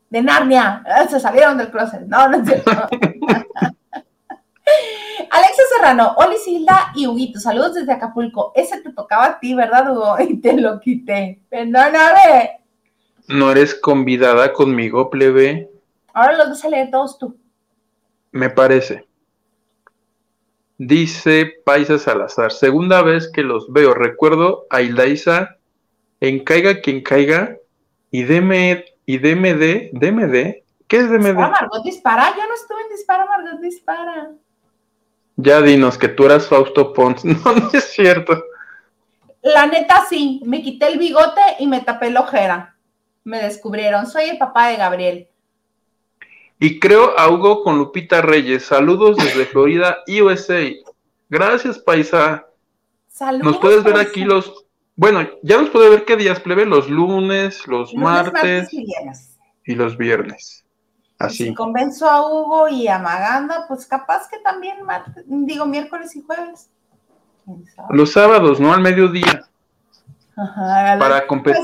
De 0.09 0.21
Narnia. 0.21 0.83
Ah, 0.85 1.05
se 1.07 1.19
salieron 1.19 1.57
del 1.57 1.69
closet. 1.69 2.01
No, 2.07 2.27
no 2.27 2.37
es 2.37 2.47
cierto. 2.47 2.71
Alexia 5.31 5.63
Serrano, 5.75 6.13
Oli 6.17 6.37
Silda 6.37 6.91
y 6.95 7.07
Huguito, 7.07 7.39
saludos 7.39 7.75
desde 7.75 7.93
Acapulco. 7.93 8.51
Ese 8.55 8.81
te 8.81 8.91
tocaba 8.91 9.25
a 9.25 9.39
ti, 9.39 9.53
¿verdad, 9.53 9.91
Hugo? 9.91 10.15
Y 10.19 10.37
te 10.37 10.53
lo 10.53 10.79
quité. 10.79 11.39
Perdóname. 11.49 12.61
¿No 13.27 13.51
eres 13.51 13.75
convidada 13.75 14.53
conmigo, 14.53 15.09
plebe? 15.09 15.69
Ahora 16.13 16.35
los 16.35 16.49
vas 16.49 16.65
a 16.65 16.69
leer 16.69 16.89
todos 16.89 17.17
tú. 17.19 17.37
Me 18.31 18.49
parece. 18.49 19.07
Dice 20.77 21.61
Paisa 21.65 21.99
Salazar, 21.99 22.51
segunda 22.51 23.01
vez 23.01 23.29
que 23.31 23.43
los 23.43 23.71
veo. 23.71 23.93
Recuerdo 23.93 24.65
a 24.69 24.81
Ildaisa 24.81 25.57
en 26.21 26.43
Caiga 26.43 26.81
quien 26.81 27.01
caiga 27.03 27.57
y 28.11 28.23
deme, 28.23 28.85
y 29.05 29.17
DMD, 29.17 29.91
DMD. 29.91 30.63
¿Qué 30.87 30.97
es 30.97 31.09
DMD? 31.09 31.27
Dispara, 31.27 31.49
Margot 31.49 31.83
dispara. 31.83 32.35
Yo 32.35 32.47
no 32.47 32.53
estuve 32.53 32.81
en 32.81 32.89
Dispara, 32.89 33.25
Margot 33.25 33.59
dispara. 33.59 34.31
Ya 35.41 35.61
dinos 35.61 35.97
que 35.97 36.09
tú 36.09 36.25
eras 36.25 36.47
Fausto 36.47 36.91
Pons. 36.91 37.23
No, 37.25 37.53
no 37.53 37.69
es 37.71 37.85
cierto. 37.85 38.43
La 39.41 39.67
neta 39.67 40.05
sí, 40.09 40.41
me 40.45 40.61
quité 40.61 40.87
el 40.87 40.99
bigote 40.99 41.41
y 41.59 41.67
me 41.67 41.79
tapé 41.79 42.09
la 42.11 42.21
ojera. 42.21 42.75
Me 43.23 43.41
descubrieron. 43.41 44.05
Soy 44.05 44.25
el 44.25 44.37
papá 44.37 44.67
de 44.67 44.75
Gabriel. 44.75 45.27
Y 46.59 46.77
creo 46.79 47.17
a 47.17 47.29
Hugo 47.29 47.63
con 47.63 47.77
Lupita 47.77 48.21
Reyes. 48.21 48.65
Saludos 48.65 49.15
desde 49.15 49.45
Florida, 49.45 49.99
USA. 50.21 50.61
Gracias, 51.29 51.79
Paisa. 51.79 52.45
Saludos. 53.07 53.45
Nos 53.45 53.57
puedes 53.59 53.83
ver 53.85 53.97
aquí 53.97 54.25
los 54.25 54.65
Bueno, 54.97 55.25
ya 55.41 55.57
nos 55.61 55.69
puede 55.69 55.89
ver 55.89 56.03
qué 56.03 56.17
días 56.17 56.41
plebe, 56.41 56.65
los 56.65 56.89
lunes, 56.89 57.65
los 57.65 57.93
martes 57.93 58.69
y 59.63 59.75
los 59.75 59.97
viernes. 59.97 60.65
Así. 61.19 61.47
Si 61.47 61.53
convenzo 61.53 62.09
a 62.09 62.25
Hugo 62.25 62.69
y 62.69 62.87
a 62.87 62.97
Maganda, 62.97 63.65
pues 63.67 63.85
capaz 63.85 64.27
que 64.29 64.39
también 64.39 64.81
martes, 64.83 65.23
digo 65.27 65.65
miércoles 65.65 66.15
y 66.15 66.21
jueves. 66.21 66.69
Los 67.89 68.13
sábados, 68.13 68.59
¿no? 68.59 68.73
Al 68.73 68.81
mediodía. 68.81 69.43
Ajá, 70.37 70.97
Para, 70.97 71.27
pues, 71.27 71.57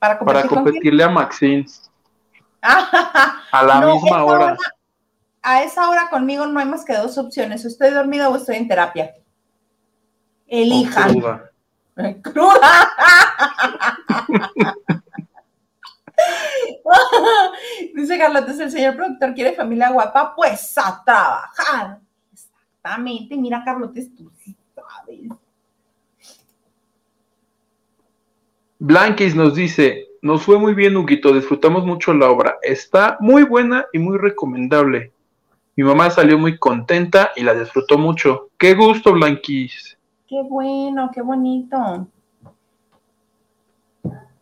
para 0.00 0.18
para 0.18 0.42
competir 0.42 0.48
quién? 0.48 0.64
competirle 0.64 1.04
a 1.04 1.08
Maxine. 1.08 1.66
Ah, 2.60 3.42
A 3.52 3.62
la 3.62 3.80
no, 3.80 3.94
misma 3.94 4.24
hora. 4.24 4.56
A 5.42 5.62
esa 5.62 5.88
hora 5.88 6.08
conmigo 6.10 6.46
no 6.46 6.58
hay 6.58 6.66
más 6.66 6.84
que 6.84 6.96
dos 6.96 7.18
opciones. 7.18 7.64
Estoy 7.64 7.90
dormida 7.90 8.28
o 8.28 8.36
estoy 8.36 8.56
en 8.56 8.66
terapia. 8.68 9.14
o 9.16 9.22
Elijan. 10.48 11.12
cruda. 11.14 11.50
Cruda. 12.22 12.88
Dice 17.94 18.18
Carlota, 18.18 18.52
el 18.52 18.70
señor 18.70 18.96
productor 18.96 19.34
quiere 19.34 19.52
familia 19.54 19.90
guapa, 19.90 20.34
pues 20.34 20.76
a 20.78 21.02
trabajar. 21.04 21.98
Exactamente. 22.32 23.36
Mira, 23.36 23.62
Carlota, 23.64 24.00
tú 24.16 24.30
sí 24.38 24.56
sabes. 24.74 25.20
Blanquis 28.78 29.36
nos 29.36 29.54
dice, 29.54 30.08
nos 30.22 30.42
fue 30.42 30.58
muy 30.58 30.74
bien, 30.74 30.96
Huguito, 30.96 31.32
disfrutamos 31.32 31.86
mucho 31.86 32.12
la 32.12 32.28
obra. 32.30 32.58
Está 32.62 33.16
muy 33.20 33.44
buena 33.44 33.86
y 33.92 33.98
muy 33.98 34.18
recomendable. 34.18 35.12
Mi 35.76 35.84
mamá 35.84 36.10
salió 36.10 36.38
muy 36.38 36.58
contenta 36.58 37.30
y 37.36 37.42
la 37.42 37.54
disfrutó 37.54 37.96
mucho. 37.96 38.50
Qué 38.58 38.74
gusto, 38.74 39.12
Blanquis. 39.12 39.96
Qué 40.28 40.42
bueno, 40.42 41.10
qué 41.14 41.22
bonito. 41.22 42.08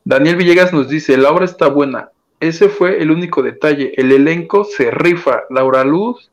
Daniel 0.04 0.36
Villegas 0.36 0.72
nos 0.72 0.88
dice, 0.88 1.16
la 1.16 1.30
obra 1.30 1.44
está 1.44 1.68
buena. 1.68 2.10
Ese 2.40 2.68
fue 2.70 3.02
el 3.02 3.10
único 3.10 3.42
detalle. 3.42 3.92
El 3.96 4.10
elenco 4.12 4.64
se 4.64 4.90
rifa. 4.90 5.42
Laura 5.50 5.84
Luz, 5.84 6.30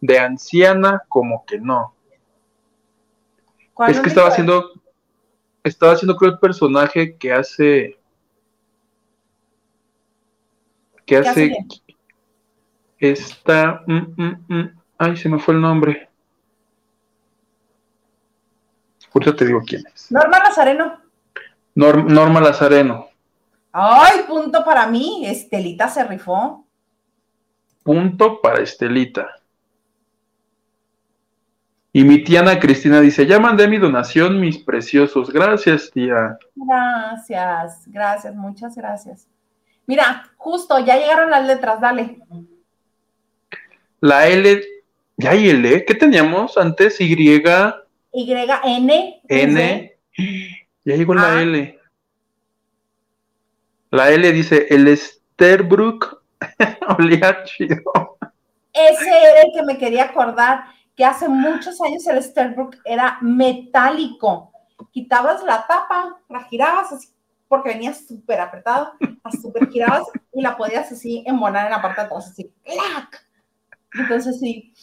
de 0.00 0.18
anciana, 0.18 1.02
como 1.08 1.44
que 1.46 1.58
no. 1.60 1.94
¿Cuál 3.74 3.90
Es 3.90 4.00
que 4.00 4.08
estaba 4.08 4.28
haciendo, 4.28 4.72
estaba 5.62 5.92
haciendo 5.92 6.16
creo 6.16 6.32
el 6.32 6.38
personaje 6.38 7.16
que 7.16 7.32
hace, 7.32 7.98
que 11.04 11.04
¿Qué 11.04 11.16
hace 11.18 11.52
hace? 11.58 11.66
esta, 12.98 13.82
mm, 13.86 14.14
mm, 14.16 14.44
mm, 14.48 14.70
ay, 14.98 15.16
se 15.16 15.28
me 15.28 15.38
fue 15.38 15.54
el 15.54 15.60
nombre. 15.60 16.08
Ahorita 19.12 19.36
te 19.36 19.44
digo 19.46 19.62
quién 19.66 19.84
es. 19.94 20.10
Norma 20.10 20.38
Lazareno. 20.38 21.00
Norm- 21.74 22.06
Norma 22.08 22.40
Lazareno. 22.40 23.08
Ay, 23.76 24.20
punto 24.28 24.64
para 24.64 24.86
mí. 24.86 25.26
Estelita 25.26 25.88
se 25.88 26.04
rifó. 26.04 26.64
Punto 27.82 28.40
para 28.40 28.62
Estelita. 28.62 29.28
Y 31.92 32.04
mi 32.04 32.22
tía 32.22 32.40
Ana 32.40 32.60
Cristina 32.60 33.00
dice, 33.00 33.26
ya 33.26 33.40
mandé 33.40 33.66
mi 33.66 33.78
donación, 33.78 34.40
mis 34.40 34.58
preciosos. 34.58 35.30
Gracias, 35.30 35.90
tía. 35.92 36.38
Gracias, 36.54 37.82
gracias, 37.86 38.34
muchas 38.34 38.76
gracias. 38.76 39.28
Mira, 39.86 40.30
justo, 40.36 40.78
ya 40.78 40.96
llegaron 40.96 41.30
las 41.30 41.44
letras, 41.44 41.80
dale. 41.80 42.18
La 44.00 44.28
L, 44.28 44.62
¿ya 45.16 45.30
hay 45.30 45.48
L? 45.50 45.84
¿Qué 45.84 45.94
teníamos 45.94 46.56
antes? 46.56 47.00
Y, 47.00 47.12
Y, 47.12 48.32
N, 48.32 49.20
N. 49.28 49.96
Ya 50.84 50.96
llegó 50.96 51.14
la 51.14 51.32
Ah. 51.36 51.42
L. 51.42 51.78
La 53.94 54.10
L 54.10 54.32
dice, 54.32 54.66
el 54.70 54.88
Sterbrook 54.98 56.20
olía 56.98 57.44
chido. 57.44 58.16
Ese 58.72 59.08
era 59.08 59.42
el 59.42 59.52
que 59.54 59.62
me 59.62 59.78
quería 59.78 60.06
acordar, 60.06 60.64
que 60.96 61.04
hace 61.04 61.28
muchos 61.28 61.80
años 61.80 62.04
el 62.08 62.20
Sterbrook 62.20 62.74
era 62.84 63.18
metálico. 63.20 64.50
Quitabas 64.90 65.44
la 65.44 65.64
tapa, 65.68 66.18
la 66.28 66.42
girabas 66.42 66.92
así, 66.92 67.08
porque 67.46 67.68
venía 67.68 67.94
súper 67.94 68.40
apretado, 68.40 68.94
la 68.98 69.30
súper 69.30 69.70
girabas 69.70 70.08
y 70.32 70.42
la 70.42 70.56
podías 70.56 70.90
así 70.90 71.22
embonar 71.24 71.66
en 71.66 71.70
la 71.70 71.80
parte 71.80 72.00
de 72.00 72.06
atrás, 72.08 72.30
así, 72.32 72.52
¡clac! 72.64 73.24
Entonces 73.92 74.40
sí, 74.40 74.74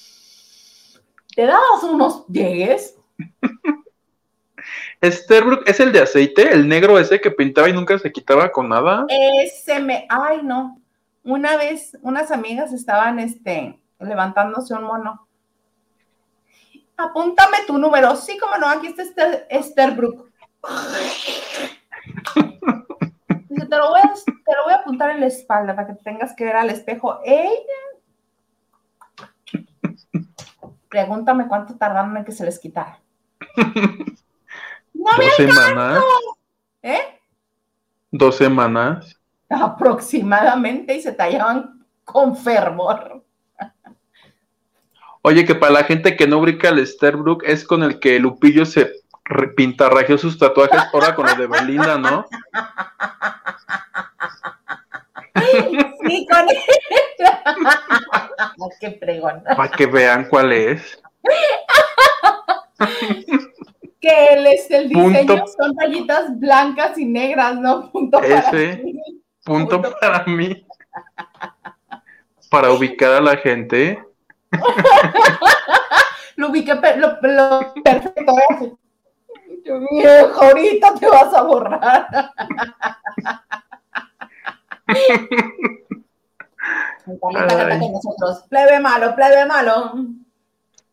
te 1.36 1.48
dabas 1.48 1.84
unos 1.84 2.26
llegues. 2.28 2.96
Sterbrook 5.04 5.68
es 5.68 5.80
el 5.80 5.92
de 5.92 6.02
aceite, 6.02 6.54
el 6.54 6.68
negro 6.68 7.00
ese 7.00 7.20
que 7.22 7.32
pintaba 7.32 7.70
y 7.70 7.74
nunca 7.74 7.98
se 8.00 8.12
quitaba 8.12 8.52
con 8.52 8.70
nada. 8.70 9.06
Ese 9.10 9.80
me, 9.80 10.06
ay 10.10 10.42
no, 10.44 10.82
una 11.24 11.58
vez 11.58 11.98
unas 12.02 12.32
amigas 12.32 12.74
estaban 12.74 13.20
este, 13.20 13.80
levantándose 14.00 14.74
un 14.74 14.84
mono. 14.84 15.28
Apúntame 16.98 17.58
tu 17.66 17.78
número. 17.78 18.16
Sí, 18.16 18.38
como 18.38 18.58
no, 18.58 18.68
aquí 18.68 18.88
está 18.88 19.04
Esterbrook. 19.50 20.30
Dice, 23.50 23.66
te 23.66 23.78
lo, 23.78 23.90
voy 23.90 24.02
a, 24.02 24.14
te 24.14 24.56
lo 24.56 24.64
voy 24.66 24.74
a 24.74 24.78
apuntar 24.78 25.10
en 25.12 25.22
la 25.22 25.28
espalda 25.28 25.76
para 25.76 25.88
que 25.88 25.94
te 25.96 26.04
tengas 26.04 26.36
que 26.36 26.46
ver 26.46 26.56
al 26.56 26.70
espejo. 26.70 27.20
Ella. 27.26 27.82
Pregúntame 30.90 31.48
cuánto 31.48 31.76
tardaron 31.76 32.16
en 32.18 32.26
que 32.26 32.32
se 32.32 32.46
les 32.46 32.60
quitara. 32.60 33.00
No 35.02 35.10
Dos 35.18 35.36
semanas. 35.36 36.04
¿eh? 36.84 37.20
Dos 38.12 38.36
semanas. 38.36 39.20
Aproximadamente 39.50 40.96
y 40.96 41.02
se 41.02 41.12
tallaban 41.12 41.84
con 42.06 42.36
fervor. 42.36 43.26
Oye, 45.24 45.46
que 45.46 45.56
para 45.56 45.74
la 45.74 45.84
gente 45.86 46.16
que 46.16 46.28
no 46.28 46.38
ubica 46.38 46.70
el 46.70 46.86
Sterbrook 46.86 47.44
es 47.46 47.66
con 47.66 47.82
el 47.82 48.00
que 48.00 48.20
Lupillo 48.20 48.64
se 48.66 48.92
pintarrajeó 49.56 50.20
sus 50.20 50.38
tatuajes 50.38 50.84
ahora 50.94 51.16
con 51.16 51.26
lo 51.26 51.34
de 51.36 51.48
Belinda, 51.48 51.98
¿no? 51.98 52.28
Sí, 56.08 56.28
con 56.30 56.46
Qué 58.80 58.92
pregón. 58.92 59.44
Para 59.44 59.72
que 59.72 59.88
vean 59.88 60.28
cuál 60.30 60.54
es. 60.54 61.02
Que 64.02 64.26
él 64.34 64.48
es 64.48 64.70
el 64.72 64.90
diseño, 64.90 65.28
Punto. 65.36 65.46
son 65.48 65.74
rayitas 65.80 66.38
blancas 66.40 66.98
y 66.98 67.06
negras, 67.06 67.56
¿no? 67.56 67.92
Punto 67.92 68.20
para 68.20 68.40
Ese. 68.40 68.78
ti. 68.78 69.24
Punto 69.46 69.80
Punto. 69.82 69.98
para 70.02 70.26
mí. 70.26 70.66
Para 72.50 72.72
ubicar 72.72 73.14
a 73.14 73.22
la 73.22 73.38
gente. 73.38 74.04
Lo 76.36 76.50
ubiqué 76.50 76.76
per- 76.78 76.98
lo, 76.98 77.18
lo 77.22 77.74
perfecto. 77.84 78.34
¿eh? 78.62 78.74
Yo, 79.64 79.80
Viejo, 79.92 80.42
ahorita 80.42 80.96
te 80.96 81.08
vas 81.08 81.32
a 81.36 81.42
borrar. 81.44 82.08
Taca, 87.06 87.32
taca, 87.32 87.48
taca, 87.48 87.74
Ay. 87.74 87.90
nosotros. 87.92 88.44
Plebe 88.50 88.80
malo, 88.80 89.16
plebe 89.16 89.46
malo. 89.46 89.94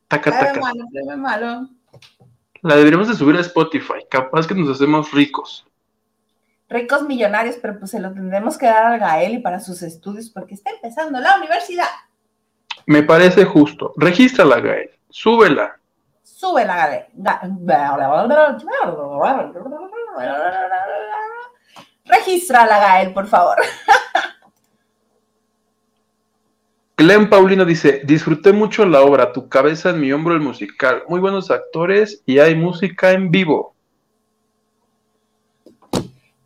Taca, 0.08 0.30
Plebe 0.30 0.46
taca. 0.46 0.60
malo, 0.60 0.84
plebe 0.90 1.16
malo. 1.16 1.68
La 2.62 2.76
deberíamos 2.76 3.08
de 3.08 3.14
subir 3.14 3.36
a 3.36 3.40
Spotify. 3.40 4.04
Capaz 4.10 4.46
que 4.46 4.54
nos 4.54 4.68
hacemos 4.68 5.12
ricos. 5.12 5.66
Ricos 6.68 7.02
millonarios, 7.02 7.56
pero 7.60 7.78
pues 7.78 7.90
se 7.90 8.00
lo 8.00 8.12
tendremos 8.12 8.58
que 8.58 8.66
dar 8.66 8.92
al 8.92 8.98
Gael 8.98 9.34
y 9.34 9.38
para 9.38 9.60
sus 9.60 9.82
estudios 9.82 10.28
porque 10.28 10.54
está 10.54 10.70
empezando 10.70 11.18
la 11.20 11.36
universidad. 11.36 11.88
Me 12.86 13.02
parece 13.02 13.44
justo. 13.44 13.92
Regístrala, 13.96 14.60
Gael. 14.60 14.90
Súbela. 15.08 15.78
Sube 16.22 16.64
la 16.64 16.76
Gael. 16.76 17.06
Registra 22.04 22.66
la 22.66 22.78
Gael, 22.78 23.12
por 23.12 23.26
favor. 23.26 23.56
Glenn 26.98 27.30
Paulino 27.30 27.64
dice, 27.64 28.02
disfruté 28.04 28.52
mucho 28.52 28.84
la 28.84 29.02
obra, 29.02 29.32
Tu 29.32 29.48
cabeza 29.48 29.90
en 29.90 30.00
mi 30.00 30.12
hombro, 30.12 30.34
el 30.34 30.40
musical. 30.40 31.04
Muy 31.08 31.20
buenos 31.20 31.48
actores 31.48 32.24
y 32.26 32.40
hay 32.40 32.56
música 32.56 33.12
en 33.12 33.30
vivo. 33.30 33.76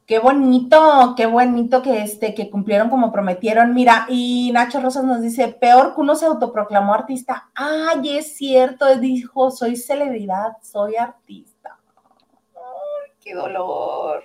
Qué 0.07 0.19
bonito, 0.19 1.15
qué 1.17 1.25
bonito 1.25 1.81
que 1.81 2.03
este, 2.03 2.35
que 2.35 2.51
cumplieron 2.51 2.91
como 2.91 3.11
prometieron. 3.11 3.73
Mira, 3.73 4.05
y 4.11 4.51
Nacho 4.53 4.83
Rosas 4.83 5.05
nos 5.05 5.23
dice, 5.23 5.49
peor 5.49 5.95
que 5.95 6.03
uno 6.03 6.15
se 6.17 6.27
autoproclamó 6.27 6.93
artista. 6.93 7.49
Ay, 7.55 8.19
es 8.19 8.37
cierto, 8.37 8.95
dijo, 8.97 9.51
soy 9.51 9.75
celebridad, 9.75 10.59
soy 10.61 10.97
artista. 10.97 11.79
Ay, 12.55 13.13
qué 13.23 13.35
dolor. 13.35 14.23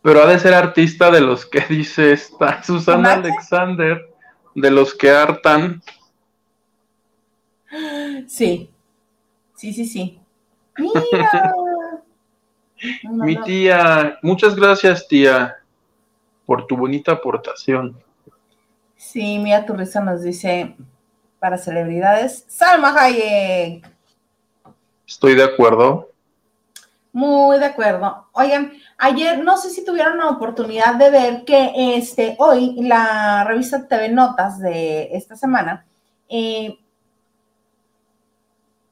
Pero 0.00 0.22
ha 0.22 0.26
de 0.26 0.38
ser 0.38 0.54
artista 0.54 1.10
de 1.10 1.22
los 1.22 1.44
que 1.44 1.60
dice 1.68 2.12
esta 2.12 2.62
Susana. 2.62 3.14
Alexander, 3.14 4.07
de 4.60 4.70
los 4.70 4.94
que 4.94 5.10
hartan. 5.10 5.82
Sí, 8.26 8.70
sí, 9.54 9.72
sí, 9.72 9.86
sí. 9.86 10.20
Mira. 10.76 11.54
Mi 13.02 13.40
tía, 13.42 14.18
muchas 14.22 14.54
gracias, 14.54 15.08
tía, 15.08 15.56
por 16.46 16.66
tu 16.66 16.76
bonita 16.76 17.12
aportación. 17.12 18.00
Sí, 18.96 19.38
Mía 19.38 19.66
Turriza 19.66 20.00
nos 20.00 20.22
dice 20.22 20.76
para 21.40 21.58
celebridades, 21.58 22.44
Salma 22.48 22.94
Hayek. 22.96 23.88
Estoy 25.06 25.34
de 25.34 25.44
acuerdo. 25.44 26.10
Muy 27.12 27.58
de 27.58 27.66
acuerdo. 27.66 28.28
Oigan, 28.32 28.72
ayer 28.98 29.42
no 29.42 29.56
sé 29.56 29.70
si 29.70 29.84
tuvieron 29.84 30.18
la 30.18 30.28
oportunidad 30.28 30.96
de 30.96 31.10
ver 31.10 31.44
que 31.44 31.96
este, 31.96 32.36
hoy 32.38 32.74
la 32.82 33.44
revista 33.44 33.86
TV 33.86 34.08
Notas 34.08 34.58
de 34.58 35.08
esta 35.12 35.36
semana 35.36 35.86
eh, 36.28 36.78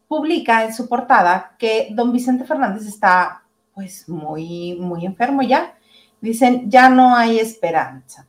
publica 0.09 0.65
en 0.65 0.73
su 0.73 0.89
portada 0.89 1.57
que 1.59 1.89
don 1.91 2.13
Vicente 2.13 2.45
Fernández 2.45 2.87
está 2.87 3.43
pues 3.75 4.09
muy, 4.09 4.77
muy 4.81 5.05
enfermo 5.05 5.43
ya. 5.43 5.75
Dicen, 6.21 6.71
ya 6.71 6.89
no 6.89 7.15
hay 7.15 7.39
esperanza. 7.39 8.27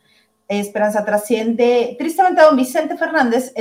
Esperanza 0.48 1.06
trasciende. 1.06 1.96
Tristemente, 1.98 2.42
don 2.42 2.58
Vicente 2.58 2.98
Fernández 2.98 3.54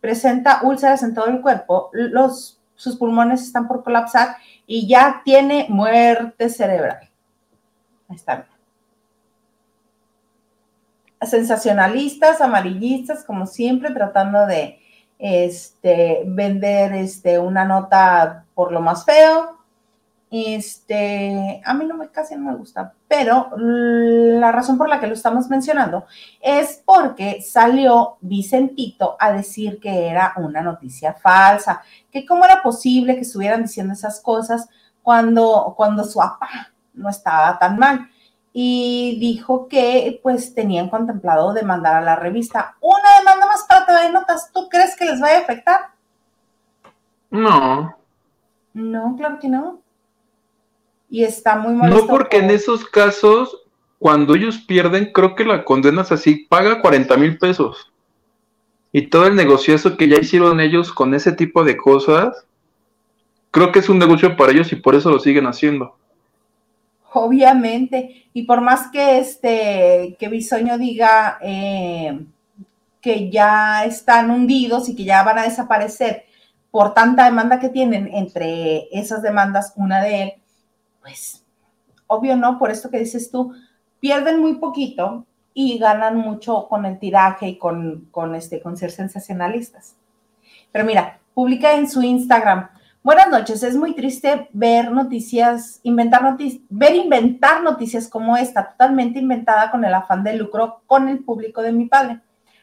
presenta 0.00 0.60
úlceras 0.62 1.02
en 1.02 1.12
todo 1.12 1.26
el 1.26 1.42
cuerpo. 1.42 1.90
Los, 1.92 2.60
sus 2.74 2.96
pulmones 2.96 3.42
están 3.42 3.68
por 3.68 3.84
colapsar 3.84 4.36
y 4.66 4.88
ya 4.88 5.20
tiene 5.22 5.66
muerte 5.68 6.48
cerebral. 6.48 7.10
Ahí 8.08 8.16
está. 8.16 8.46
Sensacionalistas, 11.22 12.40
amarillistas, 12.40 13.24
como 13.24 13.46
siempre, 13.46 13.90
tratando 13.92 14.46
de 14.46 14.78
este, 15.18 16.22
vender 16.26 16.92
este, 16.92 17.38
una 17.38 17.64
nota 17.64 18.44
por 18.54 18.72
lo 18.72 18.80
más 18.80 19.04
feo. 19.04 19.58
Este, 20.30 21.62
a 21.64 21.74
mí 21.74 21.84
no 21.84 21.96
me 21.96 22.08
casi 22.08 22.34
no 22.34 22.50
me 22.50 22.56
gusta, 22.56 22.92
pero 23.06 23.50
la 23.56 24.50
razón 24.50 24.76
por 24.76 24.88
la 24.88 24.98
que 24.98 25.06
lo 25.06 25.12
estamos 25.12 25.48
mencionando 25.48 26.06
es 26.40 26.82
porque 26.84 27.40
salió 27.40 28.16
Vicentito 28.20 29.16
a 29.20 29.30
decir 29.30 29.78
que 29.78 30.08
era 30.08 30.34
una 30.38 30.60
noticia 30.60 31.14
falsa, 31.14 31.82
que 32.10 32.26
cómo 32.26 32.44
era 32.44 32.62
posible 32.64 33.14
que 33.14 33.20
estuvieran 33.20 33.62
diciendo 33.62 33.92
esas 33.92 34.20
cosas 34.20 34.68
cuando, 35.04 35.72
cuando 35.76 36.02
su 36.02 36.18
papá 36.18 36.73
no 36.94 37.10
estaba 37.10 37.58
tan 37.58 37.78
mal 37.78 38.08
y 38.56 39.18
dijo 39.18 39.66
que 39.66 40.20
pues 40.22 40.54
tenían 40.54 40.88
contemplado 40.88 41.52
demandar 41.52 41.96
a 41.96 42.00
la 42.00 42.14
revista. 42.14 42.76
Una 42.80 43.18
demanda 43.18 43.46
más 43.46 43.66
para 43.68 43.84
TV 43.84 44.12
Notas, 44.12 44.52
¿tú 44.52 44.68
crees 44.68 44.96
que 44.96 45.06
les 45.06 45.20
vaya 45.20 45.38
a 45.38 45.40
afectar? 45.40 45.80
No. 47.30 47.96
No, 48.72 49.16
claro 49.16 49.40
que 49.40 49.48
no. 49.48 49.80
Y 51.10 51.24
está 51.24 51.56
muy 51.56 51.74
molesto. 51.74 52.02
No, 52.02 52.06
porque 52.06 52.38
en 52.38 52.50
esos 52.50 52.84
casos, 52.84 53.60
cuando 53.98 54.36
ellos 54.36 54.58
pierden, 54.58 55.12
creo 55.12 55.34
que 55.34 55.44
la 55.44 55.64
condenas 55.64 56.12
así, 56.12 56.46
paga 56.48 56.80
40 56.80 57.16
mil 57.16 57.38
pesos. 57.38 57.92
Y 58.92 59.08
todo 59.08 59.26
el 59.26 59.34
negociazo 59.34 59.96
que 59.96 60.08
ya 60.08 60.20
hicieron 60.20 60.60
ellos 60.60 60.92
con 60.92 61.12
ese 61.12 61.32
tipo 61.32 61.64
de 61.64 61.76
cosas, 61.76 62.46
creo 63.50 63.72
que 63.72 63.80
es 63.80 63.88
un 63.88 63.98
negocio 63.98 64.36
para 64.36 64.52
ellos 64.52 64.72
y 64.72 64.76
por 64.76 64.94
eso 64.94 65.10
lo 65.10 65.18
siguen 65.18 65.48
haciendo 65.48 65.96
obviamente, 67.14 68.28
y 68.32 68.42
por 68.42 68.60
más 68.60 68.90
que 68.90 69.18
este, 69.18 70.16
que 70.18 70.28
Bisoño 70.28 70.78
diga 70.78 71.38
eh, 71.40 72.26
que 73.00 73.30
ya 73.30 73.84
están 73.84 74.30
hundidos 74.30 74.88
y 74.88 74.96
que 74.96 75.04
ya 75.04 75.22
van 75.22 75.38
a 75.38 75.44
desaparecer 75.44 76.24
por 76.70 76.92
tanta 76.92 77.24
demanda 77.24 77.60
que 77.60 77.68
tienen, 77.68 78.08
entre 78.12 78.88
esas 78.90 79.22
demandas, 79.22 79.72
una 79.76 80.02
de 80.02 80.22
él, 80.22 80.32
pues, 81.00 81.44
obvio 82.08 82.36
no, 82.36 82.58
por 82.58 82.70
esto 82.70 82.90
que 82.90 82.98
dices 82.98 83.30
tú, 83.30 83.54
pierden 84.00 84.40
muy 84.40 84.54
poquito 84.54 85.24
y 85.54 85.78
ganan 85.78 86.16
mucho 86.16 86.66
con 86.66 86.84
el 86.84 86.98
tiraje 86.98 87.46
y 87.46 87.58
con, 87.58 88.08
con, 88.10 88.34
este, 88.34 88.60
con 88.60 88.76
ser 88.76 88.90
sensacionalistas. 88.90 89.94
Pero 90.72 90.84
mira, 90.84 91.20
publica 91.32 91.74
en 91.74 91.88
su 91.88 92.02
Instagram, 92.02 92.68
Buenas 93.04 93.28
noches, 93.28 93.62
es 93.62 93.76
muy 93.76 93.94
triste 93.94 94.48
ver 94.54 94.90
noticias, 94.90 95.78
inventar 95.82 96.22
noticias, 96.22 96.62
ver 96.70 96.94
inventar 96.94 97.62
noticias 97.62 98.08
como 98.08 98.34
esta, 98.34 98.70
totalmente 98.70 99.18
inventada 99.18 99.70
con 99.70 99.84
el 99.84 99.92
afán 99.92 100.24
de 100.24 100.32
lucro 100.32 100.80
con 100.86 101.10
el 101.10 101.22
público 101.22 101.60
de 101.60 101.72
mi 101.72 101.84
padre. 101.84 102.20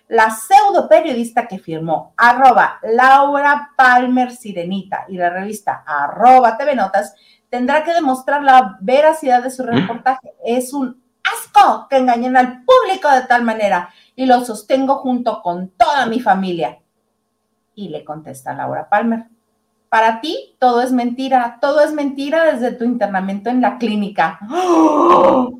La 0.07 0.31
pseudo 0.31 0.89
periodista 0.89 1.47
que 1.47 1.59
firmó 1.59 2.15
arroba 2.17 2.79
Laura 2.81 3.69
Palmer 3.77 4.31
Sirenita 4.31 5.05
y 5.09 5.17
la 5.17 5.29
revista 5.29 5.83
arroba 5.85 6.57
TV 6.57 6.75
Notas 6.75 7.13
tendrá 7.51 7.83
que 7.83 7.93
demostrar 7.93 8.41
la 8.41 8.79
veracidad 8.81 9.43
de 9.43 9.51
su 9.51 9.61
reportaje. 9.61 10.33
Es 10.43 10.73
un 10.73 11.03
asco 11.23 11.85
que 11.87 11.97
engañen 11.97 12.35
al 12.35 12.63
público 12.63 13.11
de 13.11 13.27
tal 13.27 13.43
manera 13.43 13.89
y 14.15 14.25
lo 14.25 14.43
sostengo 14.43 14.95
junto 14.95 15.43
con 15.43 15.69
toda 15.69 16.07
mi 16.07 16.19
familia. 16.19 16.79
Y 17.75 17.89
le 17.89 18.03
contesta 18.03 18.55
Laura 18.55 18.89
Palmer 18.89 19.27
para 19.91 20.21
ti 20.21 20.55
todo 20.57 20.81
es 20.81 20.93
mentira, 20.93 21.57
todo 21.59 21.81
es 21.81 21.91
mentira 21.91 22.53
desde 22.53 22.71
tu 22.71 22.85
internamiento 22.85 23.49
en 23.49 23.59
la 23.61 23.77
clínica. 23.77 24.39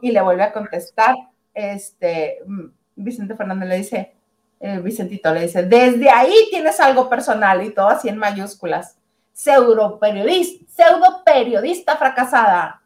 Y 0.00 0.10
le 0.10 0.22
vuelve 0.22 0.42
a 0.42 0.52
contestar, 0.52 1.14
este, 1.52 2.38
mm, 2.46 2.64
Vicente 2.96 3.34
Fernández 3.34 3.68
le 3.68 3.76
dice, 3.76 4.16
eh, 4.58 4.80
Vicentito 4.82 5.32
le 5.34 5.42
dice, 5.42 5.64
desde 5.64 6.08
ahí 6.08 6.32
tienes 6.48 6.80
algo 6.80 7.10
personal 7.10 7.62
y 7.62 7.74
todo 7.74 7.88
así 7.88 8.08
en 8.08 8.16
mayúsculas. 8.16 8.96
Pseudo 9.34 9.98
periodista, 9.98 10.64
pseudo 10.66 11.22
periodista 11.26 11.96
fracasada. 11.98 12.80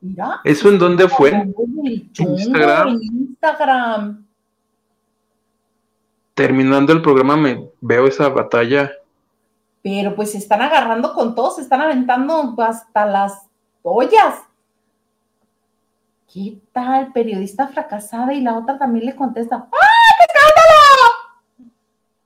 Mira. 0.00 0.40
¿Eso 0.44 0.68
en 0.68 0.78
dónde 0.78 1.08
fue? 1.08 1.32
Instagram. 2.16 3.00
Instagram 3.02 4.23
terminando 6.34 6.92
el 6.92 7.02
programa 7.02 7.36
me 7.36 7.70
veo 7.80 8.06
esa 8.06 8.28
batalla. 8.28 8.92
Pero 9.82 10.14
pues 10.14 10.32
se 10.32 10.38
están 10.38 10.62
agarrando 10.62 11.14
con 11.14 11.34
todos, 11.34 11.56
se 11.56 11.62
están 11.62 11.80
aventando 11.80 12.54
hasta 12.58 13.06
las 13.06 13.48
ollas. 13.82 14.40
¿Qué 16.32 16.58
tal? 16.72 17.12
Periodista 17.12 17.68
fracasada 17.68 18.34
y 18.34 18.40
la 18.40 18.58
otra 18.58 18.76
también 18.76 19.06
le 19.06 19.14
contesta, 19.14 19.56
¡ah, 19.56 19.68
qué 20.18 20.24
escándalo! 20.26 21.72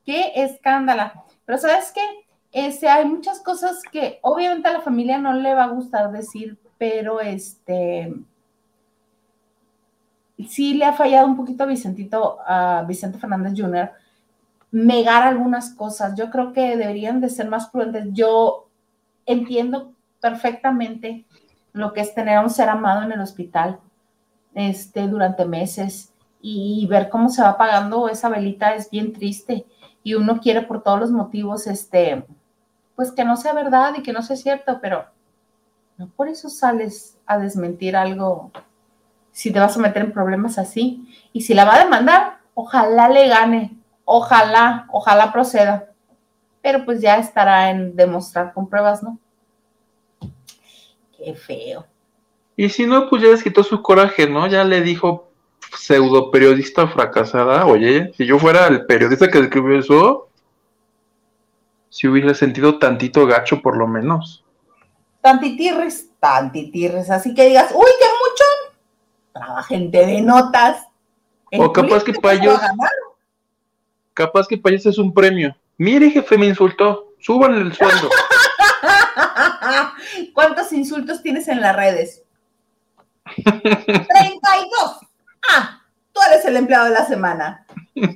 ¡Qué 0.04 0.32
escándalo! 0.36 1.24
Pero 1.44 1.58
¿sabes 1.58 1.92
qué? 1.92 2.00
Este, 2.50 2.88
hay 2.88 3.04
muchas 3.04 3.40
cosas 3.40 3.82
que 3.92 4.18
obviamente 4.22 4.68
a 4.68 4.72
la 4.72 4.80
familia 4.80 5.18
no 5.18 5.34
le 5.34 5.52
va 5.52 5.64
a 5.64 5.68
gustar 5.68 6.10
decir, 6.10 6.58
pero 6.78 7.20
este 7.20 8.14
sí 10.46 10.74
le 10.74 10.84
ha 10.84 10.92
fallado 10.92 11.26
un 11.26 11.36
poquito 11.36 11.64
a 11.64 11.66
Vicentito, 11.66 12.38
a 12.46 12.84
Vicente 12.86 13.18
Fernández 13.18 13.54
Jr., 13.56 13.90
negar 14.70 15.22
algunas 15.22 15.74
cosas. 15.74 16.14
Yo 16.16 16.30
creo 16.30 16.52
que 16.52 16.76
deberían 16.76 17.20
de 17.20 17.30
ser 17.30 17.48
más 17.48 17.68
prudentes. 17.68 18.08
Yo 18.12 18.68
entiendo 19.26 19.92
perfectamente 20.20 21.26
lo 21.72 21.92
que 21.92 22.00
es 22.00 22.14
tener 22.14 22.36
a 22.36 22.42
un 22.42 22.50
ser 22.50 22.68
amado 22.68 23.02
en 23.02 23.12
el 23.12 23.20
hospital 23.20 23.80
este, 24.54 25.06
durante 25.06 25.44
meses 25.44 26.12
y 26.40 26.86
ver 26.88 27.08
cómo 27.08 27.28
se 27.28 27.42
va 27.42 27.56
pagando 27.56 28.08
esa 28.08 28.28
velita 28.28 28.74
es 28.74 28.90
bien 28.90 29.12
triste 29.12 29.66
y 30.02 30.14
uno 30.14 30.40
quiere 30.40 30.62
por 30.62 30.82
todos 30.82 31.00
los 31.00 31.10
motivos, 31.10 31.66
este, 31.66 32.24
pues 32.96 33.12
que 33.12 33.24
no 33.24 33.36
sea 33.36 33.52
verdad 33.52 33.94
y 33.96 34.02
que 34.02 34.12
no 34.12 34.22
sea 34.22 34.36
cierto, 34.36 34.78
pero 34.80 35.04
no 35.96 36.08
por 36.08 36.28
eso 36.28 36.48
sales 36.48 37.18
a 37.26 37.38
desmentir 37.38 37.96
algo 37.96 38.50
si 39.38 39.52
te 39.52 39.60
vas 39.60 39.76
a 39.76 39.80
meter 39.80 40.02
en 40.02 40.12
problemas 40.12 40.58
así. 40.58 41.06
Y 41.32 41.42
si 41.42 41.54
la 41.54 41.64
va 41.64 41.76
a 41.76 41.84
demandar, 41.84 42.38
ojalá 42.54 43.08
le 43.08 43.28
gane, 43.28 43.78
ojalá, 44.04 44.88
ojalá 44.90 45.32
proceda. 45.32 45.92
Pero 46.60 46.84
pues 46.84 47.00
ya 47.00 47.18
estará 47.18 47.70
en 47.70 47.94
demostrar 47.94 48.52
con 48.52 48.68
pruebas, 48.68 49.00
¿no? 49.00 49.16
Qué 51.16 51.34
feo. 51.36 51.86
Y 52.56 52.68
si 52.68 52.84
no, 52.84 53.08
pues 53.08 53.22
ya 53.22 53.28
les 53.28 53.44
quitó 53.44 53.62
su 53.62 53.80
coraje, 53.80 54.28
¿no? 54.28 54.48
Ya 54.48 54.64
le 54.64 54.80
dijo 54.80 55.30
pseudo 55.76 56.32
periodista 56.32 56.88
fracasada, 56.88 57.64
oye, 57.64 58.10
si 58.16 58.26
yo 58.26 58.40
fuera 58.40 58.66
el 58.66 58.86
periodista 58.86 59.30
que 59.30 59.38
escribió 59.38 59.78
eso, 59.78 60.30
si 61.90 62.08
hubiera 62.08 62.34
sentido 62.34 62.80
tantito 62.80 63.24
gacho 63.24 63.62
por 63.62 63.76
lo 63.76 63.86
menos. 63.86 64.44
Tantitirres, 65.20 66.10
tantitirres, 66.18 67.08
así 67.08 67.34
que 67.34 67.46
digas, 67.46 67.70
uy, 67.72 67.90
qué 68.00 68.07
mucho, 69.38 69.62
gente 69.64 70.06
de 70.06 70.20
notas. 70.20 70.86
O 71.52 71.72
capaz 71.72 72.04
que 72.04 72.12
ellos, 72.12 72.60
capaz 74.14 74.46
que 74.46 74.60
ellos 74.62 74.86
es 74.86 74.98
un 74.98 75.12
premio. 75.12 75.56
Mire, 75.76 76.10
jefe, 76.10 76.36
me 76.36 76.46
insultó. 76.46 77.14
Súbanle 77.20 77.62
el 77.62 77.74
sueldo. 77.74 78.10
¿Cuántos 80.34 80.72
insultos 80.72 81.22
tienes 81.22 81.48
en 81.48 81.60
las 81.60 81.74
redes? 81.74 82.22
32. 83.44 83.64
Ah, 85.50 85.82
tú 86.12 86.20
eres 86.28 86.44
el 86.44 86.56
empleado 86.56 86.86
de 86.86 86.92
la 86.92 87.06
semana. 87.06 87.66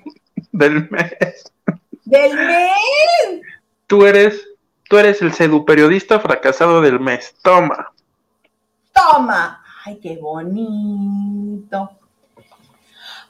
Del 0.53 0.89
mes. 0.91 1.53
Del 2.05 2.35
mes. 2.35 3.41
Tú 3.87 4.05
eres 4.05 4.47
tú 4.93 4.99
eres 4.99 5.23
el 5.23 5.33
sedu 5.33 5.65
periodista 5.65 6.21
fracasado 6.21 6.83
del 6.83 7.01
mes. 7.01 7.35
Toma. 7.43 7.95
Toma. 8.93 9.62
Ay, 9.85 9.99
qué 10.01 10.17
bonito. 10.17 11.91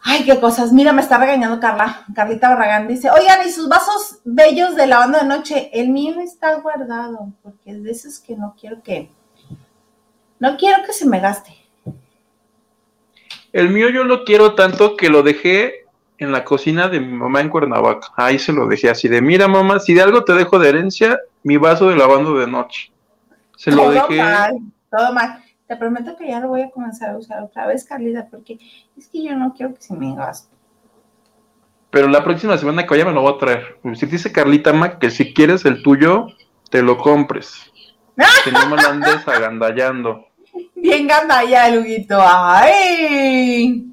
Ay, 0.03 0.25
qué 0.25 0.41
cosas. 0.41 0.73
Mira, 0.73 0.93
me 0.93 1.01
está 1.01 1.17
regañando 1.17 1.61
Carla. 1.61 2.05
Carlita 2.15 2.49
Barragán 2.49 2.89
dice, 2.89 3.11
oigan, 3.11 3.47
¿y 3.47 3.51
sus 3.51 3.69
vasos 3.69 4.19
bellos 4.25 4.75
de 4.75 4.87
la 4.87 4.99
banda 4.99 5.21
de 5.21 5.29
noche? 5.29 5.71
El 5.73 5.91
mío 5.91 6.21
está 6.21 6.57
guardado, 6.57 7.33
porque 7.43 7.71
es 7.71 7.83
de 7.83 7.91
esos 7.93 8.19
que 8.19 8.37
no 8.37 8.55
quiero 8.59 8.83
que... 8.83 9.11
No 10.41 10.57
quiero 10.57 10.85
que 10.85 10.93
se 10.93 11.07
me 11.07 11.21
gaste. 11.21 11.57
El 13.53 13.69
mío 13.69 13.91
yo 13.91 14.03
lo 14.03 14.25
quiero 14.25 14.55
tanto 14.55 14.97
que 14.97 15.09
lo 15.09 15.23
dejé 15.23 15.87
en 16.19 16.33
la 16.33 16.45
cocina 16.45 16.89
de 16.89 16.99
mi 16.99 17.13
mamá 17.13 17.41
en 17.41 17.49
Cuernavaca. 17.49 18.09
Ahí 18.17 18.39
se 18.39 18.53
lo 18.53 18.67
dejé 18.67 18.91
así 18.91 19.09
de, 19.09 19.23
mira 19.23 19.47
mamá, 19.47 19.79
si 19.79 19.95
de 19.95 20.03
algo 20.03 20.25
te 20.25 20.33
dejo 20.33 20.59
de 20.59 20.71
herencia, 20.71 21.21
mi 21.45 21.59
vaso 21.59 21.89
de 21.89 21.97
lavando 21.97 22.37
de 22.39 22.47
noche. 22.47 22.91
Se 23.57 23.71
lo 23.71 23.85
todo 23.85 23.91
dejé. 23.93 24.17
Mal, 24.17 24.59
todo 24.91 25.13
mal. 25.13 25.45
Te 25.73 25.79
prometo 25.79 26.15
que 26.19 26.29
ya 26.29 26.39
lo 26.39 26.49
voy 26.49 26.61
a 26.61 26.71
comenzar 26.71 27.13
a 27.13 27.17
usar 27.17 27.43
otra 27.43 27.67
vez, 27.67 27.87
Carlita, 27.87 28.29
porque 28.31 28.59
es 28.95 29.09
que 29.09 29.25
yo 29.25 29.35
no 29.35 29.55
quiero 29.55 29.73
que 29.73 29.81
se 29.81 29.95
me 29.95 30.15
gaste. 30.15 30.55
Pero 31.89 32.09
la 32.09 32.23
próxima 32.23 32.59
semana 32.59 32.83
que 32.83 32.91
vaya 32.91 33.07
me 33.07 33.13
lo 33.13 33.23
voy 33.23 33.33
a 33.33 33.39
traer. 33.39 33.79
Si 33.95 34.05
dice 34.05 34.31
Carlita 34.31 34.75
Mac 34.75 34.99
que 34.99 35.11
si 35.11 35.33
quieres 35.33 35.65
el 35.65 35.83
tuyo, 35.83 36.27
te 36.69 36.83
lo 36.83 36.99
compres. 36.99 37.73
que 38.45 38.53
no 38.53 38.69
me 38.69 38.83
lo 38.83 38.87
andes 38.87 39.27
agandallando. 39.27 40.27
Bien 40.75 41.07
gandalla, 41.07 41.71
Luguito. 41.71 42.19
¡Ay! 42.21 43.87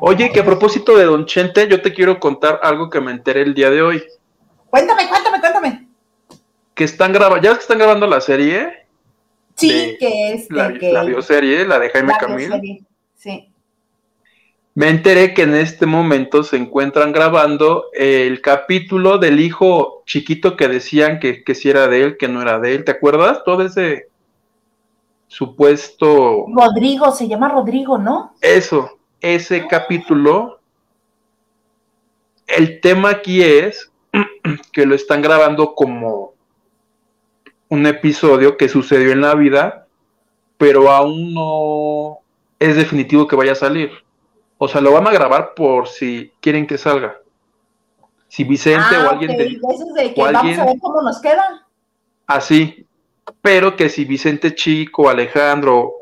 Oye, 0.00 0.30
que 0.32 0.40
a 0.40 0.44
propósito 0.44 0.98
de 0.98 1.04
Don 1.04 1.24
Chente, 1.24 1.66
yo 1.66 1.80
te 1.80 1.94
quiero 1.94 2.20
contar 2.20 2.60
algo 2.62 2.90
que 2.90 3.00
me 3.00 3.10
enteré 3.10 3.40
el 3.40 3.54
día 3.54 3.70
de 3.70 3.80
hoy. 3.80 4.04
Cuéntame, 4.68 5.08
cuéntame, 5.08 5.40
cuéntame. 5.40 5.88
Que 6.74 6.84
están 6.84 7.14
grabando, 7.14 7.42
ya 7.42 7.54
que 7.54 7.60
están 7.60 7.78
grabando 7.78 8.06
la 8.06 8.20
serie. 8.20 8.83
Sí, 9.54 9.96
que 9.98 10.32
es 10.32 10.50
la, 10.50 10.72
que, 10.72 10.92
la 10.92 11.04
bioserie, 11.04 11.66
la 11.66 11.78
de 11.78 11.90
Jaime 11.90 12.12
Camil. 12.18 12.84
Sí. 13.14 13.48
Me 14.74 14.88
enteré 14.88 15.34
que 15.34 15.42
en 15.42 15.54
este 15.54 15.86
momento 15.86 16.42
se 16.42 16.56
encuentran 16.56 17.12
grabando 17.12 17.84
el 17.92 18.40
capítulo 18.40 19.18
del 19.18 19.38
hijo 19.38 20.02
chiquito 20.04 20.56
que 20.56 20.66
decían 20.66 21.20
que, 21.20 21.44
que 21.44 21.54
si 21.54 21.70
era 21.70 21.86
de 21.86 22.02
él, 22.02 22.16
que 22.16 22.26
no 22.26 22.42
era 22.42 22.58
de 22.58 22.74
él. 22.74 22.84
¿Te 22.84 22.90
acuerdas? 22.90 23.44
Todo 23.44 23.64
ese 23.64 24.08
supuesto. 25.28 26.46
Rodrigo, 26.48 27.12
se 27.12 27.28
llama 27.28 27.48
Rodrigo, 27.48 27.98
¿no? 27.98 28.34
Eso, 28.40 28.98
ese 29.20 29.66
capítulo. 29.68 30.60
El 32.46 32.80
tema 32.80 33.10
aquí 33.10 33.42
es 33.42 33.92
que 34.72 34.86
lo 34.86 34.94
están 34.94 35.22
grabando 35.22 35.74
como 35.74 36.33
un 37.68 37.86
episodio 37.86 38.56
que 38.56 38.68
sucedió 38.68 39.12
en 39.12 39.20
la 39.20 39.34
vida, 39.34 39.86
pero 40.58 40.90
aún 40.90 41.34
no 41.34 42.18
es 42.58 42.76
definitivo 42.76 43.26
que 43.26 43.36
vaya 43.36 43.52
a 43.52 43.56
salir. 43.56 43.90
O 44.58 44.68
sea, 44.68 44.80
lo 44.80 44.92
van 44.92 45.06
a 45.06 45.12
grabar 45.12 45.54
por 45.54 45.88
si 45.88 46.32
quieren 46.40 46.66
que 46.66 46.78
salga. 46.78 47.18
Si 48.28 48.44
Vicente 48.44 48.96
o 48.96 49.08
ah, 49.08 49.10
alguien 49.10 49.36
de, 49.36 49.60
que 50.14 50.20
vamos 50.20 50.58
a 50.58 50.64
ver 50.64 50.78
cómo 50.80 51.02
nos 51.02 51.20
queda. 51.20 51.66
Así, 52.26 52.86
pero 53.42 53.76
que 53.76 53.88
si 53.88 54.04
Vicente 54.04 54.54
Chico, 54.54 55.08
Alejandro, 55.08 55.92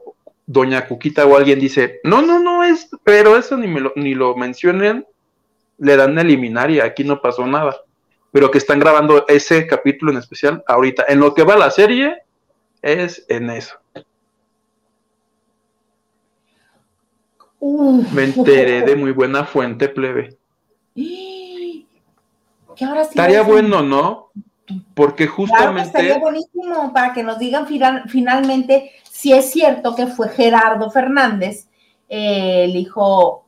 Doña 0.47 0.87
Cuquita 0.87 1.27
o 1.27 1.37
alguien 1.37 1.59
dice, 1.59 2.01
no, 2.05 2.23
no, 2.23 2.39
no 2.39 2.63
es, 2.63 2.89
pero 3.05 3.37
eso 3.37 3.57
ni, 3.57 3.67
me 3.67 3.81
lo, 3.81 3.93
ni 3.97 4.15
lo 4.15 4.35
mencionen, 4.37 5.07
le 5.79 5.97
dan 5.97 6.19
eliminar 6.19 6.71
y 6.71 6.81
aquí 6.81 7.05
no 7.05 7.21
pasó 7.21 7.47
nada. 7.47 7.77
Pero 8.33 8.51
que 8.51 8.59
están 8.59 8.81
grabando 8.81 9.27
ese 9.29 9.67
capítulo 9.67 10.11
en 10.11 10.19
especial 10.19 10.65
ahorita. 10.67 11.05
En 11.09 11.21
lo 11.21 11.35
que 11.35 11.45
va 11.45 11.57
la 11.57 11.71
serie 11.71 12.23
es 12.81 13.25
en 13.29 13.51
eso. 13.51 13.77
Me 17.61 18.25
enteré 18.25 18.83
de 18.83 18.97
muy 18.97 19.13
buena 19.13 19.45
fuente, 19.45 19.89
plebe. 19.89 20.37
¿Qué 20.95 22.85
ahora 22.85 23.03
Estaría 23.03 23.43
bueno, 23.43 23.83
¿no? 23.83 24.31
Porque 24.95 25.27
justamente. 25.27 25.73
Claro 25.73 25.87
estaría 25.87 26.19
buenísimo 26.19 26.93
para 26.93 27.13
que 27.13 27.23
nos 27.23 27.39
digan 27.39 27.67
finalmente 28.09 28.93
si 29.11 29.33
es 29.33 29.51
cierto 29.51 29.95
que 29.95 30.07
fue 30.09 30.29
Gerardo 30.31 30.91
Fernández, 30.91 31.69
el 32.09 32.75
hijo 32.75 33.45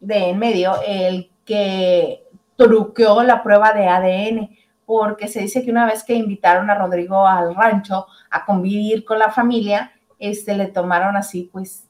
de 0.00 0.30
en 0.30 0.38
medio, 0.38 0.74
el 0.86 1.30
que 1.44 2.25
truqueó 2.56 3.22
la 3.22 3.42
prueba 3.42 3.72
de 3.72 3.88
ADN, 3.88 4.56
porque 4.84 5.28
se 5.28 5.40
dice 5.40 5.64
que 5.64 5.70
una 5.70 5.86
vez 5.86 6.04
que 6.04 6.14
invitaron 6.14 6.70
a 6.70 6.74
Rodrigo 6.74 7.26
al 7.26 7.54
rancho 7.54 8.06
a 8.30 8.44
convivir 8.44 9.04
con 9.04 9.18
la 9.18 9.30
familia, 9.30 9.92
este, 10.18 10.56
le 10.56 10.66
tomaron 10.66 11.16
así, 11.16 11.50
pues, 11.52 11.88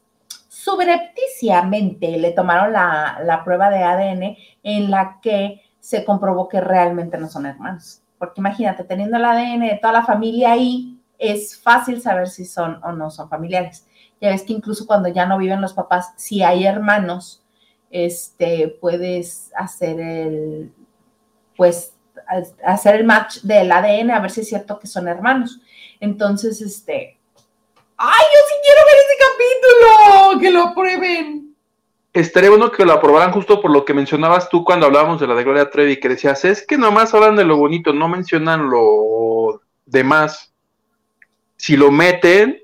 subrepticiamente, 0.48 2.18
le 2.18 2.32
tomaron 2.32 2.72
la, 2.72 3.20
la 3.24 3.44
prueba 3.44 3.70
de 3.70 3.82
ADN 3.82 4.36
en 4.62 4.90
la 4.90 5.18
que 5.20 5.62
se 5.78 6.04
comprobó 6.04 6.48
que 6.48 6.60
realmente 6.60 7.18
no 7.18 7.28
son 7.28 7.46
hermanos 7.46 8.02
porque 8.18 8.40
imagínate, 8.40 8.84
teniendo 8.84 9.16
el 9.16 9.24
ADN 9.24 9.60
de 9.60 9.78
toda 9.80 9.92
la 9.92 10.04
familia 10.04 10.52
ahí, 10.52 11.00
es 11.18 11.60
fácil 11.60 12.00
saber 12.00 12.28
si 12.28 12.44
son 12.44 12.80
o 12.82 12.92
no 12.92 13.10
son 13.10 13.28
familiares. 13.28 13.86
Ya 14.20 14.30
ves 14.30 14.42
que 14.42 14.52
incluso 14.52 14.86
cuando 14.86 15.08
ya 15.08 15.26
no 15.26 15.38
viven 15.38 15.60
los 15.60 15.74
papás, 15.74 16.12
si 16.16 16.42
hay 16.42 16.66
hermanos, 16.66 17.42
este, 18.04 18.76
puedes 18.80 19.50
hacer 19.56 20.00
el, 20.00 20.72
pues, 21.56 21.94
hacer 22.64 22.96
el 22.96 23.04
match 23.04 23.38
del 23.42 23.70
ADN 23.70 24.10
a 24.10 24.20
ver 24.20 24.30
si 24.30 24.42
es 24.42 24.48
cierto 24.48 24.78
que 24.78 24.86
son 24.86 25.08
hermanos. 25.08 25.60
Entonces, 26.00 26.60
este, 26.60 27.18
¡ay, 27.96 28.24
yo 28.34 28.40
sí 28.48 28.54
quiero 28.64 28.80
ver 28.86 28.96
ese 29.04 29.16
capítulo! 29.26 30.40
¡Que 30.40 30.50
lo 30.50 30.74
prueben! 30.74 31.46
estaría 32.20 32.48
bueno 32.48 32.72
que 32.72 32.86
lo 32.86 32.92
aprobaran 32.92 33.30
justo 33.30 33.60
por 33.60 33.70
lo 33.70 33.84
que 33.84 33.92
mencionabas 33.92 34.48
tú 34.48 34.64
cuando 34.64 34.86
hablábamos 34.86 35.20
de 35.20 35.26
la 35.26 35.34
de 35.34 35.44
Gloria 35.44 35.70
Trevi, 35.70 36.00
que 36.00 36.08
decías, 36.08 36.46
es 36.46 36.66
que 36.66 36.78
nomás 36.78 37.12
hablan 37.12 37.36
de 37.36 37.44
lo 37.44 37.58
bonito, 37.58 37.92
no 37.92 38.08
mencionan 38.08 38.70
lo 38.70 39.60
demás. 39.84 40.50
Si 41.56 41.76
lo 41.76 41.90
meten, 41.90 42.62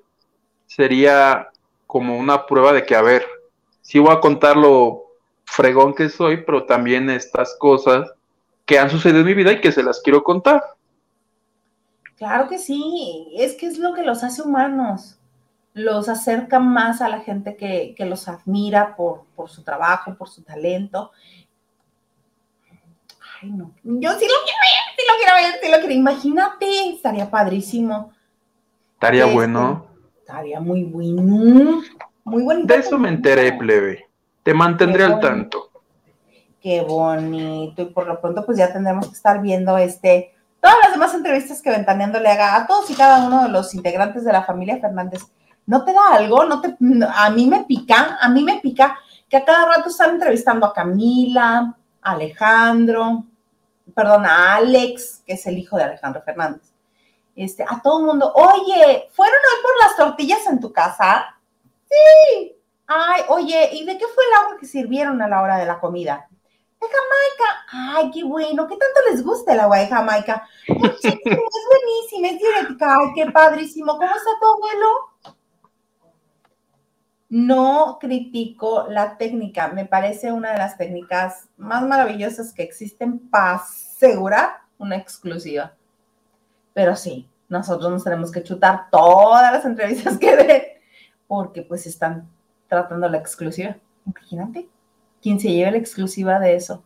sería 0.67 1.51
como 1.87 2.17
una 2.17 2.47
prueba 2.47 2.73
de 2.73 2.87
que, 2.87 2.95
a 2.95 3.03
ver, 3.03 3.27
sí 3.83 3.99
voy 3.99 4.13
a 4.13 4.21
contar 4.21 4.57
lo 4.57 5.02
fregón 5.53 5.95
que 5.95 6.09
soy, 6.09 6.45
pero 6.45 6.65
también 6.65 7.11
estas 7.11 7.57
cosas 7.59 8.11
que 8.65 8.79
han 8.79 8.91
sucedido 8.91 9.21
en 9.21 9.27
mi 9.27 9.35
vida 9.35 9.53
y 9.53 9.61
que 9.61 9.73
se 9.73 9.83
las 9.83 10.01
quiero 10.01 10.25
contar. 10.25 10.63
Claro 12.17 12.49
que 12.49 12.59
sí, 12.59 13.33
es 13.37 13.55
que 13.55 13.67
es 13.67 13.79
lo 13.79 13.93
que 13.95 14.03
los 14.03 14.23
hace 14.25 14.43
humanos 14.43 15.19
los 15.75 16.09
acerca 16.09 16.59
más 16.59 17.01
a 17.01 17.09
la 17.09 17.21
gente 17.21 17.57
que, 17.57 17.95
los 18.05 18.29
admira 18.29 18.95
por, 18.95 19.25
su 19.47 19.63
trabajo, 19.63 20.15
por 20.15 20.29
su 20.29 20.43
talento. 20.43 21.13
Ay, 23.41 23.51
no. 23.51 23.73
Yo 23.83 24.11
sí 24.13 24.27
lo 24.27 24.39
quiero 24.45 24.59
ver, 24.61 24.97
sí 24.97 25.03
lo 25.09 25.17
quiero 25.17 25.35
ver, 25.35 25.61
sí 25.63 25.71
lo 25.71 25.79
quiero. 25.79 25.95
Imagínate, 25.95 26.91
estaría 26.91 27.31
padrísimo. 27.31 28.13
Estaría 28.95 29.27
bueno. 29.27 29.87
Estaría 30.19 30.61
muy 30.61 30.85
bueno. 30.85 31.83
Muy 32.25 32.43
bonito. 32.43 32.73
De 32.73 32.81
eso 32.81 32.99
me 32.99 33.09
enteré, 33.09 33.53
plebe. 33.55 34.12
Te 34.43 34.55
mantendré 34.55 35.05
al 35.05 35.21
tanto. 35.21 35.71
Qué 36.61 36.81
bonito. 36.81 37.83
Y 37.83 37.87
por 37.87 38.07
lo 38.07 38.21
pronto, 38.21 38.45
pues 38.45 38.59
ya 38.59 38.73
tendremos 38.73 39.09
que 39.09 39.15
estar 39.15 39.41
viendo 39.41 39.77
este, 39.79 40.35
todas 40.61 40.77
las 40.83 40.93
demás 40.93 41.15
entrevistas 41.15 41.61
que 41.61 41.71
Ventaneando 41.71 42.21
le 42.21 42.29
haga 42.29 42.57
a 42.57 42.67
todos 42.67 42.91
y 42.91 42.95
cada 42.95 43.27
uno 43.27 43.45
de 43.45 43.49
los 43.49 43.75
integrantes 43.75 44.25
de 44.25 44.33
la 44.33 44.45
familia 44.45 44.79
Fernández 44.81 45.23
¿No 45.67 45.85
te 45.85 45.93
da 45.93 46.15
algo? 46.15 46.45
¿No 46.45 46.61
te, 46.61 46.77
a 47.15 47.31
mí 47.31 47.47
me 47.47 47.65
pica, 47.65 48.19
a 48.21 48.29
mí 48.29 48.43
me 48.43 48.59
pica 48.61 48.99
que 49.29 49.37
a 49.37 49.45
cada 49.45 49.67
rato 49.67 49.89
están 49.89 50.11
entrevistando 50.11 50.67
a 50.67 50.73
Camila, 50.73 51.77
a 52.03 52.11
Alejandro, 52.11 53.25
perdón, 53.95 54.27
a 54.27 54.57
Alex, 54.57 55.23
que 55.25 55.35
es 55.35 55.47
el 55.47 55.59
hijo 55.59 55.77
de 55.77 55.85
Alejandro 55.85 56.23
Fernández. 56.23 56.73
Este, 57.35 57.63
a 57.63 57.81
todo 57.81 58.01
el 58.01 58.07
mundo, 58.07 58.33
oye, 58.35 59.09
¿fueron 59.13 59.35
hoy 59.35 59.63
por 59.63 59.73
las 59.81 59.97
tortillas 59.97 60.47
en 60.47 60.61
tu 60.61 60.73
casa? 60.73 61.37
Sí. 61.89 62.57
Ay, 62.87 63.23
oye, 63.29 63.71
¿y 63.73 63.85
de 63.85 63.97
qué 63.97 64.05
fue 64.07 64.25
el 64.25 64.45
agua 64.45 64.57
que 64.59 64.67
sirvieron 64.67 65.21
a 65.23 65.29
la 65.29 65.43
hora 65.43 65.59
de 65.59 65.67
la 65.67 65.81
comida? 65.81 66.29
De 66.81 66.87
Jamaica. 66.89 67.99
Ay, 67.99 68.11
qué 68.11 68.25
bueno. 68.25 68.67
¿Qué 68.67 68.77
tanto 68.77 69.01
les 69.11 69.25
gusta 69.25 69.55
el 69.55 69.61
agua 69.61 69.79
de 69.79 69.87
Jamaica? 69.87 70.47
Muchísimo, 70.69 71.17
es 71.25 71.67
buenísima, 72.11 72.29
es 72.29 72.39
diurética. 72.39 72.99
Ay, 72.99 73.07
qué 73.15 73.31
padrísimo. 73.31 73.93
¿Cómo 73.93 74.05
está 74.15 74.31
tu 74.41 74.47
abuelo? 74.47 75.13
No 77.35 77.97
critico 77.99 78.89
la 78.91 79.17
técnica, 79.17 79.69
me 79.69 79.87
parece 79.87 80.31
una 80.33 80.53
de 80.53 80.59
las 80.59 80.77
técnicas 80.77 81.49
más 81.57 81.83
maravillosas 81.83 82.53
que 82.53 82.63
existen 82.63 83.19
para 83.31 83.55
asegurar 83.55 84.59
una 84.77 84.97
exclusiva. 84.97 85.73
Pero 86.75 86.95
sí, 86.95 87.27
nosotros 87.49 87.91
nos 87.91 88.05
tenemos 88.05 88.31
que 88.31 88.43
chutar 88.43 88.91
todas 88.91 89.51
las 89.51 89.65
entrevistas 89.65 90.19
que 90.19 90.37
den, 90.37 90.63
porque 91.27 91.63
pues 91.63 91.87
están 91.87 92.29
tratando 92.73 93.07
la 93.07 93.19
exclusiva. 93.19 93.77
Imagínate, 94.07 94.67
quién 95.21 95.39
se 95.39 95.53
lleve 95.53 95.73
la 95.73 95.77
exclusiva 95.77 96.39
de 96.39 96.57
eso. 96.57 96.83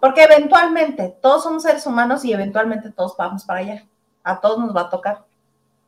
Porque 0.00 0.24
eventualmente 0.24 1.16
todos 1.22 1.44
somos 1.44 1.62
seres 1.62 1.86
humanos 1.86 2.24
y 2.24 2.32
eventualmente 2.32 2.90
todos 2.90 3.16
vamos 3.16 3.44
para 3.44 3.60
allá. 3.60 3.86
A 4.24 4.40
todos 4.40 4.58
nos 4.58 4.74
va 4.74 4.82
a 4.82 4.90
tocar. 4.90 5.24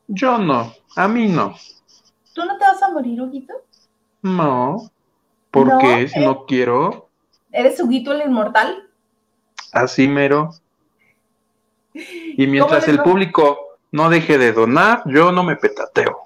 Yo 0.07 0.37
no, 0.37 0.73
a 0.95 1.07
mí 1.09 1.27
no. 1.27 1.55
¿Tú 2.33 2.45
no 2.45 2.57
te 2.57 2.63
vas 2.63 2.81
a 2.81 2.89
morir, 2.89 3.21
Huguito? 3.21 3.53
No. 4.21 4.89
¿Por 5.51 5.77
qué? 5.79 6.07
Si 6.07 6.19
no 6.19 6.45
quiero. 6.45 7.09
¿Eres 7.51 7.81
Huguito 7.81 8.13
el 8.13 8.21
inmortal? 8.21 8.89
Así 9.73 10.07
mero. 10.07 10.51
Y 11.93 12.47
mientras 12.47 12.87
el 12.87 13.01
público 13.01 13.57
no 13.91 14.09
deje 14.09 14.37
de 14.37 14.53
donar, 14.53 15.03
yo 15.05 15.33
no 15.33 15.43
me 15.43 15.57
petateo. 15.57 16.23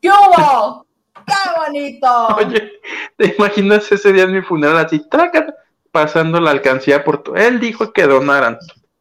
¿Qué 0.00 0.08
hubo? 0.08 0.85
¡Qué 1.26 1.34
bonito! 1.56 2.26
Oye, 2.36 2.72
¿te 3.16 3.34
imaginas 3.36 3.90
ese 3.90 4.12
día 4.12 4.24
en 4.24 4.32
mi 4.32 4.42
funeral 4.42 4.78
así, 4.78 5.00
traca, 5.08 5.54
pasando 5.90 6.40
la 6.40 6.52
alcancía 6.52 7.02
por 7.04 7.22
todo? 7.22 7.36
Él 7.36 7.58
dijo 7.58 7.92
que 7.92 8.06
donaran. 8.06 8.58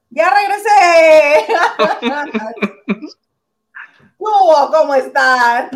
¡Ya 0.09 0.31
regresé! 0.33 1.45
Hugo, 4.17 4.71
¿cómo 4.71 4.95
están? 4.95 5.69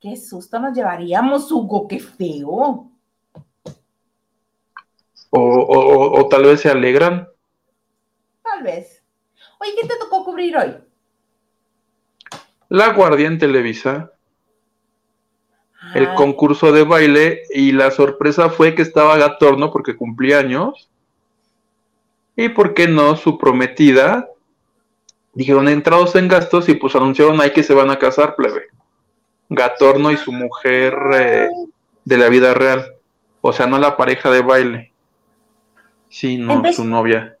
Qué 0.00 0.16
susto 0.16 0.58
nos 0.58 0.76
llevaríamos, 0.76 1.50
Hugo, 1.52 1.86
qué 1.86 2.00
feo. 2.00 2.88
O, 5.34 6.28
tal 6.30 6.44
vez 6.44 6.60
se 6.60 6.70
alegran. 6.70 7.28
Tal 8.42 8.62
vez. 8.62 9.02
Oye, 9.58 9.72
¿qué 9.80 9.88
te 9.88 9.96
tocó 9.98 10.24
cubrir 10.24 10.56
hoy? 10.56 10.76
La 12.68 12.92
Guardia 12.92 13.28
en 13.28 13.38
Televisa. 13.38 14.12
El 15.94 16.14
concurso 16.14 16.72
de 16.72 16.84
baile 16.84 17.42
y 17.52 17.72
la 17.72 17.90
sorpresa 17.90 18.48
fue 18.48 18.74
que 18.74 18.82
estaba 18.82 19.18
Gatorno 19.18 19.70
porque 19.72 19.96
cumplía 19.96 20.38
años. 20.38 20.88
Y 22.36 22.48
por 22.48 22.72
qué 22.72 22.88
no, 22.88 23.16
su 23.16 23.36
prometida. 23.36 24.28
Dijeron 25.34 25.68
entrados 25.68 26.14
en 26.14 26.28
gastos 26.28 26.68
y 26.68 26.74
pues 26.74 26.94
anunciaron 26.94 27.40
ahí 27.40 27.52
que 27.52 27.62
se 27.62 27.74
van 27.74 27.90
a 27.90 27.98
casar, 27.98 28.36
plebe. 28.36 28.68
Gatorno 29.48 30.10
y 30.10 30.16
su 30.16 30.32
mujer 30.32 30.96
eh, 31.14 31.48
de 32.04 32.16
la 32.16 32.28
vida 32.28 32.54
real. 32.54 32.94
O 33.40 33.52
sea, 33.52 33.66
no 33.66 33.78
la 33.78 33.96
pareja 33.96 34.30
de 34.30 34.42
baile. 34.42 34.92
Sí, 36.08 36.38
no, 36.38 36.62
su 36.72 36.84
novia. 36.84 37.36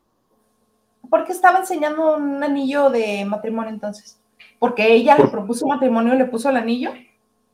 ¿Por 1.08 1.24
qué 1.24 1.32
estaba 1.32 1.58
enseñando 1.58 2.16
un 2.16 2.42
anillo 2.42 2.90
de 2.90 3.24
matrimonio 3.24 3.70
entonces? 3.70 4.18
¿Porque 4.58 4.92
ella 4.92 5.16
le 5.16 5.28
propuso 5.28 5.66
matrimonio 5.66 6.14
y 6.14 6.18
le 6.18 6.24
puso 6.24 6.50
el 6.50 6.56
anillo? 6.56 6.92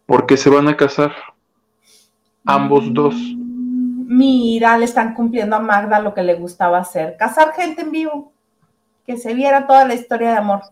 Porque 0.09 0.37
se 0.37 0.51
van 0.51 0.67
a 0.67 0.77
casar. 0.77 1.13
Ambos 2.45 2.87
mm, 2.87 2.93
dos. 2.95 3.15
Mira, 3.15 4.77
le 4.77 4.87
están 4.87 5.15
cumpliendo 5.15 5.55
a 5.55 5.61
Magda 5.61 6.01
lo 6.01 6.13
que 6.15 6.25
le 6.25 6.35
gustaba 6.35 6.79
hacer. 6.79 7.17
Casar 7.17 7.53
gente 7.55 7.83
en 7.83 7.93
vivo. 7.93 8.33
Que 9.07 9.17
se 9.17 9.35
viera 9.35 9.69
toda 9.69 9.85
la 9.85 9.95
historia 9.95 10.33
de 10.33 10.39
amor 10.39 10.63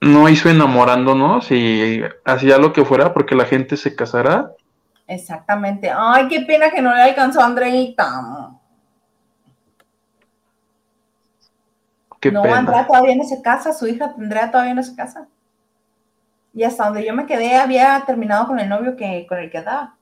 no 0.00 0.28
hizo 0.28 0.48
enamorándonos 0.48 1.50
y 1.50 2.02
hacía 2.24 2.58
lo 2.58 2.72
que 2.72 2.84
fuera 2.84 3.12
porque 3.12 3.34
la 3.34 3.44
gente 3.44 3.76
se 3.76 3.94
casara. 3.94 4.52
Exactamente. 5.06 5.90
Ay, 5.94 6.28
qué 6.28 6.40
pena 6.40 6.70
que 6.70 6.82
no 6.82 6.94
le 6.94 7.02
alcanzó 7.02 7.40
a 7.40 7.46
Andreita. 7.46 8.50
Qué 12.20 12.32
no, 12.32 12.42
Andrea 12.42 12.86
todavía 12.86 13.14
no 13.14 13.24
se 13.24 13.40
casa, 13.42 13.72
su 13.72 13.86
hija 13.86 14.14
Andrea 14.16 14.50
todavía 14.50 14.74
no 14.74 14.82
se 14.82 14.96
casa. 14.96 15.28
Y 16.56 16.64
hasta 16.64 16.86
donde 16.86 17.06
yo 17.06 17.14
me 17.14 17.26
quedé 17.26 17.54
había 17.54 18.02
terminado 18.06 18.46
con 18.46 18.58
el 18.58 18.68
novio 18.68 18.96
que 18.96 19.26
con 19.28 19.38
el 19.38 19.50
que 19.50 19.62
daba. 19.62 19.94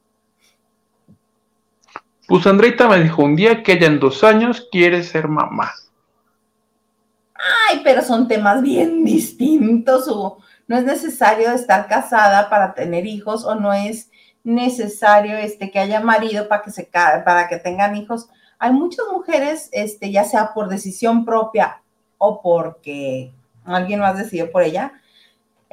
Pues 2.27 2.47
Andreita 2.47 2.89
me 2.89 3.01
dijo 3.01 3.23
un 3.23 3.37
día 3.37 3.63
que 3.63 3.73
ella 3.73 3.89
en 3.89 4.01
dos 4.01 4.25
años 4.25 4.67
quiere 4.71 5.03
ser 5.03 5.29
mamá. 5.29 5.73
Ay, 7.69 7.83
pero 7.85 8.01
son 8.01 8.29
temas 8.29 8.63
bien 8.63 9.05
distintos 9.05 10.09
no 10.67 10.77
es 10.77 10.85
necesario 10.85 11.51
estar 11.51 11.89
casada 11.89 12.49
para 12.49 12.73
tener 12.73 13.05
hijos 13.05 13.45
o 13.45 13.55
no 13.55 13.73
es 13.73 14.11
necesario 14.43 15.37
este 15.37 15.71
que 15.71 15.79
haya 15.79 16.01
marido 16.01 16.49
para 16.49 16.63
que 16.63 16.71
se 16.71 16.85
para 16.85 17.49
que 17.49 17.59
tengan 17.59 17.97
hijos. 17.97 18.29
Hay 18.59 18.73
muchas 18.73 19.07
mujeres 19.13 19.69
este 19.73 20.11
ya 20.11 20.25
sea 20.25 20.55
por 20.55 20.69
decisión 20.69 21.25
propia 21.25 21.83
o 22.17 22.41
porque 22.41 23.33
alguien 23.65 24.01
más 24.01 24.17
decidió 24.17 24.51
por 24.51 24.63
ella. 24.63 24.93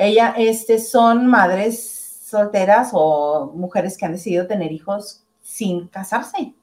Ella 0.02 0.34
este 0.38 0.80
son 0.80 1.28
madres 1.28 2.26
solteras 2.26 2.92
o 2.94 3.52
mujeres 3.54 3.98
que 3.98 4.06
han 4.06 4.14
decidido 4.14 4.48
tener 4.48 4.72
hijos 4.72 5.24
sin 5.42 5.88
casarse 5.88 6.56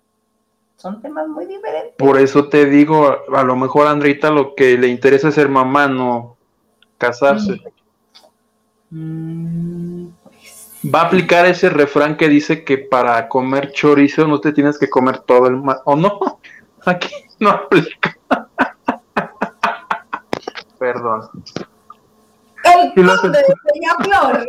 son 0.79 1.03
temas 1.03 1.29
muy 1.29 1.45
diferentes. 1.45 1.95
Por 1.99 2.19
eso 2.19 2.49
te 2.49 2.65
digo, 2.67 3.19
a 3.35 3.43
lo 3.43 3.57
mejor 3.57 3.89
a 3.89 3.91
Andrita 3.91 4.31
lo 4.31 4.55
que 4.55 4.79
le 4.79 4.87
interesa 4.87 5.29
es 5.29 5.35
ser 5.35 5.49
mamá, 5.49 5.89
no 5.89 6.37
casarse. 6.97 7.61
Mm, 8.91 10.07
pues 10.23 10.79
Va 10.95 11.03
a 11.03 11.07
aplicar 11.07 11.47
ese 11.47 11.69
refrán 11.69 12.17
que 12.17 12.29
dice 12.29 12.65
que 12.65 12.79
para 12.79 13.29
comer 13.29 13.73
chorizo 13.73 14.29
no 14.29 14.41
te 14.41 14.53
tienes 14.53 14.79
que 14.79 14.89
comer 14.89 15.19
todo 15.19 15.49
el 15.49 15.57
mar, 15.57 15.83
¿o 15.85 15.97
no? 15.97 16.39
Aquí 16.87 17.13
no 17.41 17.51
aplica. 17.51 18.17
Perdón. 20.79 21.29
El 22.83 23.19
conde 23.21 23.39
de 23.39 23.55
Flor. 24.05 24.47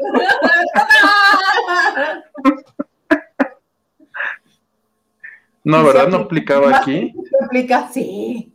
No, 5.64 5.84
¿verdad? 5.84 6.08
¿No 6.08 6.18
aplicaba 6.18 6.78
aquí? 6.78 7.14
aplica, 7.44 7.88
sí. 7.90 8.54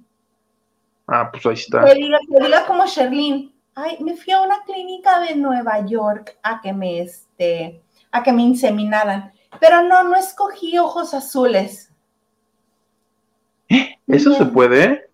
Ah, 1.07 1.31
pues 1.31 1.45
ahí 1.47 1.55
está. 1.55 1.85
Te 1.85 1.95
diga, 1.95 2.19
diga 2.41 2.67
como 2.67 2.87
Sherlyn, 2.87 3.55
ay, 3.75 3.99
me 4.01 4.17
fui 4.17 4.33
a 4.33 4.41
una 4.41 4.63
clínica 4.65 5.21
de 5.21 5.37
Nueva 5.37 5.85
York 5.85 6.39
a 6.43 6.61
que 6.61 6.73
me, 6.73 7.01
este, 7.01 7.83
a 8.11 8.23
que 8.23 8.33
me 8.33 8.43
inseminaran, 8.43 9.33
pero 9.61 9.83
no, 9.83 10.03
no 10.05 10.17
escogí 10.17 10.79
ojos 10.79 11.15
azules. 11.15 11.93
¿Eh? 13.69 13.97
¿Eso 14.07 14.35
se 14.35 14.47
puede? 14.47 15.11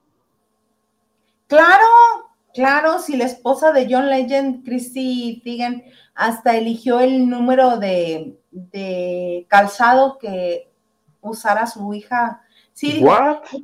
Claro, 1.48 1.84
claro, 2.54 2.98
si 2.98 3.16
la 3.16 3.24
esposa 3.24 3.72
de 3.72 3.86
John 3.90 4.08
Legend, 4.08 4.64
Christy 4.64 5.40
Teigen, 5.44 5.84
hasta 6.14 6.56
eligió 6.56 7.00
el 7.00 7.28
número 7.28 7.78
de, 7.78 8.38
de 8.50 9.46
calzado 9.48 10.18
que 10.18 10.70
usar 11.20 11.58
a 11.58 11.66
su 11.66 11.92
hija. 11.94 12.42
Sí, 12.72 13.04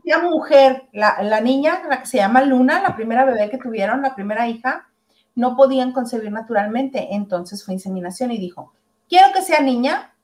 la 0.05 0.19
mujer, 0.23 0.89
la, 0.93 1.41
niña, 1.41 1.83
la 1.89 2.01
que 2.01 2.07
se 2.07 2.19
llama 2.19 2.43
Luna, 2.43 2.83
la 2.83 2.95
primera 2.95 3.25
bebé 3.25 3.49
que 3.49 3.59
tuvieron, 3.59 4.03
la 4.03 4.15
primera 4.15 4.47
hija, 4.49 4.89
no 5.35 5.57
podían 5.57 5.93
concebir 5.93 6.31
naturalmente. 6.33 7.15
Entonces 7.15 7.65
fue 7.65 7.75
inseminación 7.75 8.31
y 8.31 8.39
dijo, 8.39 8.75
quiero 9.09 9.29
que 9.33 9.43
sea 9.43 9.61
niña, 9.61 10.15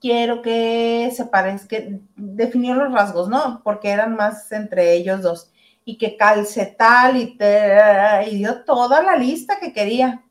quiero 0.00 0.42
que 0.42 1.12
se 1.14 1.26
parezca, 1.26 1.76
definió 2.16 2.74
los 2.74 2.92
rasgos, 2.92 3.28
¿no? 3.28 3.62
Porque 3.62 3.90
eran 3.90 4.16
más 4.16 4.50
entre 4.50 4.94
ellos 4.94 5.22
dos. 5.22 5.52
Y 5.88 5.96
que 5.96 6.18
calce 6.18 6.74
tal 6.78 7.16
y, 7.16 7.38
te, 7.38 8.28
y 8.30 8.36
dio 8.36 8.62
toda 8.64 9.02
la 9.02 9.16
lista 9.16 9.58
que 9.58 9.72
quería. 9.72 10.22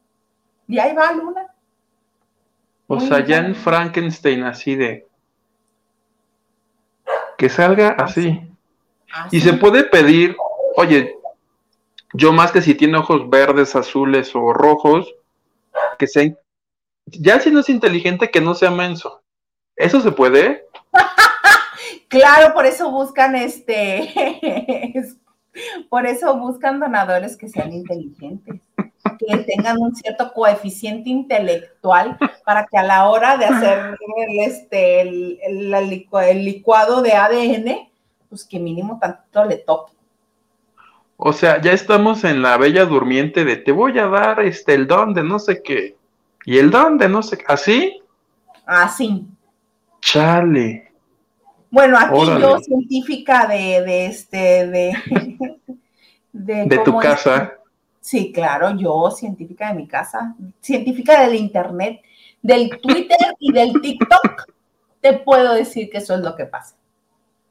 Y 0.68 0.78
ahí 0.78 0.94
va 0.94 1.12
Luna. 1.14 1.48
O 2.86 3.00
sea, 3.00 3.26
ya 3.26 3.38
en 3.38 3.56
Frankenstein, 3.56 4.44
así 4.44 4.76
de 4.76 5.08
que 7.38 7.50
salga 7.50 7.90
así. 7.90 8.42
Y 9.32 9.40
se 9.40 9.54
puede 9.54 9.84
pedir, 9.84 10.36
oye, 10.76 11.16
yo 12.14 12.34
más 12.34 12.52
que 12.52 12.62
si 12.62 12.76
tiene 12.76 12.98
ojos 12.98 13.30
verdes, 13.30 13.76
azules 13.76 14.36
o 14.36 14.54
rojos, 14.54 15.14
que 15.98 16.08
sea, 16.08 16.30
ya 17.06 17.40
si 17.40 17.52
no 17.52 17.62
es 17.62 17.70
inteligente, 17.70 18.30
que 18.30 18.42
no 18.42 18.56
sea 18.56 18.72
menso. 18.72 19.22
¿Eso 19.76 20.02
se 20.02 20.12
puede? 20.12 20.66
claro, 22.10 22.54
por 22.54 22.66
eso 22.66 22.92
buscan 22.92 23.36
este, 23.36 24.94
por 25.90 26.06
eso 26.06 26.38
buscan 26.38 26.80
donadores 26.80 27.38
que 27.38 27.50
sean 27.50 27.74
inteligentes 27.74 28.62
que 29.18 29.38
tengan 29.38 29.78
un 29.80 29.96
cierto 29.96 30.34
coeficiente 30.34 31.10
intelectual 31.10 32.18
para 32.46 32.66
que 32.66 32.78
a 32.78 32.84
la 32.84 33.08
hora 33.10 33.38
de 33.38 33.46
hacer 33.46 33.98
el, 34.28 34.40
este, 34.40 35.02
el, 35.02 36.46
licuado 36.46 37.02
de 37.02 37.14
ADN, 37.14 37.90
pues 38.30 38.44
que 38.46 38.60
mínimo 38.60 39.00
tanto 39.00 39.46
le 39.46 39.58
toque. 39.58 39.94
O 41.18 41.34
sea, 41.34 41.62
ya 41.62 41.72
estamos 41.72 42.24
en 42.24 42.42
la 42.42 42.58
bella 42.58 42.86
durmiente 42.86 43.44
de 43.44 43.58
te 43.58 43.72
voy 43.72 43.98
a 43.98 44.08
dar 44.08 44.40
este 44.42 44.76
el 44.76 44.88
don 44.88 45.14
de 45.14 45.24
no 45.24 45.40
sé 45.40 45.64
qué. 45.64 45.96
Y 46.46 46.60
el 46.60 46.70
don 46.70 46.98
de 46.98 47.10
no 47.10 47.24
sé 47.24 47.38
qué. 47.38 47.46
¿Así? 47.48 48.02
Así. 48.66 49.26
Chale. 50.00 50.87
Bueno, 51.70 51.98
aquí 51.98 52.26
yo 52.40 52.60
científica 52.60 53.46
de, 53.48 53.82
de 53.82 54.06
este, 54.06 54.68
de, 54.68 54.94
de, 56.68 56.78
tu 56.80 56.98
casa. 56.98 57.54
Sí, 58.00 58.32
claro, 58.32 58.76
yo, 58.78 59.12
científica 59.12 59.68
de 59.68 59.74
mi 59.74 59.88
casa, 59.88 60.34
científica 60.62 61.22
del 61.22 61.36
Internet, 61.36 62.02
del 62.42 62.70
Twitter 62.80 63.36
y 63.40 63.52
del 63.52 63.82
TikTok, 63.82 64.46
te 65.02 65.14
puedo 65.14 65.54
decir 65.54 65.90
que 65.90 65.98
eso 65.98 66.16
es 66.16 66.22
lo 66.22 66.36
que 66.36 66.46
pasa. 66.46 66.76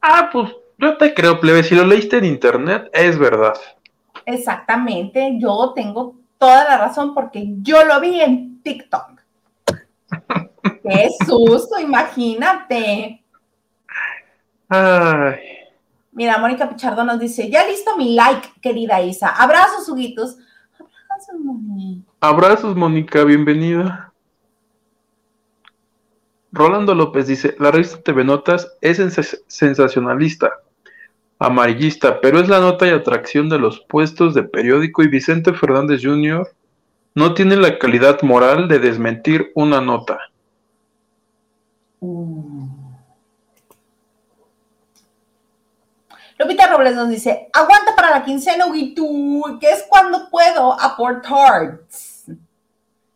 Ah, 0.00 0.30
pues 0.32 0.50
yo 0.78 0.96
te 0.96 1.12
creo, 1.12 1.40
plebe, 1.40 1.62
si 1.62 1.74
lo 1.74 1.84
leíste 1.84 2.18
en 2.18 2.24
Internet, 2.24 2.88
es 2.92 3.18
verdad. 3.18 3.54
Exactamente, 4.24 5.36
yo 5.38 5.72
tengo 5.74 6.16
toda 6.38 6.64
la 6.64 6.78
razón 6.78 7.14
porque 7.14 7.44
yo 7.60 7.84
lo 7.84 8.00
vi 8.00 8.20
en 8.20 8.62
TikTok. 8.62 9.20
Qué 10.82 11.10
susto, 11.26 11.78
imagínate. 11.78 13.22
Ay. 14.68 15.38
Mira, 16.12 16.38
Mónica 16.38 16.68
Pichardo 16.68 17.04
nos 17.04 17.18
dice, 17.20 17.50
ya 17.50 17.66
listo 17.66 17.96
mi 17.96 18.14
like, 18.14 18.48
querida 18.60 19.00
Isa. 19.02 19.28
Abrazos, 19.28 19.88
Huguitos. 19.88 20.38
Abrazos, 20.78 21.40
Mónica. 21.40 22.10
Abrazos, 22.20 22.76
Mónica, 22.76 23.22
bienvenida. 23.24 24.12
Rolando 26.52 26.94
López 26.94 27.26
dice, 27.26 27.54
la 27.58 27.70
revista 27.70 28.00
TV 28.00 28.24
Notas 28.24 28.76
es 28.80 28.98
sens- 28.98 29.42
sensacionalista, 29.46 30.50
amarillista, 31.38 32.18
pero 32.22 32.40
es 32.40 32.48
la 32.48 32.60
nota 32.60 32.86
y 32.86 32.90
atracción 32.90 33.50
de 33.50 33.58
los 33.58 33.80
puestos 33.80 34.32
de 34.32 34.42
periódico 34.42 35.02
y 35.02 35.08
Vicente 35.08 35.52
Fernández 35.52 36.00
Jr. 36.02 36.48
no 37.14 37.34
tiene 37.34 37.56
la 37.56 37.78
calidad 37.78 38.22
moral 38.22 38.68
de 38.68 38.78
desmentir 38.78 39.52
una 39.54 39.82
nota. 39.82 40.18
Lupita 46.38 46.66
Robles 46.68 46.94
nos 46.94 47.08
dice, 47.08 47.48
aguanta 47.52 47.94
para 47.96 48.10
la 48.10 48.24
quincena, 48.24 48.66
Huguito, 48.66 49.04
que 49.58 49.70
es 49.70 49.84
cuando 49.88 50.28
puedo 50.30 50.78
aportar. 50.78 51.80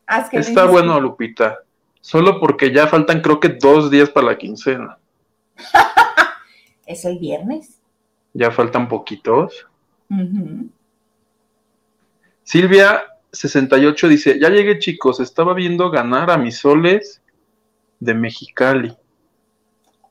Ah, 0.06 0.28
que 0.28 0.38
Está 0.38 0.62
dices- 0.62 0.70
bueno, 0.70 0.98
Lupita, 1.00 1.58
solo 2.00 2.40
porque 2.40 2.72
ya 2.72 2.86
faltan 2.86 3.20
creo 3.20 3.38
que 3.38 3.50
dos 3.50 3.90
días 3.90 4.08
para 4.10 4.26
la 4.28 4.38
quincena. 4.38 4.98
Es 6.86 7.04
el 7.04 7.20
viernes. 7.20 7.78
Ya 8.34 8.50
faltan 8.50 8.88
poquitos. 8.88 9.64
Ujú. 10.10 10.68
Silvia 12.42 13.02
68 13.30 14.08
dice, 14.08 14.40
ya 14.40 14.48
llegué 14.48 14.80
chicos, 14.80 15.20
estaba 15.20 15.54
viendo 15.54 15.88
ganar 15.90 16.32
a 16.32 16.36
mis 16.36 16.58
soles 16.58 17.22
de 18.00 18.14
Mexicali. 18.14 18.96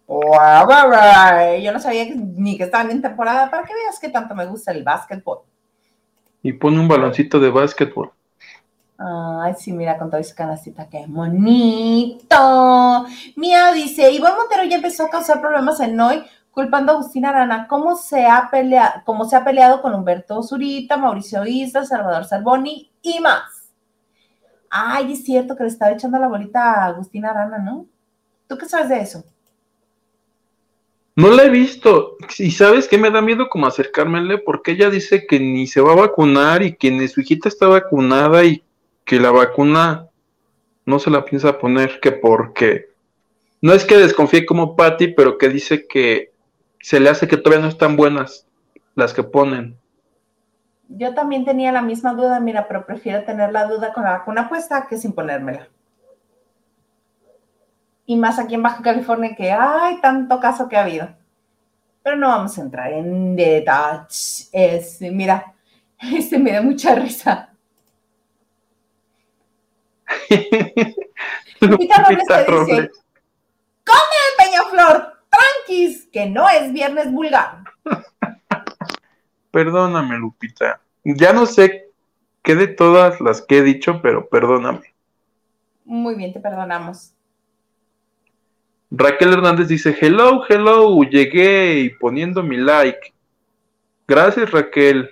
Guau. 0.09 1.61
Yo 1.61 1.71
no 1.71 1.79
sabía 1.79 2.05
ni 2.15 2.57
que 2.57 2.63
estaban 2.63 2.89
en 2.89 3.01
temporada, 3.01 3.51
para 3.51 3.63
que 3.63 3.75
veas 3.75 3.99
que 3.99 4.09
tanto 4.09 4.33
me 4.33 4.47
gusta 4.47 4.71
el 4.71 4.83
básquetbol. 4.83 5.41
Y 6.41 6.53
pone 6.53 6.79
un 6.79 6.87
baloncito 6.87 7.39
de 7.39 7.51
básquetbol. 7.51 8.11
Ay, 8.97 9.53
sí, 9.57 9.71
mira, 9.71 9.97
con 9.97 10.09
toda 10.09 10.19
esa 10.19 10.35
canastita, 10.35 10.89
qué 10.89 11.05
bonito. 11.07 13.05
Mía 13.35 13.71
dice, 13.71 14.11
Iván 14.11 14.35
Montero 14.35 14.63
ya 14.63 14.77
empezó 14.77 15.05
a 15.05 15.09
causar 15.09 15.39
problemas 15.39 15.79
en 15.79 15.99
hoy, 15.99 16.23
culpando 16.51 16.91
a 16.91 16.95
Agustín 16.95 17.25
Arana. 17.25 17.67
¿Cómo 17.67 17.95
se 17.95 18.25
ha 18.25 18.49
peleado, 18.51 19.03
cómo 19.05 19.25
se 19.25 19.35
ha 19.35 19.45
peleado 19.45 19.81
con 19.81 19.93
Humberto 19.93 20.41
Zurita, 20.41 20.97
Mauricio 20.97 21.45
Isla, 21.45 21.85
Salvador 21.85 22.25
Salboni 22.25 22.91
y 23.01 23.19
más? 23.19 23.69
Ay, 24.69 25.13
es 25.13 25.23
cierto 25.23 25.55
que 25.55 25.63
le 25.63 25.69
estaba 25.69 25.91
echando 25.91 26.17
la 26.19 26.27
bolita 26.27 26.73
a 26.73 26.85
Agustín 26.87 27.25
Arana, 27.25 27.59
¿no? 27.59 27.85
¿Tú 28.47 28.57
qué 28.57 28.65
sabes 28.65 28.89
de 28.89 28.99
eso? 28.99 29.23
No 31.19 31.31
la 31.31 31.43
he 31.43 31.49
visto. 31.49 32.15
Y 32.37 32.51
sabes 32.51 32.87
que 32.87 32.97
me 32.97 33.11
da 33.11 33.21
miedo 33.21 33.49
como 33.49 33.67
acercármele 33.67 34.37
porque 34.37 34.71
ella 34.71 34.89
dice 34.89 35.27
que 35.27 35.37
ni 35.37 35.67
se 35.67 35.81
va 35.81 35.91
a 35.91 35.97
vacunar 35.97 36.63
y 36.63 36.77
que 36.77 36.91
ni 36.91 37.09
su 37.09 37.19
hijita 37.19 37.49
está 37.49 37.67
vacunada 37.67 38.45
y 38.45 38.63
que 39.03 39.19
la 39.19 39.29
vacuna 39.29 40.07
no 40.85 40.97
se 40.97 41.09
la 41.09 41.25
piensa 41.25 41.59
poner, 41.59 41.99
que 41.99 42.13
porque 42.13 42.91
no 43.61 43.73
es 43.73 43.83
que 43.83 43.97
desconfíe 43.97 44.45
como 44.45 44.77
Patty, 44.77 45.09
pero 45.09 45.37
que 45.37 45.49
dice 45.49 45.87
que 45.87 46.31
se 46.79 47.01
le 47.01 47.09
hace 47.09 47.27
que 47.27 47.35
todavía 47.35 47.63
no 47.63 47.69
están 47.69 47.97
buenas 47.97 48.47
las 48.95 49.13
que 49.13 49.23
ponen. 49.23 49.77
Yo 50.87 51.13
también 51.15 51.43
tenía 51.43 51.73
la 51.73 51.81
misma 51.81 52.13
duda, 52.13 52.39
mira, 52.39 52.65
pero 52.69 52.85
prefiero 52.85 53.25
tener 53.25 53.51
la 53.51 53.65
duda 53.65 53.91
con 53.91 54.05
la 54.05 54.19
vacuna 54.19 54.47
puesta 54.47 54.87
que 54.87 54.95
sin 54.95 55.11
ponérmela. 55.11 55.67
Y 58.09 58.15
más 58.15 58.39
aquí 58.39 58.55
en 58.55 58.63
Baja 58.63 58.81
California 58.81 59.35
que 59.35 59.51
hay 59.51 60.01
tanto 60.01 60.39
caso 60.39 60.67
que 60.67 60.75
ha 60.75 60.81
habido. 60.81 61.15
Pero 62.01 62.15
no 62.15 62.29
vamos 62.29 62.57
a 62.57 62.61
entrar 62.63 62.91
en 62.91 63.35
detalles. 63.35 64.49
Es, 64.51 64.99
mira, 64.99 65.53
este 65.99 66.39
me 66.39 66.51
da 66.51 66.63
mucha 66.63 66.95
risa. 66.95 67.53
Lupita 71.59 72.03
Robles 72.03 72.25
te 72.25 72.37
dice, 72.39 72.45
Robles. 72.47 72.89
Peñaflor, 74.39 75.13
tranquis, 75.29 76.07
que 76.11 76.25
no 76.25 76.49
es 76.49 76.73
viernes 76.73 77.11
vulgar. 77.11 77.59
Perdóname, 79.51 80.17
Lupita. 80.17 80.81
Ya 81.03 81.31
no 81.31 81.45
sé 81.45 81.91
qué 82.41 82.55
de 82.55 82.69
todas 82.69 83.21
las 83.21 83.43
que 83.43 83.59
he 83.59 83.61
dicho, 83.61 84.01
pero 84.01 84.27
perdóname. 84.29 84.95
Muy 85.85 86.15
bien, 86.15 86.33
te 86.33 86.39
perdonamos. 86.39 87.13
Raquel 88.91 89.33
Hernández 89.33 89.67
dice, 89.67 89.95
hello, 89.99 90.43
hello, 90.49 91.01
llegué 91.03 91.79
y 91.79 91.89
poniendo 91.91 92.41
mi 92.41 92.57
like. 92.57 93.13
Gracias, 94.07 94.49
Raquel. 94.51 95.09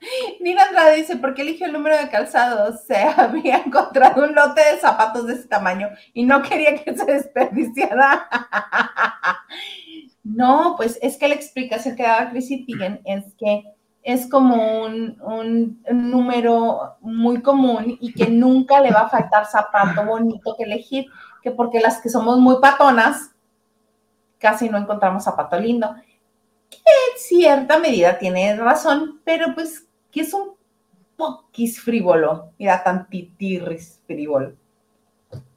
Nina 0.40 0.64
Andrade 0.64 0.96
dice, 0.96 1.16
¿por 1.16 1.34
qué 1.34 1.42
eligió 1.42 1.66
el 1.66 1.72
número 1.72 1.96
de 1.96 2.10
calzado? 2.10 2.76
Se 2.76 2.96
había 3.16 3.58
encontrado 3.58 4.24
un 4.24 4.34
lote 4.34 4.60
de 4.72 4.78
zapatos 4.80 5.26
de 5.26 5.34
ese 5.34 5.48
tamaño 5.48 5.88
y 6.12 6.24
no 6.24 6.42
quería 6.42 6.74
que 6.82 6.96
se 6.96 7.04
desperdiciara. 7.04 8.28
No, 10.26 10.72
pues 10.78 10.98
es 11.02 11.18
que 11.18 11.28
la 11.28 11.34
explicación 11.34 11.96
que 11.96 12.02
daba 12.02 12.30
Chrissy 12.30 12.64
Teigen 12.64 12.98
es 13.04 13.24
que 13.38 13.62
es 14.02 14.26
como 14.26 14.82
un- 14.84 15.18
un 15.20 15.82
número 16.10 16.96
muy 17.02 17.42
común 17.42 17.98
y 18.00 18.10
que 18.14 18.28
nunca 18.30 18.80
le 18.80 18.90
va 18.90 19.00
a 19.00 19.08
faltar 19.10 19.44
zapato 19.44 20.02
bonito 20.06 20.54
que 20.56 20.64
elegir, 20.64 21.06
que 21.44 21.50
porque 21.50 21.78
las 21.78 22.00
que 22.00 22.08
somos 22.08 22.38
muy 22.38 22.56
patonas, 22.58 23.32
casi 24.38 24.70
no 24.70 24.78
encontramos 24.78 25.24
zapato 25.24 25.60
lindo. 25.60 25.94
Que 26.70 26.78
en 26.78 27.18
cierta 27.18 27.78
medida 27.78 28.18
tiene 28.18 28.56
razón, 28.56 29.20
pero 29.24 29.54
pues 29.54 29.86
que 30.10 30.22
es 30.22 30.32
un 30.32 30.54
poquis 31.18 31.82
frívolo, 31.82 32.50
mira, 32.58 32.82
tantitirris 32.82 34.00
frívolo. 34.06 34.54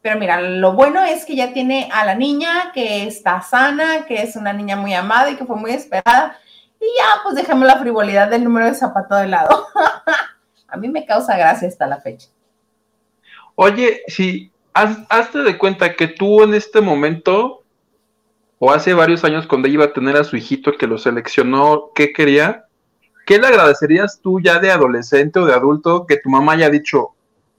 Pero 0.01 0.19
mira, 0.19 0.41
lo 0.41 0.73
bueno 0.73 1.01
es 1.05 1.23
que 1.23 1.37
ya 1.37 1.53
tiene 1.53 1.89
a 1.93 2.03
la 2.03 2.15
niña 2.15 2.73
que 2.73 3.07
está 3.07 3.41
sana, 3.41 4.05
que 4.05 4.21
es 4.21 4.35
una 4.35 4.51
niña 4.51 4.75
muy 4.75 4.93
amada 4.93 5.31
y 5.31 5.37
que 5.37 5.45
fue 5.45 5.55
muy 5.55 5.71
esperada. 5.71 6.37
Y 6.81 6.85
ya, 6.97 7.23
pues 7.23 7.35
dejemos 7.35 7.65
la 7.65 7.79
frivolidad 7.79 8.29
del 8.29 8.43
número 8.43 8.65
de 8.65 8.75
zapato 8.75 9.15
de 9.15 9.27
lado. 9.27 9.67
a 10.67 10.75
mí 10.75 10.89
me 10.89 11.05
causa 11.05 11.37
gracia 11.37 11.69
hasta 11.69 11.87
la 11.87 12.01
fecha. 12.01 12.27
Oye, 13.55 14.01
si 14.07 14.51
haz- 14.77 15.05
hazte 15.09 15.39
de 15.43 15.57
cuenta 15.57 15.95
que 15.95 16.07
tú 16.07 16.43
en 16.43 16.53
este 16.53 16.81
momento, 16.81 17.63
o 18.59 18.71
hace 18.71 18.93
varios 18.93 19.23
años 19.23 19.47
cuando 19.47 19.67
ella 19.67 19.75
iba 19.75 19.85
a 19.85 19.93
tener 19.93 20.15
a 20.17 20.23
su 20.23 20.35
hijito 20.37 20.73
que 20.77 20.87
lo 20.87 20.97
seleccionó, 20.97 21.91
¿qué 21.95 22.13
quería? 22.13 22.65
¿Qué 23.25 23.39
le 23.39 23.47
agradecerías 23.47 24.19
tú 24.21 24.39
ya 24.39 24.59
de 24.59 24.71
adolescente 24.71 25.39
o 25.39 25.45
de 25.45 25.53
adulto 25.53 26.05
que 26.07 26.17
tu 26.17 26.29
mamá 26.29 26.53
haya 26.53 26.69
dicho, 26.69 27.09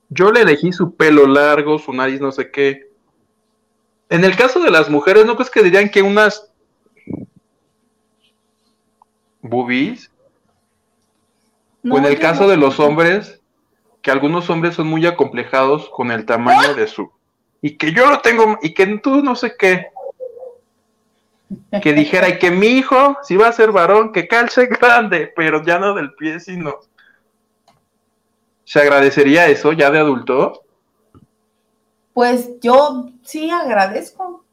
yo 0.08 0.32
le 0.32 0.40
elegí 0.42 0.72
su 0.72 0.94
pelo 0.96 1.26
largo, 1.26 1.78
su 1.78 1.92
nariz, 1.92 2.20
no 2.20 2.32
sé 2.32 2.50
qué? 2.50 2.88
En 4.08 4.24
el 4.24 4.34
caso 4.36 4.60
de 4.60 4.70
las 4.70 4.88
mujeres, 4.88 5.26
¿no 5.26 5.36
crees 5.36 5.50
que 5.50 5.62
dirían 5.62 5.90
que 5.90 6.00
unas 6.00 6.50
boobies? 9.42 10.10
No, 11.82 11.94
o 11.94 11.98
en 11.98 12.06
el 12.06 12.18
caso 12.18 12.44
no. 12.44 12.48
de 12.48 12.56
los 12.56 12.80
hombres, 12.80 13.38
que 14.09 14.12
algunos 14.12 14.48
hombres 14.48 14.74
son 14.74 14.86
muy 14.86 15.04
acomplejados 15.04 15.90
con 15.90 16.11
el 16.11 16.24
tamaño 16.24 16.74
de 16.74 16.86
su... 16.86 17.12
Y 17.61 17.76
que 17.76 17.92
yo 17.92 18.11
lo 18.11 18.20
tengo, 18.20 18.59
y 18.62 18.72
que 18.72 18.86
tú 19.02 19.22
no 19.22 19.36
sé 19.36 19.54
qué. 19.59 19.88
Que 21.82 21.92
dijera, 21.92 22.30
y 22.30 22.38
que 22.38 22.50
mi 22.50 22.68
hijo, 22.68 23.18
si 23.22 23.36
va 23.36 23.48
a 23.48 23.52
ser 23.52 23.70
varón, 23.70 24.11
que 24.14 24.26
calce 24.26 24.64
grande, 24.64 25.30
pero 25.36 25.62
ya 25.62 25.78
no 25.78 25.92
del 25.92 26.14
pie, 26.14 26.40
sino... 26.40 26.76
¿Se 28.64 28.80
agradecería 28.80 29.46
eso 29.48 29.74
ya 29.74 29.90
de 29.90 29.98
adulto? 29.98 30.62
Pues 32.14 32.59
yo 32.62 33.11
sí 33.24 33.50
agradezco. 33.50 34.46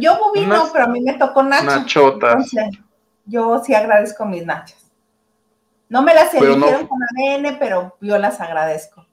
Yo 0.00 0.18
boobie 0.18 0.46
no, 0.46 0.68
pero 0.70 0.84
a 0.84 0.88
mí 0.88 1.00
me 1.00 1.14
tocó 1.14 1.42
nacha. 1.42 1.64
nachotas. 1.64 2.52
Entonces, 2.52 2.84
yo 3.24 3.64
sí 3.64 3.72
agradezco 3.74 4.26
mis 4.26 4.44
nachas. 4.44 4.87
No 5.88 6.02
me 6.02 6.14
las 6.14 6.32
no- 6.34 6.40
eligieron 6.44 6.86
con 6.86 6.98
ADN, 7.02 7.58
pero 7.58 7.96
yo 8.00 8.18
las 8.18 8.40
agradezco. 8.40 9.06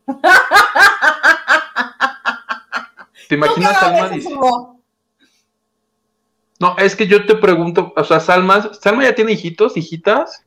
¿Te 3.29 3.35
imaginas 3.35 3.73
¿Tú 3.73 3.79
qué 3.79 3.85
Salma 3.85 4.09
dice-? 4.09 4.29
No, 6.59 6.77
es 6.77 6.95
que 6.95 7.07
yo 7.07 7.25
te 7.25 7.35
pregunto, 7.35 7.93
o 7.95 8.03
sea, 8.03 8.19
Salma, 8.19 8.73
¿Salma 8.73 9.03
ya 9.03 9.15
tiene 9.15 9.33
hijitos, 9.33 9.75
hijitas? 9.77 10.43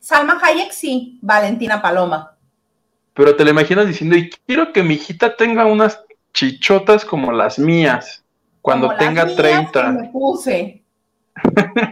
Salma 0.00 0.38
Hayek 0.42 0.72
sí, 0.72 1.18
Valentina 1.22 1.80
Paloma. 1.80 2.36
Pero 3.14 3.36
te 3.36 3.44
la 3.44 3.50
imaginas 3.50 3.86
diciendo, 3.86 4.16
y 4.16 4.30
quiero 4.30 4.72
que 4.72 4.82
mi 4.82 4.94
hijita 4.94 5.36
tenga 5.36 5.66
unas 5.66 6.00
chichotas 6.32 7.04
como 7.04 7.30
las 7.30 7.58
mías, 7.58 8.24
cuando 8.62 8.86
Como 8.88 8.96
las 8.98 9.06
tenga 9.06 9.24
mías 9.26 9.36
30. 9.36 9.82
que 9.82 9.88
me 10.02 10.08
puse. 10.08 10.82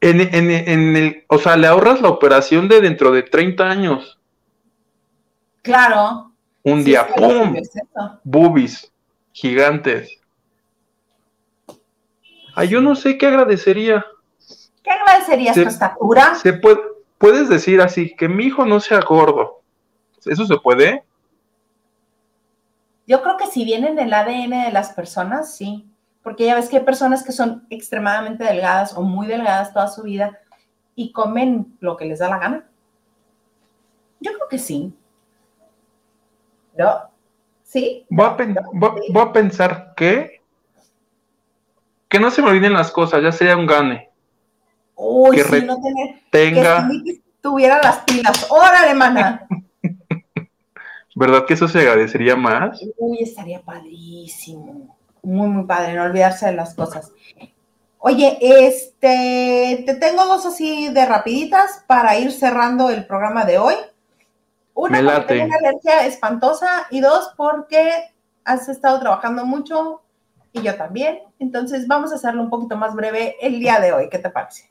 En, 0.00 0.20
en, 0.20 0.50
en 0.50 0.96
el, 0.96 1.24
o 1.28 1.38
sea, 1.38 1.56
le 1.56 1.66
ahorras 1.66 2.00
la 2.00 2.08
operación 2.08 2.68
de 2.68 2.80
dentro 2.80 3.10
de 3.10 3.22
30 3.24 3.68
años. 3.68 4.18
Claro. 5.62 6.32
Un 6.62 6.80
Sí, 6.80 6.90
día, 6.90 7.06
¡pum! 7.16 7.56
es. 7.56 7.70
Boobies 8.24 8.92
gigantes. 9.32 10.18
Ay, 12.54 12.68
yo 12.68 12.80
no 12.80 12.94
sé 12.94 13.18
qué 13.18 13.26
agradecería. 13.26 14.04
¿Qué 14.82 14.90
agradecerías 14.90 15.54
Sí. 15.54 15.62
tu 15.62 15.68
estatura? 15.68 16.34
Se 16.36 16.52
puede, 16.54 16.80
puedes 17.18 17.48
decir 17.48 17.80
así, 17.80 18.14
que 18.16 18.28
mi 18.28 18.44
hijo 18.44 18.64
no 18.64 18.80
sea 18.80 19.00
gordo. 19.00 19.60
¿Eso 20.24 20.46
se 20.46 20.56
puede? 20.58 21.02
Yo 23.06 23.22
creo 23.22 23.36
que 23.36 23.46
si 23.46 23.64
viene 23.64 23.88
en 23.88 23.98
el 23.98 24.12
ADN 24.12 24.64
de 24.66 24.72
las 24.72 24.92
personas, 24.92 25.54
sí. 25.56 25.86
Porque 26.22 26.46
ya 26.46 26.54
ves 26.54 26.68
que 26.68 26.78
hay 26.78 26.84
personas 26.84 27.22
que 27.24 27.32
son 27.32 27.66
extremadamente 27.70 28.44
delgadas 28.44 28.96
o 28.96 29.02
muy 29.02 29.26
delgadas 29.26 29.72
toda 29.72 29.86
su 29.88 30.02
vida 30.02 30.38
y 30.94 31.12
comen 31.12 31.76
lo 31.80 31.96
que 31.96 32.04
les 32.06 32.18
da 32.18 32.28
la 32.28 32.38
gana. 32.38 32.68
Yo 34.20 34.32
creo 34.32 34.48
que 34.48 34.58
sí. 34.58 34.92
¿No? 36.76 36.94
¿Sí? 37.62 38.06
Voy 38.10 38.26
a, 38.26 38.36
pen- 38.36 38.56
voy- 38.72 39.02
voy 39.12 39.22
a 39.22 39.32
pensar 39.32 39.94
que... 39.96 40.42
Que 42.08 42.18
no 42.18 42.30
se 42.30 42.40
me 42.42 42.48
olviden 42.48 42.72
las 42.72 42.90
cosas, 42.90 43.22
ya 43.22 43.32
sea 43.32 43.56
un 43.56 43.66
gane. 43.66 44.10
Uy, 44.96 45.36
Que 45.36 45.42
re- 45.44 45.62
no 45.62 45.76
tener... 45.80 46.20
Tenga... 46.30 46.88
Que 47.04 47.20
tuviera 47.40 47.80
las 47.82 47.98
pilas. 47.98 48.46
¡Órale, 48.50 48.94
mana! 48.94 49.46
¿Verdad 51.14 51.44
que 51.46 51.54
eso 51.54 51.68
se 51.68 51.80
agradecería 51.80 52.34
más? 52.36 52.80
Uy, 52.96 53.18
estaría 53.22 53.60
padrísimo. 53.60 54.96
Muy, 55.22 55.48
muy 55.48 55.64
padre, 55.64 55.94
no 55.94 56.04
olvidarse 56.04 56.46
de 56.46 56.52
las 56.52 56.74
cosas. 56.74 57.12
Oye, 57.98 58.38
este, 58.40 59.82
te 59.84 59.94
tengo 59.94 60.24
dos 60.24 60.46
así 60.46 60.88
de 60.88 61.04
rapiditas 61.04 61.84
para 61.86 62.16
ir 62.16 62.30
cerrando 62.32 62.90
el 62.90 63.06
programa 63.06 63.44
de 63.44 63.58
hoy. 63.58 63.74
Una, 64.74 65.02
porque 65.02 65.34
tengo 65.34 65.46
una 65.46 65.56
alergia 65.56 66.06
espantosa 66.06 66.86
y 66.90 67.00
dos, 67.00 67.32
porque 67.36 68.14
has 68.44 68.68
estado 68.68 69.00
trabajando 69.00 69.44
mucho 69.44 70.02
y 70.52 70.62
yo 70.62 70.76
también. 70.76 71.18
Entonces, 71.40 71.88
vamos 71.88 72.12
a 72.12 72.14
hacerlo 72.14 72.42
un 72.42 72.50
poquito 72.50 72.76
más 72.76 72.94
breve 72.94 73.36
el 73.40 73.58
día 73.58 73.80
de 73.80 73.92
hoy. 73.92 74.08
¿Qué 74.08 74.18
te 74.18 74.30
parece? 74.30 74.70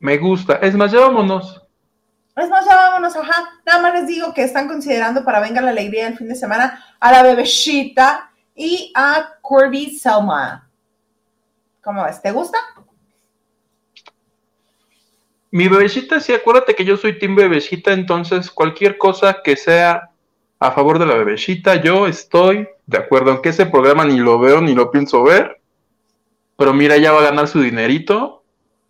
Me 0.00 0.16
gusta. 0.16 0.54
Es 0.56 0.74
más, 0.74 0.90
ya 0.90 1.00
vámonos. 1.00 1.62
Es 2.34 2.48
más, 2.48 2.64
ya 2.64 2.74
vámonos, 2.74 3.14
ajá. 3.14 3.50
Nada 3.66 3.82
más 3.82 3.92
les 3.92 4.06
digo 4.06 4.32
que 4.32 4.42
están 4.42 4.66
considerando 4.66 5.22
para 5.22 5.40
Venga 5.40 5.60
la 5.60 5.70
Alegría 5.70 6.08
el 6.08 6.16
fin 6.16 6.28
de 6.28 6.34
semana 6.34 6.82
a 6.98 7.12
la 7.12 7.22
bebecita 7.22 8.31
y 8.54 8.92
a 8.94 9.36
Corby 9.40 9.90
Selma. 9.90 10.68
¿Cómo 11.82 12.04
ves? 12.04 12.20
¿Te 12.22 12.30
gusta? 12.30 12.58
Mi 15.50 15.68
bebecita, 15.68 16.18
sí, 16.20 16.32
acuérdate 16.32 16.74
que 16.74 16.84
yo 16.84 16.96
soy 16.96 17.18
team 17.18 17.34
bebecita, 17.34 17.92
entonces 17.92 18.50
cualquier 18.50 18.96
cosa 18.96 19.42
que 19.44 19.56
sea 19.56 20.10
a 20.58 20.70
favor 20.70 20.98
de 20.98 21.06
la 21.06 21.14
bebecita, 21.14 21.82
yo 21.82 22.06
estoy 22.06 22.68
de 22.86 22.98
acuerdo, 22.98 23.32
aunque 23.32 23.50
ese 23.50 23.66
programa 23.66 24.04
ni 24.04 24.16
lo 24.16 24.38
veo 24.38 24.60
ni 24.60 24.74
lo 24.74 24.90
pienso 24.90 25.22
ver, 25.22 25.60
pero 26.56 26.72
mira, 26.72 26.96
ya 26.96 27.12
va 27.12 27.20
a 27.20 27.24
ganar 27.24 27.48
su 27.48 27.60
dinerito, 27.60 28.44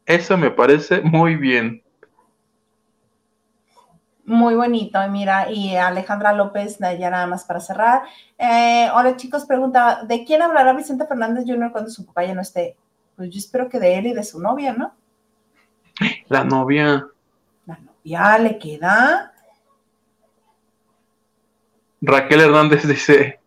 eso 0.07 0.37
me 0.37 0.51
parece 0.51 1.01
muy 1.01 1.37
bien. 1.37 1.82
Muy 4.33 4.55
bonito, 4.55 4.99
y 5.05 5.11
mira, 5.11 5.51
y 5.53 5.77
Alejandra 5.77 6.33
López, 6.33 6.79
ya 6.79 7.11
nada 7.11 7.27
más 7.27 7.45
para 7.45 7.61
cerrar. 7.61 8.01
Eh, 8.39 8.89
hola 8.95 9.15
chicos, 9.15 9.45
pregunta, 9.45 10.05
¿de 10.05 10.25
quién 10.25 10.41
hablará 10.41 10.73
Vicente 10.73 11.07
Fernández 11.07 11.45
Jr. 11.47 11.71
cuando 11.71 11.91
su 11.91 12.07
papá 12.07 12.25
ya 12.25 12.33
no 12.35 12.41
esté? 12.41 12.75
Pues 13.15 13.29
yo 13.29 13.39
espero 13.39 13.69
que 13.69 13.79
de 13.79 13.99
él 13.99 14.07
y 14.07 14.15
de 14.15 14.25
su 14.25 14.41
novia, 14.41 14.73
¿no? 14.73 14.95
La 16.29 16.45
novia, 16.45 17.07
La 17.67 17.77
novia 17.79 18.39
le 18.39 18.59
queda. 18.59 19.35
Raquel 22.01 22.41
Hernández 22.41 22.89
dice, 22.89 23.39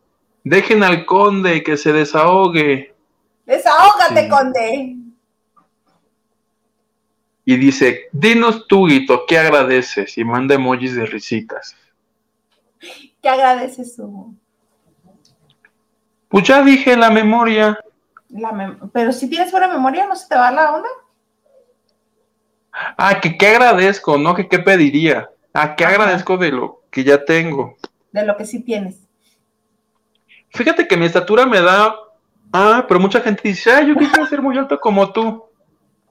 dejen 0.43 0.83
al 0.83 1.03
conde 1.07 1.63
que 1.63 1.77
se 1.77 1.93
desahogue. 1.93 2.93
Desahógate, 3.47 4.25
Sí. 4.25 4.29
conde. 4.29 4.95
Y 7.45 7.57
dice, 7.57 8.09
dinos 8.11 8.67
tú, 8.67 8.87
Guito, 8.87 9.25
¿qué 9.27 9.37
agradeces? 9.37 10.17
Y 10.17 10.23
manda 10.23 10.55
emojis 10.55 10.95
de 10.95 11.05
risitas. 11.05 11.75
¿Qué 13.21 13.29
agradece 13.29 13.85
su... 13.85 14.35
Pues 16.27 16.47
ya 16.47 16.63
dije 16.63 16.97
la 16.97 17.11
memoria. 17.11 17.79
La 18.29 18.51
mem- 18.51 18.89
Pero 18.91 19.13
si 19.13 19.29
tienes 19.29 19.51
buena 19.51 19.67
memoria, 19.67 20.07
¿no 20.07 20.15
se 20.15 20.27
te 20.27 20.35
va 20.35 20.51
la 20.51 20.73
onda? 20.73 20.89
Ah, 22.97 23.21
que 23.21 23.37
qué 23.37 23.47
agradezco, 23.47 24.17
¿no? 24.17 24.35
Que 24.35 24.49
qué 24.49 24.59
pediría. 24.59 25.29
Ah, 25.53 25.75
que 25.75 25.85
agradezco 25.85 26.37
de 26.37 26.51
lo 26.51 26.81
que 26.89 27.03
ya 27.03 27.23
tengo. 27.23 27.77
De 28.11 28.25
lo 28.25 28.35
que 28.35 28.45
sí 28.45 28.61
tienes. 28.61 28.97
Fíjate 30.49 30.87
que 30.87 30.97
mi 30.97 31.05
estatura 31.05 31.45
me 31.45 31.61
da. 31.61 31.95
Ah, 32.51 32.85
pero 32.87 32.99
mucha 32.99 33.21
gente 33.21 33.41
dice, 33.47 33.71
ah, 33.71 33.81
yo 33.81 33.95
quisiera 33.95 34.25
ser 34.27 34.41
muy 34.41 34.57
alto 34.57 34.79
como 34.79 35.13
tú. 35.13 35.45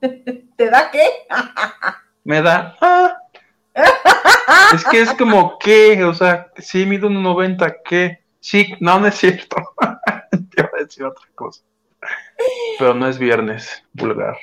¿Te 0.57 0.71
da 0.71 0.91
qué? 0.91 1.05
Me 2.25 2.43
da. 2.43 2.77
Ah. 2.81 3.17
es 4.75 4.85
que 4.85 5.01
es 5.01 5.13
como 5.15 5.59
que, 5.59 6.05
o 6.05 6.15
sea, 6.15 6.49
sí, 6.57 6.87
mido 6.87 7.09
un 7.09 7.23
90, 7.23 7.77
¿qué? 7.85 8.21
Sí, 8.41 8.75
no, 8.81 8.99
no 9.01 9.07
es 9.07 9.17
cierto. 9.17 9.57
Te 10.31 10.61
iba 10.61 10.71
a 10.75 10.83
decir 10.83 11.05
otra 11.05 11.27
cosa. 11.35 11.63
Pero 12.79 12.95
no 12.95 13.09
es 13.09 13.19
viernes, 13.19 13.83
vulgar. 13.93 14.37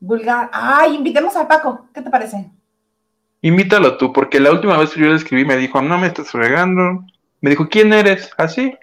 Vulgar. 0.00 0.50
Ay, 0.52 0.96
invitemos 0.96 1.36
al 1.36 1.46
Paco. 1.46 1.86
¿Qué 1.94 2.02
te 2.02 2.10
parece? 2.10 2.50
Invítalo 3.42 3.96
tú, 3.96 4.12
porque 4.12 4.40
la 4.40 4.50
última 4.50 4.76
vez 4.76 4.90
que 4.90 5.00
yo 5.00 5.06
le 5.06 5.16
escribí 5.16 5.44
me 5.44 5.56
dijo, 5.56 5.80
no 5.80 5.98
me 5.98 6.08
estás 6.08 6.30
fregando. 6.30 7.04
Me 7.40 7.50
dijo, 7.50 7.68
¿quién 7.68 7.92
eres? 7.92 8.30
¿Así? 8.36 8.76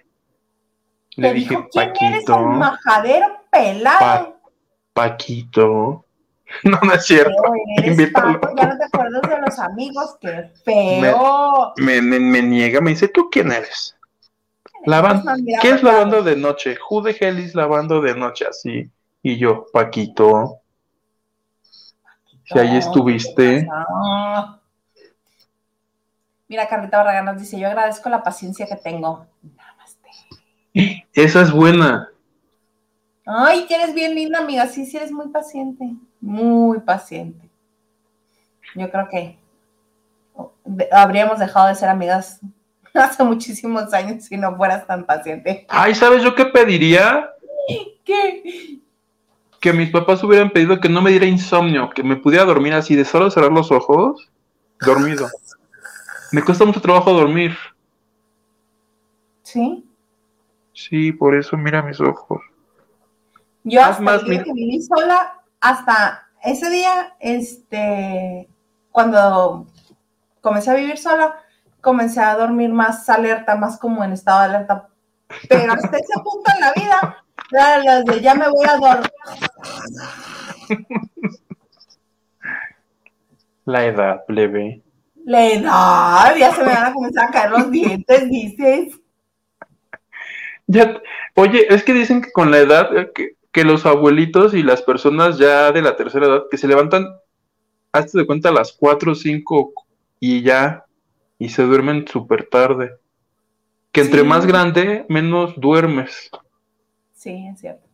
Le 1.16 1.30
Te 1.30 1.34
dije, 1.34 1.50
dijo, 1.50 1.68
¿quién 1.72 2.14
eres 2.14 2.30
el 2.30 2.46
majadero 2.46 3.28
pelado? 3.52 4.37
Paquito. 4.98 6.04
No, 6.64 6.80
no 6.82 6.94
es 6.94 7.06
cierto. 7.06 7.44
Invítalo. 7.86 8.40
Paco, 8.40 8.56
ya 8.56 8.68
no 8.68 8.78
te 8.78 8.86
acuerdas 8.86 9.22
de 9.30 9.42
los 9.42 9.60
amigos, 9.60 10.16
qué 10.22 10.50
feo. 10.64 11.74
Me, 11.76 12.02
me- 12.02 12.22
me 12.22 12.42
niega, 12.42 12.80
me 12.80 12.92
dice, 12.92 13.10
¿tú 13.10 13.28
quién 13.30 13.52
eres? 13.52 13.98
Mira, 14.86 15.60
¿Qué 15.62 15.72
es 15.72 15.84
lavando 15.84 16.24
de 16.24 16.38
noche? 16.38 16.78
Who 16.90 17.04
the 17.04 17.18
hell 17.20 17.38
is 17.40 17.54
lavando 17.54 18.00
de 18.00 18.16
noche 18.16 18.46
así? 18.48 18.90
Y 19.22 19.38
yo, 19.38 19.66
Paquito. 19.74 20.62
Si 22.46 22.58
ahí 22.58 22.78
estuviste. 22.78 23.68
Mira, 26.48 26.68
Carlita 26.70 26.98
Barragán 27.00 27.26
nos 27.26 27.40
dice, 27.42 27.60
yo 27.60 27.68
agradezco 27.68 28.08
la 28.10 28.24
paciencia 28.24 28.66
que 28.68 28.78
tengo. 28.78 29.28
Namaste. 29.44 30.10
Esa 31.14 31.42
es 31.42 31.52
buena. 31.52 32.10
Ay, 33.30 33.66
que 33.68 33.76
eres 33.76 33.94
bien 33.94 34.16
linda, 34.16 34.40
amiga. 34.40 34.68
Sí, 34.68 34.86
sí, 34.86 34.96
eres 34.96 35.12
muy 35.12 35.28
paciente. 35.28 35.86
Muy 36.22 36.80
paciente. 36.80 37.50
Yo 38.74 38.90
creo 38.90 39.08
que 39.10 39.38
de- 40.64 40.88
habríamos 40.92 41.38
dejado 41.40 41.68
de 41.68 41.76
ser 41.76 41.90
amigas 41.90 42.40
hace 42.94 43.24
muchísimos 43.24 43.94
años 43.94 44.24
si 44.24 44.38
no 44.38 44.56
fueras 44.56 44.88
tan 44.88 45.06
paciente. 45.06 45.66
Ay, 45.70 45.94
¿sabes 45.94 46.24
yo 46.24 46.34
qué 46.36 46.46
pediría? 46.46 47.30
¿Qué? 48.06 48.80
Que 49.60 49.74
mis 49.74 49.90
papás 49.90 50.24
hubieran 50.24 50.52
pedido 50.52 50.80
que 50.80 50.88
no 50.88 51.02
me 51.02 51.10
diera 51.10 51.26
insomnio, 51.26 51.90
que 51.90 52.04
me 52.04 52.16
pudiera 52.16 52.46
dormir 52.46 52.74
así 52.74 52.96
de 52.96 53.04
solo 53.04 53.30
cerrar 53.30 53.52
los 53.52 53.72
ojos, 53.72 54.30
dormido. 54.80 55.28
Me 56.32 56.42
cuesta 56.44 56.64
mucho 56.64 56.80
trabajo 56.80 57.12
dormir. 57.12 57.58
¿Sí? 59.44 59.84
Sí, 60.74 61.12
por 61.12 61.36
eso 61.36 61.58
mira 61.58 61.82
mis 61.82 62.00
ojos. 62.00 62.40
Yo 63.70 63.82
Haz 63.82 63.90
hasta 63.90 64.02
más, 64.02 64.22
el 64.22 64.30
día 64.30 64.44
que 64.46 64.54
viví 64.54 64.82
sola, 64.82 65.42
hasta 65.60 66.26
ese 66.42 66.70
día, 66.70 67.16
este, 67.20 68.48
cuando 68.92 69.68
comencé 70.40 70.72
a 70.72 70.76
vivir 70.76 70.98
sola, 70.98 71.36
comencé 71.82 72.22
a 72.22 72.38
dormir 72.38 72.72
más 72.72 73.10
alerta, 73.10 73.56
más 73.56 73.78
como 73.78 74.06
en 74.06 74.14
estado 74.14 74.40
de 74.40 74.46
alerta. 74.46 74.88
Pero 75.50 75.74
hasta 75.74 75.98
ese 75.98 76.14
punto 76.24 76.50
en 76.56 76.62
la 76.62 76.74
vida, 76.74 77.26
ya, 77.52 77.78
las 77.80 78.06
de 78.06 78.22
ya 78.22 78.36
me 78.36 78.48
voy 78.48 78.66
a 78.68 78.78
dormir. 78.78 79.12
La 83.66 83.86
edad, 83.86 84.26
plebe. 84.26 84.82
La 85.26 85.46
edad, 85.46 86.36
ya 86.38 86.56
se 86.56 86.64
me 86.64 86.74
van 86.74 86.86
a 86.86 86.94
comenzar 86.94 87.28
a 87.28 87.32
caer 87.32 87.52
los 87.52 87.70
dientes, 87.70 88.30
dices. 88.30 88.98
Ya, 90.68 91.02
oye, 91.36 91.66
es 91.74 91.84
que 91.84 91.92
dicen 91.92 92.22
que 92.22 92.32
con 92.32 92.50
la 92.50 92.60
edad, 92.60 92.96
eh, 92.96 93.12
que, 93.14 93.37
que 93.58 93.64
los 93.64 93.88
abuelitos 93.88 94.54
y 94.54 94.62
las 94.62 94.84
personas 94.84 95.40
ya 95.40 95.72
de 95.72 95.82
la 95.82 95.96
tercera 95.96 96.28
edad, 96.28 96.44
que 96.52 96.60
se 96.60 96.68
levantan, 96.68 97.08
hazte 97.92 98.20
de 98.20 98.28
cuenta 98.28 98.50
a 98.50 98.52
las 98.52 98.72
4 98.72 99.14
o 99.14 99.16
5 99.16 99.74
y 100.20 100.44
ya, 100.44 100.86
y 101.40 101.50
se 101.50 101.64
duermen 101.64 102.08
súper 102.08 102.48
tarde. 102.48 103.00
Que 103.92 104.02
entre 104.02 104.22
Sí. 104.22 104.28
más 104.28 104.46
grande, 104.46 105.08
menos 105.10 105.60
duermes. 105.60 106.30
Sí, 107.14 107.48
es 107.52 107.60
cierto. 107.60 107.88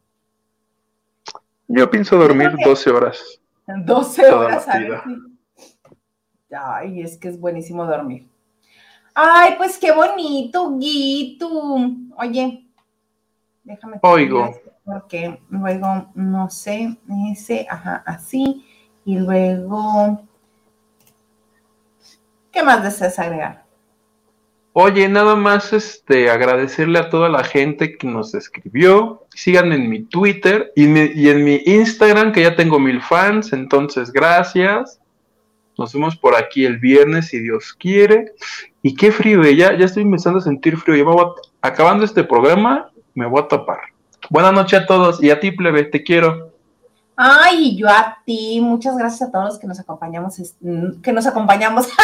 Yo 1.70 1.90
pienso 1.90 2.18
dormir 2.18 2.54
que- 2.58 2.66
12 2.70 2.90
horas. 2.92 3.40
12 3.86 4.30
horas 4.34 4.68
a 4.68 4.80
ver 4.80 5.02
Ay, 6.52 7.04
es 7.04 7.16
que 7.18 7.30
es 7.30 7.40
buenísimo 7.40 7.86
dormir. 7.86 8.28
Ay, 9.14 9.54
pues 9.58 9.78
qué 9.78 9.94
bonito, 9.94 10.78
Guito. 10.78 11.50
Oye, 12.18 12.66
déjame. 13.64 14.00
Oigo. 14.02 14.54
Porque 14.86 15.40
luego, 15.50 16.12
no 16.16 16.50
sé, 16.50 16.98
ese, 17.32 17.66
ajá, 17.70 18.04
así. 18.06 18.66
Y 19.06 19.18
luego, 19.18 20.28
¿qué 22.52 22.64
más 22.64 22.84
deseas 22.84 23.18
agregar? 23.20 23.64
Oye, 24.76 25.08
nada 25.08 25.36
más 25.36 25.72
este, 25.72 26.32
agradecerle 26.32 26.98
a 26.98 27.10
toda 27.12 27.30
la 27.30 27.44
gente 27.44 27.96
que 27.96 28.08
nos 28.08 28.34
escribió. 28.34 29.28
Sigan 29.30 29.72
en 29.72 29.88
mi 29.88 30.04
Twitter 30.04 30.72
y, 30.76 30.86
en 30.86 31.44
mi 31.44 31.62
Instagram, 31.64 32.32
que 32.32 32.42
ya 32.42 32.56
tengo 32.56 32.80
mil 32.80 33.00
fans. 33.00 33.54
Entonces, 33.54 34.12
gracias. 34.12 35.00
Nos 35.78 35.94
vemos 35.94 36.18
por 36.18 36.36
aquí 36.36 36.66
el 36.66 36.80
viernes, 36.80 37.28
si 37.28 37.40
Dios 37.40 37.74
quiere. 37.74 38.32
Y 38.82 38.96
qué 38.96 39.12
frío, 39.12 39.44
eh, 39.44 39.56
ya, 39.56 39.78
ya 39.78 39.86
estoy 39.86 40.04
empezando 40.04 40.40
a 40.40 40.42
sentir 40.42 40.76
frío. 40.78 40.96
Ya 40.96 41.04
voy 41.04 41.24
acabando 41.62 42.04
este 42.04 42.24
programa, 42.24 42.92
me 43.14 43.28
voy 43.28 43.42
a 43.42 43.48
tapar. 43.48 43.93
Buenas 44.30 44.54
noches 44.54 44.82
a 44.82 44.86
todos 44.86 45.22
y 45.22 45.32
a 45.32 45.40
ti, 45.40 45.52
plebe, 45.52 45.84
te 45.84 46.04
quiero. 46.04 46.54
Ay, 47.16 47.76
yo 47.78 47.90
a 47.90 48.18
ti, 48.26 48.60
muchas 48.62 48.98
gracias 48.98 49.30
a 49.30 49.32
todos 49.32 49.46
los 49.46 49.60
que 49.60 49.68
nos 49.68 49.80
acompañamos, 49.80 50.36
que 51.04 51.14
nos 51.14 51.28
acompañamos. 51.28 51.88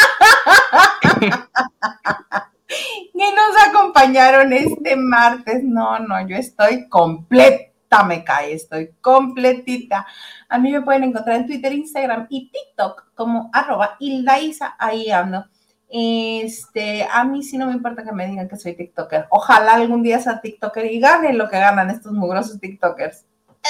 que 2.68 3.36
nos 3.36 3.68
acompañaron 3.68 4.54
este 4.54 4.96
martes. 4.96 5.64
No, 5.64 6.00
no, 6.00 6.28
yo 6.28 6.36
estoy 6.36 6.88
completa, 6.90 8.04
me 8.04 8.24
cae, 8.24 8.54
estoy 8.54 8.92
completita. 9.02 10.06
A 10.50 10.60
mí 10.60 10.72
me 10.72 10.82
pueden 10.82 11.06
encontrar 11.06 11.38
en 11.38 11.48
Twitter, 11.48 11.74
Instagram 11.74 12.28
y 12.30 12.52
TikTok 12.52 13.14
como 13.16 13.50
arroba 13.54 13.98
Isa, 14.00 14.76
ahí 14.78 15.10
ando. 15.10 15.46
Este, 15.92 17.04
a 17.04 17.24
mí 17.24 17.42
sí 17.44 17.58
no 17.58 17.66
me 17.66 17.74
importa 17.74 18.04
que 18.04 18.12
me 18.12 18.28
digan 18.28 18.48
que 18.48 18.58
soy 18.58 18.76
TikToker. 18.76 19.26
Ojalá 19.32 19.74
algún 19.74 20.04
día 20.04 20.20
sea 20.20 20.40
TikToker 20.40 20.86
y 20.86 21.00
gane 21.00 21.34
lo 21.34 21.50
que 21.50 21.60
ganan 21.60 21.90
estos 21.90 22.12
mugrosos 22.12 22.60
TikTokers. 22.60 23.26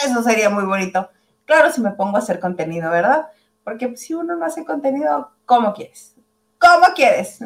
Eso 0.05 0.21
sería 0.21 0.49
muy 0.49 0.65
bonito. 0.65 1.09
Claro, 1.45 1.71
si 1.71 1.81
me 1.81 1.91
pongo 1.91 2.17
a 2.17 2.19
hacer 2.19 2.39
contenido, 2.39 2.91
¿verdad? 2.91 3.27
Porque 3.63 3.95
si 3.95 4.13
uno 4.13 4.35
no 4.35 4.45
hace 4.45 4.65
contenido, 4.65 5.31
¿cómo 5.45 5.73
quieres? 5.73 6.15
¿Cómo 6.59 6.87
quieres? 6.93 7.39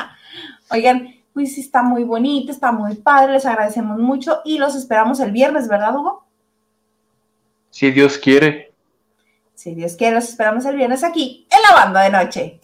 Oigan, 0.70 1.14
pues 1.32 1.54
sí 1.54 1.60
está 1.60 1.82
muy 1.82 2.02
bonito, 2.02 2.50
está 2.50 2.72
muy 2.72 2.96
padre, 2.96 3.34
les 3.34 3.46
agradecemos 3.46 3.98
mucho 3.98 4.40
y 4.44 4.58
los 4.58 4.74
esperamos 4.74 5.20
el 5.20 5.30
viernes, 5.30 5.68
¿verdad, 5.68 5.94
Hugo? 5.94 6.26
Si 7.70 7.90
Dios 7.92 8.18
quiere. 8.18 8.74
Si 9.54 9.74
Dios 9.74 9.94
quiere, 9.94 10.16
los 10.16 10.28
esperamos 10.28 10.64
el 10.66 10.76
viernes 10.76 11.04
aquí 11.04 11.46
en 11.50 11.58
la 11.62 11.84
banda 11.84 12.02
de 12.02 12.10
noche. 12.10 12.60